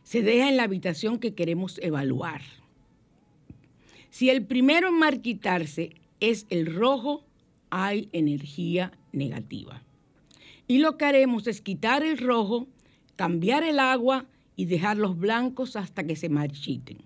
Se 0.05 0.23
deja 0.23 0.49
en 0.49 0.57
la 0.57 0.63
habitación 0.63 1.19
que 1.19 1.35
queremos 1.35 1.81
evaluar. 1.83 2.41
Si 4.11 4.31
el 4.31 4.47
primero 4.47 4.87
en 4.87 4.95
marquitarse 4.95 5.97
es 6.21 6.47
el 6.51 6.73
rojo, 6.73 7.25
hay 7.69 8.09
energía 8.13 8.93
negativa. 9.11 9.83
Y 10.69 10.79
lo 10.79 10.97
que 10.97 11.07
haremos 11.07 11.49
es 11.49 11.61
quitar 11.61 12.05
el 12.05 12.19
rojo, 12.19 12.69
cambiar 13.17 13.65
el 13.65 13.81
agua 13.81 14.27
y 14.55 14.67
dejar 14.67 14.99
los 14.99 15.19
blancos 15.19 15.75
hasta 15.75 16.07
que 16.07 16.15
se 16.15 16.29
marchiten. 16.29 16.99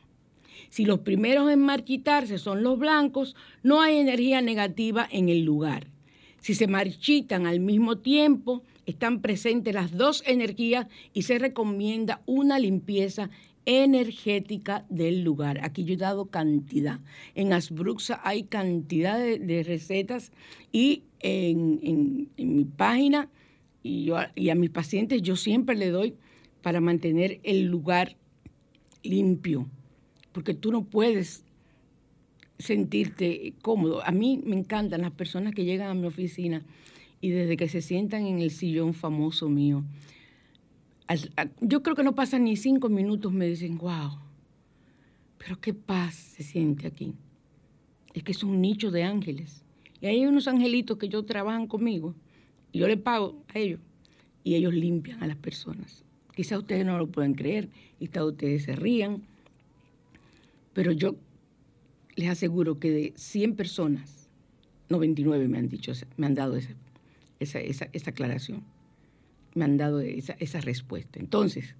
Si 0.68 0.85
los 0.85 0.99
primeros 0.99 1.51
en 1.51 1.61
marchitarse 1.61 2.37
son 2.37 2.62
los 2.62 2.78
blancos, 2.78 3.35
no 3.62 3.81
hay 3.81 3.97
energía 3.97 4.43
negativa 4.43 5.09
en 5.11 5.31
el 5.31 5.45
lugar. 5.45 5.87
Si 6.41 6.55
se 6.55 6.66
marchitan 6.66 7.47
al 7.47 7.61
mismo 7.61 7.99
tiempo, 7.99 8.62
están 8.86 9.20
presentes 9.20 9.74
las 9.74 9.97
dos 9.97 10.22
energías 10.26 10.86
y 11.12 11.22
se 11.22 11.38
recomienda 11.38 12.22
una 12.26 12.59
limpieza 12.59 13.30
energética 13.66 14.84
del 14.88 15.22
lugar. 15.22 15.61
Aquí 15.62 15.84
yo 15.84 15.95
he 15.95 15.99
dado 15.99 16.26
cantidad. 16.26 16.99
En 17.34 17.53
Asbruxa 17.53 18.20
hay 18.24 18.45
cantidad 18.45 19.18
de, 19.18 19.62
recetas 19.62 20.32
y 20.72 21.05
en, 21.20 22.28
mi 22.36 22.64
página 22.64 23.28
y, 23.82 24.11
y 24.34 24.51
a 24.51 24.55
mis 24.55 24.70
pacientes 24.70 25.22
yo 25.22 25.36
siempre 25.36 25.76
le 25.76 25.91
doy 25.91 26.14
para 26.62 26.80
mantener 26.80 27.41
el 27.43 27.66
lugar 27.66 28.16
limpio, 29.03 29.68
porque 30.32 30.55
tú 30.55 30.72
no 30.72 30.84
puedes 30.84 31.45
sentirte 32.61 33.54
cómodo. 33.62 34.04
A 34.04 34.11
mí 34.11 34.40
me 34.44 34.56
encantan 34.56 35.02
las 35.02 35.12
personas 35.12 35.54
que 35.54 35.64
llegan 35.64 35.88
a 35.88 35.94
mi 35.94 36.06
oficina 36.06 36.62
y 37.20 37.30
desde 37.30 37.56
que 37.56 37.68
se 37.68 37.82
sientan 37.82 38.26
en 38.26 38.40
el 38.40 38.50
sillón 38.50 38.94
famoso 38.94 39.48
mío, 39.48 39.84
yo 41.61 41.82
creo 41.82 41.96
que 41.96 42.04
no 42.04 42.14
pasan 42.14 42.44
ni 42.44 42.56
cinco 42.56 42.88
minutos, 42.88 43.32
me 43.32 43.46
dicen, 43.46 43.78
wow, 43.78 44.18
pero 45.38 45.61
qué 45.61 45.74
paz 45.74 46.14
se 46.14 46.44
siente 46.44 46.86
aquí. 46.86 47.14
Es 48.14 48.22
que 48.22 48.32
es 48.32 48.44
un 48.44 48.61
nicho 48.61 48.90
de 48.90 49.02
ángeles. 49.02 49.64
Y 50.00 50.06
hay 50.06 50.24
unos 50.24 50.46
angelitos 50.46 50.98
que 50.98 51.08
yo 51.08 51.24
trabajan 51.24 51.66
conmigo 51.66 52.14
yo 52.72 52.86
les 52.86 52.98
pago 52.98 53.42
a 53.52 53.58
ellos 53.58 53.80
y 54.44 54.54
ellos 54.54 54.74
limpian 54.74 55.22
a 55.22 55.26
las 55.26 55.36
personas. 55.36 56.04
Quizá 56.34 56.58
ustedes 56.58 56.86
no 56.86 56.98
lo 56.98 57.08
pueden 57.08 57.34
creer, 57.34 57.68
quizá 57.98 58.24
ustedes 58.24 58.64
se 58.64 58.76
rían, 58.76 59.22
pero 60.72 60.92
yo 60.92 61.16
les 62.21 62.29
aseguro 62.29 62.79
que 62.79 62.91
de 62.91 63.12
100 63.16 63.57
personas, 63.57 64.29
99 64.91 65.49
me 65.49 65.59
han 65.59 65.68
dicho, 65.68 65.93
me 66.18 66.27
han 66.27 66.35
dado 66.35 66.57
esa, 66.57 66.75
esa, 67.41 67.61
esa, 67.61 67.89
esa 67.93 68.11
aclaración, 68.11 68.62
me 69.55 69.64
han 69.64 69.79
dado 69.79 70.01
esa, 70.01 70.35
esa 70.39 70.61
respuesta. 70.61 71.18
Entonces, 71.18 71.75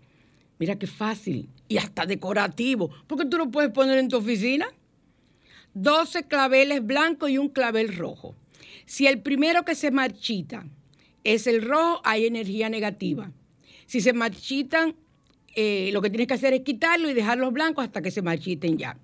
mira 0.59 0.79
qué 0.79 0.87
fácil 0.87 1.51
y 1.69 1.77
hasta 1.77 2.07
decorativo, 2.07 2.91
porque 3.07 3.27
tú 3.27 3.37
lo 3.37 3.51
puedes 3.51 3.71
poner 3.71 3.99
en 3.99 4.09
tu 4.09 4.17
oficina. 4.17 4.67
12 5.75 6.25
claveles 6.25 6.85
blancos 6.85 7.31
y 7.31 7.39
un 7.39 7.49
clavel 7.49 7.95
rojo. 7.95 8.35
Si 8.87 9.07
el 9.07 9.21
primero 9.21 9.65
que 9.65 9.75
se 9.75 9.91
marchita 9.91 10.67
es 11.23 11.47
el 11.47 11.63
rojo, 11.63 12.01
hay 12.03 12.27
energía 12.27 12.71
negativa. 12.71 13.31
Si 13.87 14.01
se 14.01 14.15
marchitan, 14.15 14.97
eh, 15.55 15.91
lo 15.93 16.01
que 16.01 16.09
tienes 16.09 16.27
que 16.27 16.35
hacer 16.35 16.55
es 16.55 16.63
quitarlo 16.63 17.11
y 17.11 17.15
dejarlos 17.15 17.53
blancos 17.53 17.85
hasta 17.85 18.01
que 18.01 18.11
se 18.11 18.23
marchiten 18.23 18.79
ya. 18.79 18.97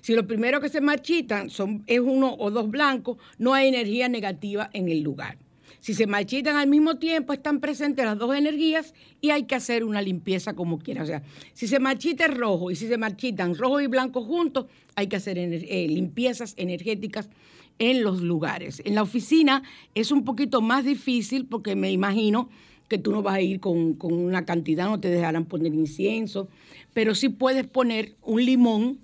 Si 0.00 0.14
los 0.14 0.26
primeros 0.26 0.60
que 0.60 0.68
se 0.68 0.80
marchitan 0.80 1.50
son, 1.50 1.82
es 1.86 2.00
uno 2.00 2.34
o 2.38 2.50
dos 2.50 2.70
blancos, 2.70 3.18
no 3.38 3.54
hay 3.54 3.68
energía 3.68 4.08
negativa 4.08 4.70
en 4.72 4.88
el 4.88 5.02
lugar. 5.02 5.38
Si 5.80 5.94
se 5.94 6.06
marchitan 6.06 6.56
al 6.56 6.68
mismo 6.68 6.96
tiempo, 6.96 7.32
están 7.32 7.60
presentes 7.60 8.04
las 8.04 8.18
dos 8.18 8.34
energías 8.34 8.94
y 9.20 9.30
hay 9.30 9.44
que 9.44 9.54
hacer 9.54 9.84
una 9.84 10.02
limpieza 10.02 10.54
como 10.54 10.78
quiera. 10.78 11.02
O 11.02 11.06
sea, 11.06 11.22
si 11.52 11.68
se 11.68 11.78
marchita 11.78 12.26
el 12.26 12.36
rojo 12.36 12.70
y 12.70 12.76
si 12.76 12.88
se 12.88 12.98
marchitan 12.98 13.54
rojo 13.54 13.80
y 13.80 13.86
blanco 13.86 14.22
juntos, 14.22 14.66
hay 14.96 15.06
que 15.06 15.16
hacer 15.16 15.38
eh, 15.38 15.86
limpiezas 15.88 16.54
energéticas 16.56 17.28
en 17.78 18.02
los 18.02 18.22
lugares. 18.22 18.82
En 18.84 18.94
la 18.96 19.02
oficina 19.02 19.62
es 19.94 20.10
un 20.10 20.24
poquito 20.24 20.60
más 20.60 20.84
difícil 20.84 21.46
porque 21.46 21.76
me 21.76 21.92
imagino 21.92 22.48
que 22.88 22.98
tú 22.98 23.12
no 23.12 23.22
vas 23.22 23.36
a 23.36 23.40
ir 23.40 23.60
con, 23.60 23.94
con 23.94 24.14
una 24.14 24.44
cantidad, 24.44 24.86
no 24.88 24.98
te 24.98 25.08
dejarán 25.08 25.44
poner 25.44 25.74
incienso, 25.74 26.48
pero 26.94 27.14
sí 27.14 27.28
puedes 27.28 27.66
poner 27.66 28.16
un 28.22 28.44
limón, 28.44 28.98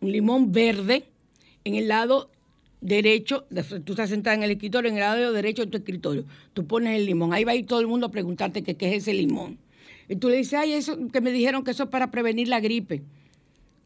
un 0.00 0.12
limón 0.12 0.52
verde 0.52 1.04
en 1.64 1.74
el 1.74 1.88
lado 1.88 2.30
derecho, 2.80 3.46
de- 3.50 3.62
tú 3.80 3.92
estás 3.92 4.10
sentada 4.10 4.36
en 4.36 4.42
el 4.42 4.52
escritorio, 4.52 4.90
en 4.90 4.96
el 4.96 5.00
lado 5.00 5.32
derecho 5.32 5.64
de 5.64 5.70
tu 5.70 5.78
escritorio, 5.78 6.24
tú 6.52 6.66
pones 6.66 6.96
el 6.96 7.06
limón, 7.06 7.32
ahí 7.32 7.44
va 7.44 7.52
a 7.52 7.56
ir 7.56 7.66
todo 7.66 7.80
el 7.80 7.86
mundo 7.88 8.06
a 8.06 8.10
preguntarte 8.10 8.62
qué 8.62 8.76
es 8.88 9.02
ese 9.02 9.14
limón. 9.14 9.58
Y 10.08 10.16
tú 10.16 10.28
le 10.28 10.36
dices, 10.36 10.54
ay, 10.54 10.72
eso 10.72 10.96
que 11.12 11.20
me 11.20 11.30
dijeron 11.32 11.64
que 11.64 11.72
eso 11.72 11.84
es 11.84 11.88
para 11.90 12.10
prevenir 12.10 12.48
la 12.48 12.60
gripe. 12.60 13.02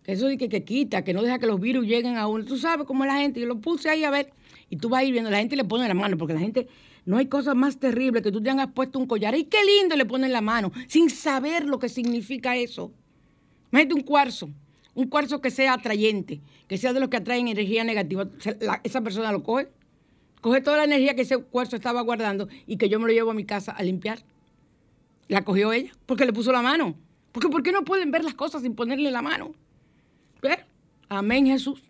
Que 0.05 0.13
eso 0.13 0.27
de 0.27 0.37
que, 0.37 0.65
quita, 0.65 1.03
que 1.03 1.13
no 1.13 1.23
deja 1.23 1.39
que 1.39 1.47
los 1.47 1.61
virus 1.61 1.87
lleguen 1.87 2.17
a 2.17 2.27
uno. 2.27 2.45
Tú 2.45 2.57
sabes 2.59 2.87
cómo 2.87 3.05
es 3.05 3.09
la 3.09 3.19
gente. 3.19 3.41
Yo 3.41 3.47
lo 3.47 3.61
puse 3.61 3.89
ahí 3.89 4.05
a 4.05 4.11
ver. 4.11 4.33
Y 4.71 4.77
tú 4.77 4.89
vas 4.89 5.01
a 5.01 5.05
ir 5.05 5.13
viendo, 5.13 5.31
la 5.31 5.39
gente 5.39 5.57
le 5.57 5.65
pone 5.65 5.87
la 5.87 5.95
mano, 5.95 6.17
porque 6.17 6.35
la 6.35 6.41
gente, 6.41 6.69
no 7.07 7.19
hay 7.19 7.27
cosa 7.27 7.55
más 7.55 7.79
terrible 7.79 8.23
que 8.23 8.31
tú 8.33 8.41
te 8.41 8.51
hayas 8.51 8.69
puesto 8.69 8.99
un 8.99 9.07
collar. 9.07 9.35
¡Ay, 9.35 9.45
qué 9.45 9.59
lindo! 9.65 9.97
Le 9.97 10.05
ponen 10.05 10.33
la 10.33 10.41
mano, 10.41 10.73
sin 10.87 11.11
saber 11.11 11.67
lo 11.67 11.79
que 11.79 11.89
significa 11.89 12.57
eso. 12.57 12.93
Imagínate 13.71 13.95
un 13.95 14.03
cuarzo, 14.03 14.51
un 14.95 15.09
cuarzo 15.09 15.41
que 15.41 15.51
sea 15.51 15.75
atrayente, 15.75 16.41
que 16.69 16.79
sea 16.79 16.93
de 16.93 17.01
los 17.01 17.09
que 17.09 17.17
atraen 17.17 17.49
energía 17.49 17.85
negativa. 17.85 18.29
Esa 18.85 19.01
persona 19.01 19.33
lo 19.33 19.43
coge, 19.43 19.69
coge 20.41 20.61
toda 20.61 20.77
la 20.79 20.85
energía 20.85 21.15
que 21.15 21.23
ese 21.23 21.39
cuarzo 21.39 21.77
estaba 21.77 22.01
guardando 22.03 22.49
y 22.67 22.77
que 22.77 22.89
yo 22.89 22.99
me 23.01 23.07
lo 23.07 23.13
llevo 23.13 23.31
a 23.31 23.35
mi 23.35 23.45
casa 23.45 23.73
a 23.73 23.83
limpiar. 23.83 24.21
La 25.29 25.45
cogió 25.45 25.73
ella, 25.73 25.93
porque 26.07 26.27
le 26.27 26.33
puso 26.33 26.53
la 26.53 26.63
mano. 26.63 26.95
Porque 27.33 27.49
¿por 27.49 27.63
qué 27.63 27.73
no 27.73 27.85
pueden 27.85 28.11
ver 28.11 28.25
las 28.25 28.35
cosas 28.35 28.63
sin 28.63 28.75
ponerle 28.75 29.11
la 29.11 29.23
mano? 29.23 29.55
¿Ver? 30.43 30.67
Amén, 31.09 31.47
Jesús. 31.47 31.83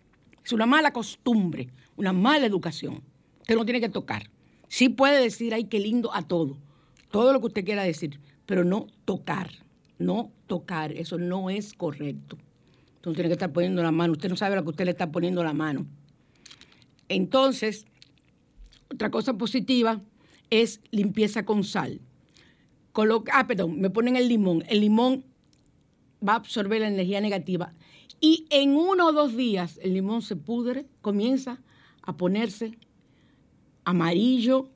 Es 0.43 0.53
una 0.53 0.65
mala 0.65 0.93
costumbre, 0.93 1.69
una 1.97 2.13
mala 2.13 2.45
educación. 2.45 3.01
Usted 3.41 3.55
no 3.55 3.65
tiene 3.65 3.81
que 3.81 3.89
tocar. 3.89 4.29
Sí 4.69 4.89
puede 4.89 5.21
decir, 5.21 5.53
ay, 5.53 5.65
qué 5.65 5.79
lindo 5.79 6.13
a 6.13 6.21
todo. 6.21 6.57
Todo 7.11 7.33
lo 7.33 7.39
que 7.41 7.47
usted 7.47 7.65
quiera 7.65 7.83
decir, 7.83 8.19
pero 8.45 8.63
no 8.63 8.87
tocar. 9.05 9.51
No 9.97 10.31
tocar. 10.47 10.93
Eso 10.93 11.17
no 11.17 11.49
es 11.49 11.73
correcto. 11.73 12.37
Usted 13.03 13.11
no 13.11 13.15
tiene 13.15 13.29
que 13.29 13.33
estar 13.33 13.51
poniendo 13.51 13.83
la 13.83 13.91
mano. 13.91 14.13
Usted 14.13 14.29
no 14.29 14.37
sabe 14.37 14.55
lo 14.55 14.63
que 14.63 14.69
usted 14.69 14.85
le 14.85 14.91
está 14.91 15.11
poniendo 15.11 15.43
la 15.43 15.51
mano. 15.51 15.85
Entonces, 17.09 17.85
otra 18.89 19.11
cosa 19.11 19.37
positiva 19.37 19.99
es 20.49 20.79
limpieza 20.89 21.43
con 21.43 21.65
sal. 21.65 21.99
Coloca, 22.93 23.33
ah, 23.35 23.45
perdón, 23.45 23.81
me 23.81 23.89
ponen 23.89 24.15
el 24.15 24.29
limón. 24.29 24.63
El 24.69 24.79
limón 24.79 25.25
va 26.25 26.31
a 26.31 26.37
absorber 26.37 26.79
la 26.79 26.87
energía 26.87 27.19
negativa. 27.19 27.73
Y 28.21 28.45
en 28.49 28.77
uno 28.77 29.07
o 29.07 29.11
dos 29.11 29.35
días 29.35 29.81
el 29.83 29.95
limón 29.95 30.21
se 30.21 30.37
pudre, 30.37 30.85
comienza 31.01 31.59
a 32.03 32.15
ponerse 32.15 32.77
amarillo, 33.83 34.69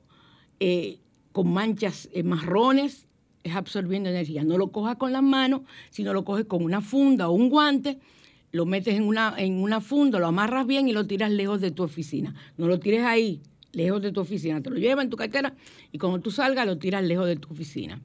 eh, 0.59 0.99
con 1.31 1.53
manchas 1.53 2.09
eh, 2.11 2.23
marrones, 2.23 3.07
es 3.43 3.55
absorbiendo 3.55 4.09
energía. 4.09 4.43
No 4.43 4.57
lo 4.57 4.73
cojas 4.73 4.97
con 4.97 5.13
las 5.13 5.23
manos, 5.23 5.61
sino 5.91 6.11
lo 6.11 6.25
coges 6.25 6.43
con 6.43 6.61
una 6.61 6.81
funda 6.81 7.29
o 7.29 7.31
un 7.31 7.49
guante, 7.49 7.99
lo 8.51 8.65
metes 8.65 8.95
en 8.95 9.03
una, 9.03 9.33
en 9.37 9.61
una 9.61 9.81
funda, 9.81 10.19
lo 10.19 10.27
amarras 10.27 10.65
bien 10.65 10.87
y 10.87 10.93
lo 10.93 11.05
tiras 11.05 11.31
lejos 11.31 11.61
de 11.61 11.71
tu 11.71 11.83
oficina. 11.83 12.33
No 12.57 12.67
lo 12.67 12.79
tires 12.79 13.03
ahí, 13.03 13.41
lejos 13.73 14.01
de 14.01 14.11
tu 14.11 14.21
oficina. 14.21 14.61
Te 14.61 14.69
lo 14.69 14.77
llevas 14.77 15.03
en 15.03 15.09
tu 15.09 15.17
cartera 15.17 15.53
y 15.91 15.97
cuando 15.97 16.19
tú 16.19 16.31
salgas 16.31 16.65
lo 16.65 16.77
tiras 16.77 17.03
lejos 17.03 17.27
de 17.27 17.35
tu 17.35 17.49
oficina. 17.51 18.01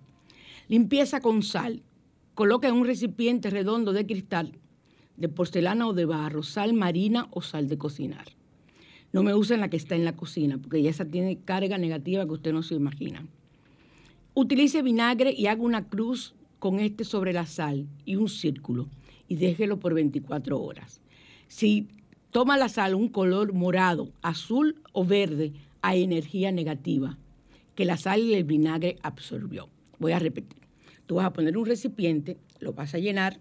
Limpieza 0.69 1.21
con 1.21 1.43
sal. 1.43 1.83
Coloca 2.35 2.67
en 2.67 2.75
un 2.75 2.87
recipiente 2.87 3.51
redondo 3.51 3.93
de 3.93 4.07
cristal, 4.07 4.53
de 5.17 5.29
porcelana 5.29 5.87
o 5.87 5.93
de 5.93 6.07
barro, 6.07 6.43
sal 6.43 6.73
marina 6.73 7.29
o 7.31 7.43
sal 7.43 7.69
de 7.69 7.77
cocinar. 7.77 8.25
No 9.13 9.23
me 9.23 9.35
usen 9.35 9.61
la 9.61 9.69
que 9.69 9.77
está 9.77 9.95
en 9.95 10.07
la 10.07 10.17
cocina, 10.17 10.57
porque 10.57 10.83
ya 10.83 10.89
esa 10.89 11.05
tiene 11.05 11.37
carga 11.37 11.77
negativa 11.77 12.25
que 12.25 12.33
usted 12.33 12.55
no 12.55 12.63
se 12.63 12.75
imagina. 12.75 13.27
Utilice 14.33 14.81
vinagre 14.81 15.35
y 15.37 15.47
haga 15.47 15.61
una 15.61 15.89
cruz 15.89 16.35
con 16.59 16.81
este 16.81 17.05
sobre 17.05 17.35
la 17.35 17.45
sal 17.45 17.87
y 18.07 18.17
un 18.17 18.31
círculo 18.31 18.89
y 19.33 19.37
déjelo 19.37 19.81
por 19.81 19.95
24 19.95 20.61
horas. 20.61 21.01
Si 21.49 21.89
toma 22.31 22.59
la 22.59 22.69
sal 22.69 22.95
un 22.95 23.09
color 23.09 23.55
morado, 23.55 24.13
azul 24.21 24.83
o 24.93 25.07
verde, 25.07 25.55
hay 25.81 26.03
energía 26.03 26.53
negativa 26.53 27.17
que 27.75 27.87
la 27.87 27.97
sal 27.97 28.21
y 28.21 28.35
el 28.35 28.45
vinagre 28.45 28.97
absorbió. 29.03 29.71
Voy 29.99 30.13
a 30.13 30.19
repetir. 30.19 30.61
Tú 31.07 31.15
vas 31.15 31.25
a 31.25 31.33
poner 31.33 31.57
un 31.57 31.65
recipiente, 31.65 32.37
lo 32.61 32.75
vas 32.75 32.95
a 32.95 32.99
llenar 32.99 33.41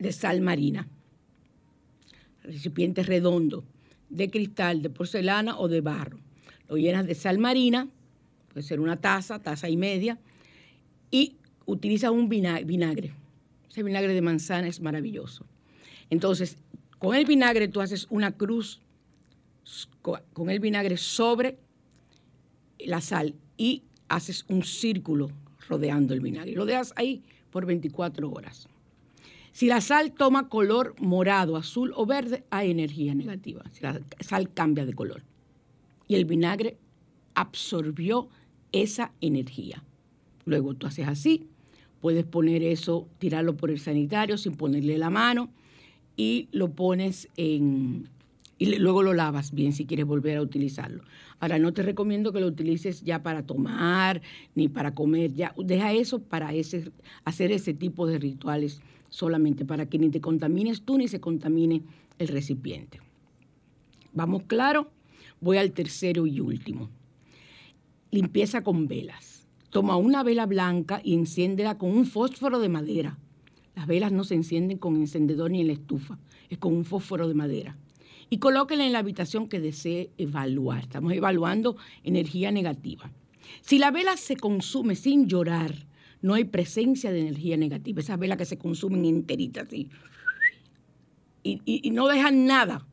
de 0.00 0.10
sal 0.10 0.40
marina. 0.40 0.88
Recipiente 2.42 3.04
redondo, 3.04 3.62
de 4.08 4.28
cristal, 4.28 4.82
de 4.82 4.90
porcelana 4.90 5.56
o 5.56 5.68
de 5.68 5.82
barro. 5.82 6.18
Lo 6.68 6.76
llenas 6.76 7.06
de 7.06 7.14
sal 7.14 7.38
marina, 7.38 7.86
puede 8.52 8.66
ser 8.66 8.80
una 8.80 8.96
taza, 8.96 9.38
taza 9.40 9.68
y 9.68 9.76
media, 9.76 10.18
y 11.12 11.36
utilizas 11.64 12.10
un 12.10 12.28
vina- 12.28 12.60
vinagre. 12.62 13.12
Ese 13.78 13.84
vinagre 13.84 14.12
de 14.12 14.22
manzana 14.22 14.66
es 14.66 14.80
maravilloso. 14.80 15.44
Entonces, 16.10 16.58
con 16.98 17.14
el 17.14 17.24
vinagre 17.26 17.68
tú 17.68 17.80
haces 17.80 18.08
una 18.10 18.32
cruz 18.32 18.80
co- 20.02 20.18
con 20.32 20.50
el 20.50 20.58
vinagre 20.58 20.96
sobre 20.96 21.58
la 22.80 23.00
sal 23.00 23.36
y 23.56 23.84
haces 24.08 24.44
un 24.48 24.64
círculo 24.64 25.30
rodeando 25.68 26.12
el 26.12 26.18
vinagre. 26.18 26.54
Lo 26.54 26.66
dejas 26.66 26.92
ahí 26.96 27.22
por 27.52 27.66
24 27.66 28.28
horas. 28.28 28.66
Si 29.52 29.68
la 29.68 29.80
sal 29.80 30.10
toma 30.10 30.48
color 30.48 30.96
morado, 30.98 31.56
azul 31.56 31.92
o 31.94 32.04
verde, 32.04 32.42
hay 32.50 32.72
energía 32.72 33.14
negativa. 33.14 33.62
Si 33.70 33.82
la 33.84 34.00
sal 34.18 34.52
cambia 34.52 34.86
de 34.86 34.94
color. 34.94 35.22
Y 36.08 36.16
el 36.16 36.24
vinagre 36.24 36.76
absorbió 37.34 38.28
esa 38.72 39.12
energía. 39.20 39.84
Luego 40.46 40.74
tú 40.74 40.88
haces 40.88 41.06
así, 41.06 41.46
puedes 42.00 42.24
poner 42.24 42.62
eso, 42.62 43.08
tirarlo 43.18 43.56
por 43.56 43.70
el 43.70 43.80
sanitario 43.80 44.38
sin 44.38 44.54
ponerle 44.54 44.98
la 44.98 45.10
mano 45.10 45.50
y 46.16 46.48
lo 46.52 46.70
pones 46.72 47.28
en... 47.36 48.08
Y 48.60 48.74
luego 48.76 49.04
lo 49.04 49.14
lavas 49.14 49.52
bien 49.52 49.72
si 49.72 49.86
quieres 49.86 50.04
volver 50.04 50.36
a 50.36 50.42
utilizarlo. 50.42 51.04
Ahora, 51.38 51.60
no 51.60 51.72
te 51.72 51.84
recomiendo 51.84 52.32
que 52.32 52.40
lo 52.40 52.48
utilices 52.48 53.02
ya 53.02 53.22
para 53.22 53.44
tomar 53.44 54.20
ni 54.56 54.66
para 54.66 54.96
comer. 54.96 55.32
Ya, 55.32 55.54
deja 55.56 55.92
eso 55.92 56.20
para 56.20 56.52
ese, 56.52 56.90
hacer 57.24 57.52
ese 57.52 57.72
tipo 57.72 58.08
de 58.08 58.18
rituales 58.18 58.80
solamente, 59.10 59.64
para 59.64 59.86
que 59.86 59.98
ni 59.98 60.08
te 60.08 60.20
contamines 60.20 60.82
tú 60.82 60.98
ni 60.98 61.06
se 61.06 61.20
contamine 61.20 61.82
el 62.18 62.26
recipiente. 62.26 63.00
¿Vamos 64.12 64.42
claro? 64.48 64.90
Voy 65.40 65.58
al 65.58 65.70
tercero 65.70 66.26
y 66.26 66.40
último. 66.40 66.90
Limpieza 68.10 68.64
con 68.64 68.88
velas. 68.88 69.37
Toma 69.70 69.96
una 69.96 70.22
vela 70.22 70.46
blanca 70.46 71.00
y 71.04 71.14
enciéndela 71.14 71.76
con 71.76 71.90
un 71.90 72.06
fósforo 72.06 72.58
de 72.58 72.68
madera. 72.68 73.18
Las 73.76 73.86
velas 73.86 74.12
no 74.12 74.24
se 74.24 74.34
encienden 74.34 74.78
con 74.78 74.96
encendedor 74.96 75.50
ni 75.50 75.60
en 75.60 75.68
la 75.68 75.72
estufa, 75.74 76.18
es 76.48 76.58
con 76.58 76.74
un 76.74 76.84
fósforo 76.84 77.28
de 77.28 77.34
madera. 77.34 77.76
Y 78.30 78.38
colóquela 78.38 78.84
en 78.84 78.92
la 78.92 78.98
habitación 78.98 79.48
que 79.48 79.60
desee 79.60 80.10
evaluar. 80.18 80.80
Estamos 80.80 81.12
evaluando 81.12 81.76
energía 82.02 82.50
negativa. 82.50 83.10
Si 83.62 83.78
la 83.78 83.90
vela 83.90 84.16
se 84.16 84.36
consume 84.36 84.96
sin 84.96 85.28
llorar, 85.28 85.86
no 86.20 86.34
hay 86.34 86.44
presencia 86.44 87.12
de 87.12 87.20
energía 87.20 87.56
negativa. 87.56 88.00
Esas 88.00 88.18
velas 88.18 88.36
que 88.36 88.44
se 88.44 88.58
consumen 88.58 89.04
enteritas 89.04 89.66
así. 89.66 89.88
Y, 91.42 91.60
y- 91.64 91.80
y 91.84 91.90
no 91.90 92.08
dejan 92.08 92.46
nada. 92.46 92.86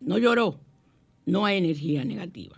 No 0.00 0.18
lloró. 0.18 0.60
No 1.24 1.44
hay 1.46 1.58
energía 1.58 2.04
negativa. 2.04 2.56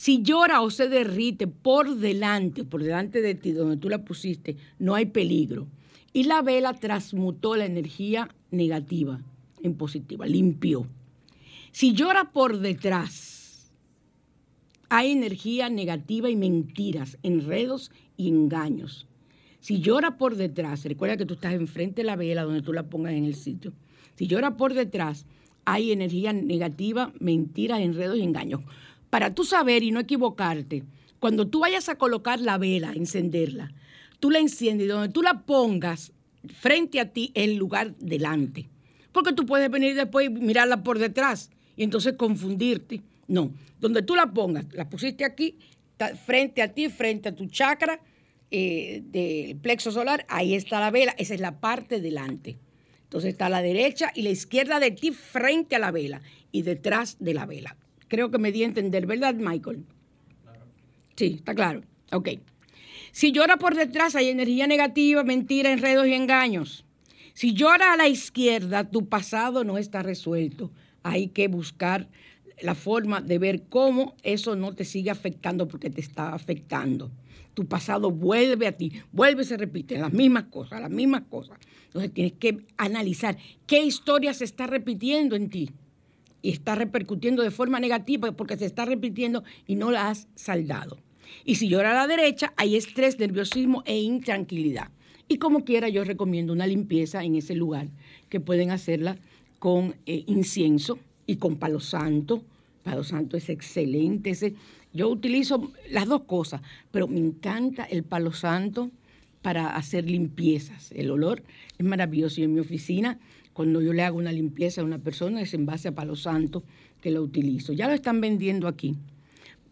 Si 0.00 0.22
llora 0.22 0.62
o 0.62 0.70
se 0.70 0.88
derrite 0.88 1.46
por 1.46 1.96
delante, 1.96 2.64
por 2.64 2.82
delante 2.82 3.20
de 3.20 3.34
ti, 3.34 3.52
donde 3.52 3.76
tú 3.76 3.90
la 3.90 4.02
pusiste, 4.02 4.56
no 4.78 4.94
hay 4.94 5.04
peligro. 5.04 5.66
Y 6.14 6.22
la 6.22 6.40
vela 6.40 6.72
transmutó 6.72 7.54
la 7.54 7.66
energía 7.66 8.34
negativa 8.50 9.20
en 9.62 9.74
positiva, 9.74 10.24
limpió. 10.24 10.86
Si 11.72 11.92
llora 11.92 12.32
por 12.32 12.60
detrás, 12.60 13.70
hay 14.88 15.10
energía 15.10 15.68
negativa 15.68 16.30
y 16.30 16.36
mentiras, 16.36 17.18
enredos 17.22 17.90
y 18.16 18.28
engaños. 18.28 19.06
Si 19.60 19.80
llora 19.80 20.16
por 20.16 20.36
detrás, 20.36 20.82
recuerda 20.86 21.18
que 21.18 21.26
tú 21.26 21.34
estás 21.34 21.52
enfrente 21.52 22.00
de 22.00 22.06
la 22.06 22.16
vela 22.16 22.44
donde 22.44 22.62
tú 22.62 22.72
la 22.72 22.88
pongas 22.88 23.12
en 23.12 23.26
el 23.26 23.34
sitio. 23.34 23.74
Si 24.14 24.26
llora 24.26 24.56
por 24.56 24.72
detrás, 24.72 25.26
hay 25.66 25.92
energía 25.92 26.32
negativa, 26.32 27.12
mentiras, 27.20 27.80
enredos 27.80 28.16
y 28.16 28.22
engaños. 28.22 28.62
Para 29.10 29.34
tú 29.34 29.44
saber 29.44 29.82
y 29.82 29.90
no 29.90 30.00
equivocarte, 30.00 30.84
cuando 31.18 31.46
tú 31.46 31.60
vayas 31.60 31.88
a 31.88 31.96
colocar 31.96 32.40
la 32.40 32.58
vela, 32.58 32.92
encenderla, 32.92 33.72
tú 34.20 34.30
la 34.30 34.38
enciendes 34.38 34.86
y 34.86 34.88
donde 34.88 35.10
tú 35.10 35.22
la 35.22 35.42
pongas 35.42 36.12
frente 36.60 37.00
a 37.00 37.12
ti, 37.12 37.30
el 37.34 37.56
lugar 37.56 37.94
delante. 37.98 38.68
Porque 39.12 39.32
tú 39.32 39.44
puedes 39.44 39.70
venir 39.70 39.94
después 39.94 40.26
y 40.26 40.30
mirarla 40.30 40.82
por 40.82 40.98
detrás 40.98 41.50
y 41.76 41.82
entonces 41.82 42.14
confundirte. 42.14 43.02
No, 43.28 43.52
donde 43.80 44.02
tú 44.02 44.16
la 44.16 44.32
pongas, 44.32 44.66
la 44.72 44.88
pusiste 44.88 45.24
aquí, 45.24 45.58
frente 46.26 46.62
a 46.62 46.72
ti, 46.72 46.88
frente 46.88 47.28
a 47.28 47.34
tu 47.34 47.46
chakra 47.46 48.00
eh, 48.50 49.02
del 49.04 49.56
plexo 49.56 49.92
solar, 49.92 50.26
ahí 50.28 50.54
está 50.54 50.80
la 50.80 50.90
vela, 50.90 51.14
esa 51.18 51.34
es 51.34 51.40
la 51.40 51.60
parte 51.60 52.00
delante. 52.00 52.58
Entonces 53.04 53.32
está 53.32 53.48
la 53.48 53.62
derecha 53.62 54.12
y 54.14 54.22
la 54.22 54.30
izquierda 54.30 54.80
de 54.80 54.90
ti 54.90 55.12
frente 55.12 55.76
a 55.76 55.78
la 55.78 55.90
vela 55.90 56.22
y 56.50 56.62
detrás 56.62 57.16
de 57.20 57.34
la 57.34 57.46
vela. 57.46 57.76
Creo 58.10 58.32
que 58.32 58.38
me 58.38 58.50
di 58.50 58.64
a 58.64 58.66
entender, 58.66 59.06
¿verdad, 59.06 59.36
Michael? 59.36 59.84
Sí, 61.14 61.36
está 61.36 61.54
claro. 61.54 61.82
Ok. 62.10 62.30
Si 63.12 63.30
llora 63.30 63.56
por 63.56 63.76
detrás 63.76 64.16
hay 64.16 64.28
energía 64.28 64.66
negativa, 64.66 65.22
mentira, 65.22 65.70
enredos 65.70 66.08
y 66.08 66.14
engaños. 66.14 66.84
Si 67.34 67.54
llora 67.54 67.92
a 67.92 67.96
la 67.96 68.08
izquierda, 68.08 68.90
tu 68.90 69.08
pasado 69.08 69.62
no 69.62 69.78
está 69.78 70.02
resuelto. 70.02 70.72
Hay 71.04 71.28
que 71.28 71.46
buscar 71.46 72.08
la 72.60 72.74
forma 72.74 73.20
de 73.20 73.38
ver 73.38 73.62
cómo 73.68 74.16
eso 74.24 74.56
no 74.56 74.74
te 74.74 74.84
sigue 74.84 75.10
afectando 75.10 75.68
porque 75.68 75.88
te 75.88 76.00
está 76.00 76.34
afectando. 76.34 77.12
Tu 77.54 77.64
pasado 77.66 78.10
vuelve 78.10 78.66
a 78.66 78.72
ti, 78.72 78.92
vuelve 79.12 79.42
y 79.42 79.46
se 79.46 79.56
repite, 79.56 79.98
las 79.98 80.12
mismas 80.12 80.44
cosas, 80.50 80.80
las 80.80 80.90
mismas 80.90 81.22
cosas. 81.30 81.58
Entonces 81.86 82.12
tienes 82.12 82.32
que 82.32 82.58
analizar 82.76 83.38
qué 83.68 83.84
historia 83.84 84.34
se 84.34 84.44
está 84.44 84.66
repitiendo 84.66 85.36
en 85.36 85.48
ti 85.48 85.70
y 86.42 86.50
está 86.50 86.74
repercutiendo 86.74 87.42
de 87.42 87.50
forma 87.50 87.80
negativa 87.80 88.32
porque 88.32 88.56
se 88.56 88.66
está 88.66 88.84
repitiendo 88.84 89.44
y 89.66 89.76
no 89.76 89.90
la 89.90 90.08
has 90.08 90.28
saldado. 90.34 90.98
Y 91.44 91.56
si 91.56 91.68
llora 91.68 91.92
a 91.92 91.94
la 91.94 92.06
derecha, 92.06 92.52
hay 92.56 92.76
estrés, 92.76 93.18
nerviosismo 93.18 93.82
e 93.86 93.98
intranquilidad. 94.00 94.90
Y 95.28 95.38
como 95.38 95.64
quiera, 95.64 95.88
yo 95.88 96.02
recomiendo 96.04 96.52
una 96.52 96.66
limpieza 96.66 97.22
en 97.22 97.36
ese 97.36 97.54
lugar, 97.54 97.88
que 98.28 98.40
pueden 98.40 98.70
hacerla 98.70 99.16
con 99.60 99.94
eh, 100.06 100.24
incienso 100.26 100.98
y 101.26 101.36
con 101.36 101.56
palo 101.56 101.78
santo. 101.78 102.42
Palo 102.82 103.04
santo 103.04 103.36
es 103.36 103.48
excelente. 103.48 104.30
Ese, 104.30 104.54
yo 104.92 105.08
utilizo 105.08 105.70
las 105.90 106.06
dos 106.06 106.22
cosas, 106.22 106.62
pero 106.90 107.06
me 107.06 107.20
encanta 107.20 107.84
el 107.84 108.02
palo 108.02 108.32
santo 108.32 108.90
para 109.40 109.76
hacer 109.76 110.10
limpiezas. 110.10 110.90
El 110.92 111.10
olor 111.10 111.42
es 111.78 111.86
maravilloso. 111.86 112.40
Y 112.40 112.44
en 112.44 112.54
mi 112.54 112.60
oficina, 112.60 113.18
cuando 113.60 113.82
yo 113.82 113.92
le 113.92 114.02
hago 114.02 114.16
una 114.16 114.32
limpieza 114.32 114.80
a 114.80 114.84
una 114.84 115.00
persona, 115.00 115.42
es 115.42 115.52
en 115.52 115.66
base 115.66 115.88
a 115.88 115.94
palo 115.94 116.16
santo 116.16 116.64
que 117.02 117.10
lo 117.10 117.22
utilizo. 117.22 117.74
Ya 117.74 117.88
lo 117.88 117.92
están 117.92 118.18
vendiendo 118.22 118.66
aquí. 118.66 118.96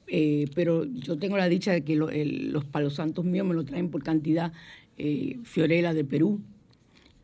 Eh, 0.09 0.45
pero 0.55 0.84
yo 0.84 1.16
tengo 1.16 1.39
la 1.39 1.49
dicha 1.49 1.72
de 1.72 1.84
que 1.84 1.97
los 1.97 2.64
palos 2.66 2.97
santos 2.97 3.24
míos 3.24 3.47
me 3.47 3.55
lo 3.55 3.64
traen 3.64 3.89
por 3.89 4.03
cantidad 4.03 4.53
eh, 4.99 5.39
Fiorella 5.43 5.95
de 5.95 6.05
Perú 6.05 6.43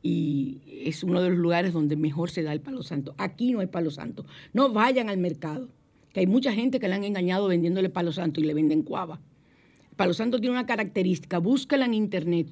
y 0.02 0.62
es 0.86 1.04
uno 1.04 1.20
de 1.20 1.28
los 1.28 1.38
lugares 1.38 1.74
donde 1.74 1.96
mejor 1.96 2.30
se 2.30 2.42
da 2.42 2.54
el 2.54 2.62
palo 2.62 2.82
santo. 2.82 3.14
Aquí 3.18 3.52
no 3.52 3.60
hay 3.60 3.66
palo 3.66 3.90
santo. 3.90 4.24
No 4.54 4.72
vayan 4.72 5.10
al 5.10 5.18
mercado, 5.18 5.68
que 6.14 6.20
hay 6.20 6.26
mucha 6.26 6.54
gente 6.54 6.80
que 6.80 6.88
le 6.88 6.94
han 6.94 7.04
engañado 7.04 7.46
vendiéndole 7.46 7.90
palo 7.90 8.10
santo 8.10 8.40
y 8.40 8.44
le 8.44 8.54
venden 8.54 8.80
cuava. 8.84 9.20
Palo 9.96 10.14
santo 10.14 10.40
tiene 10.40 10.52
una 10.52 10.64
característica, 10.64 11.36
búscala 11.36 11.84
en 11.84 11.92
internet 11.92 12.46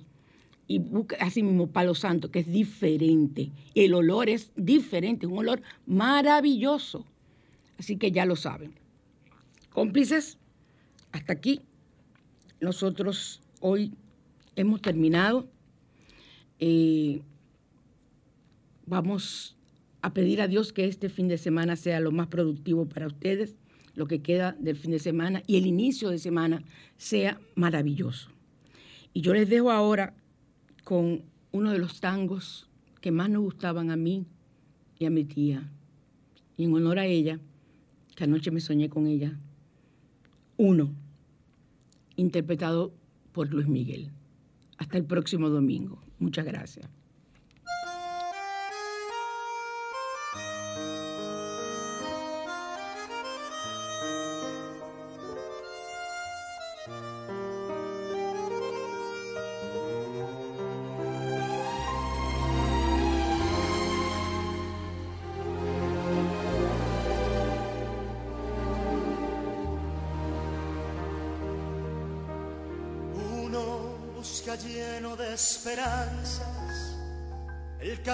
y 0.66 0.78
busca 0.78 1.16
así 1.20 1.42
mismo 1.42 1.68
palo 1.68 1.94
santo, 1.94 2.30
que 2.30 2.40
es 2.40 2.50
diferente. 2.50 3.50
El 3.74 3.94
olor 3.94 4.28
es 4.28 4.52
diferente, 4.56 5.26
un 5.26 5.38
olor 5.38 5.62
maravilloso. 5.86 7.04
Así 7.78 7.96
que 7.96 8.12
ya 8.12 8.24
lo 8.24 8.36
saben. 8.36 8.72
Cómplices, 9.70 10.38
hasta 11.10 11.32
aquí. 11.32 11.60
Nosotros 12.60 13.40
hoy 13.60 13.92
hemos 14.56 14.80
terminado. 14.80 15.48
Eh, 16.58 17.22
vamos 18.86 19.56
a 20.00 20.12
pedir 20.12 20.40
a 20.40 20.48
Dios 20.48 20.72
que 20.72 20.86
este 20.86 21.08
fin 21.08 21.28
de 21.28 21.38
semana 21.38 21.76
sea 21.76 22.00
lo 22.00 22.12
más 22.12 22.28
productivo 22.28 22.86
para 22.86 23.06
ustedes, 23.06 23.56
lo 23.94 24.06
que 24.06 24.22
queda 24.22 24.56
del 24.58 24.76
fin 24.76 24.90
de 24.90 24.98
semana 24.98 25.42
y 25.46 25.56
el 25.56 25.66
inicio 25.66 26.10
de 26.10 26.18
semana 26.18 26.62
sea 26.96 27.40
maravilloso. 27.54 28.30
Y 29.12 29.20
yo 29.20 29.34
les 29.34 29.48
dejo 29.48 29.70
ahora 29.70 30.14
con 30.84 31.22
uno 31.52 31.70
de 31.70 31.78
los 31.78 32.00
tangos 32.00 32.68
que 33.00 33.10
más 33.10 33.28
nos 33.30 33.42
gustaban 33.42 33.90
a 33.90 33.96
mí 33.96 34.26
y 34.98 35.06
a 35.06 35.10
mi 35.10 35.24
tía. 35.24 35.70
Y 36.56 36.64
en 36.64 36.74
honor 36.74 36.98
a 36.98 37.06
ella, 37.06 37.38
que 38.14 38.24
anoche 38.24 38.50
me 38.50 38.60
soñé 38.60 38.88
con 38.88 39.06
ella, 39.06 39.38
uno, 40.56 40.92
interpretado 42.16 42.92
por 43.32 43.48
Luis 43.50 43.66
Miguel. 43.66 44.10
Hasta 44.78 44.98
el 44.98 45.04
próximo 45.04 45.48
domingo. 45.48 45.98
Muchas 46.18 46.44
gracias. 46.44 47.01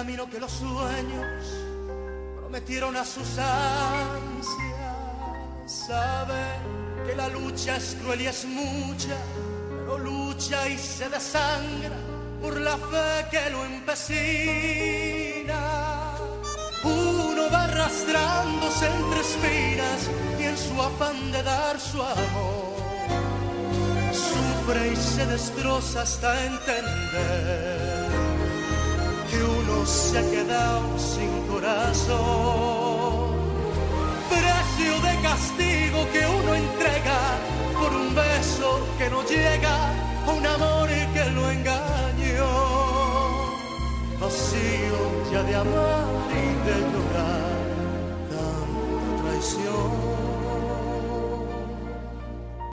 Que 0.09 0.39
los 0.39 0.51
sueños 0.51 1.45
prometieron 2.39 2.95
a 2.97 3.05
sus 3.05 3.37
ansias. 3.37 4.97
Sabe 5.67 6.41
que 7.05 7.15
la 7.15 7.29
lucha 7.29 7.77
es 7.77 7.95
cruel 8.01 8.21
y 8.21 8.25
es 8.25 8.43
mucha, 8.45 9.15
pero 9.69 9.99
lucha 9.99 10.67
y 10.67 10.79
se 10.79 11.09
desangra 11.09 11.95
por 12.41 12.59
la 12.59 12.75
fe 12.77 13.27
que 13.29 13.51
lo 13.51 13.63
empecina. 13.65 15.59
Uno 16.83 17.43
va 17.53 17.65
arrastrándose 17.65 18.87
entre 18.87 19.19
espinas 19.19 20.09
y 20.39 20.43
en 20.43 20.57
su 20.57 20.81
afán 20.81 21.31
de 21.31 21.43
dar 21.43 21.79
su 21.79 22.01
amor 22.01 22.79
sufre 24.11 24.91
y 24.91 24.95
se 24.95 25.25
destroza 25.27 26.01
hasta 26.01 26.45
entender 26.45 27.98
se 29.85 30.19
ha 30.19 30.29
quedado 30.29 30.97
sin 30.97 31.47
corazón. 31.47 32.19
Precio 34.29 34.93
de 35.07 35.21
castigo 35.21 36.07
que 36.11 36.25
uno 36.25 36.55
entrega 36.55 37.19
por 37.79 37.91
un 37.93 38.13
beso 38.13 38.79
que 38.97 39.09
no 39.09 39.23
llega 39.23 39.75
a 40.27 40.31
un 40.31 40.45
amor 40.45 40.89
que 41.13 41.25
lo 41.31 41.49
engañó. 41.51 42.51
Vacío 44.19 44.99
ya 45.31 45.43
de 45.43 45.55
amar 45.55 46.05
y 46.29 46.43
de 46.67 46.77
llorar, 46.91 47.57
tanta 48.29 49.23
traición. 49.23 50.18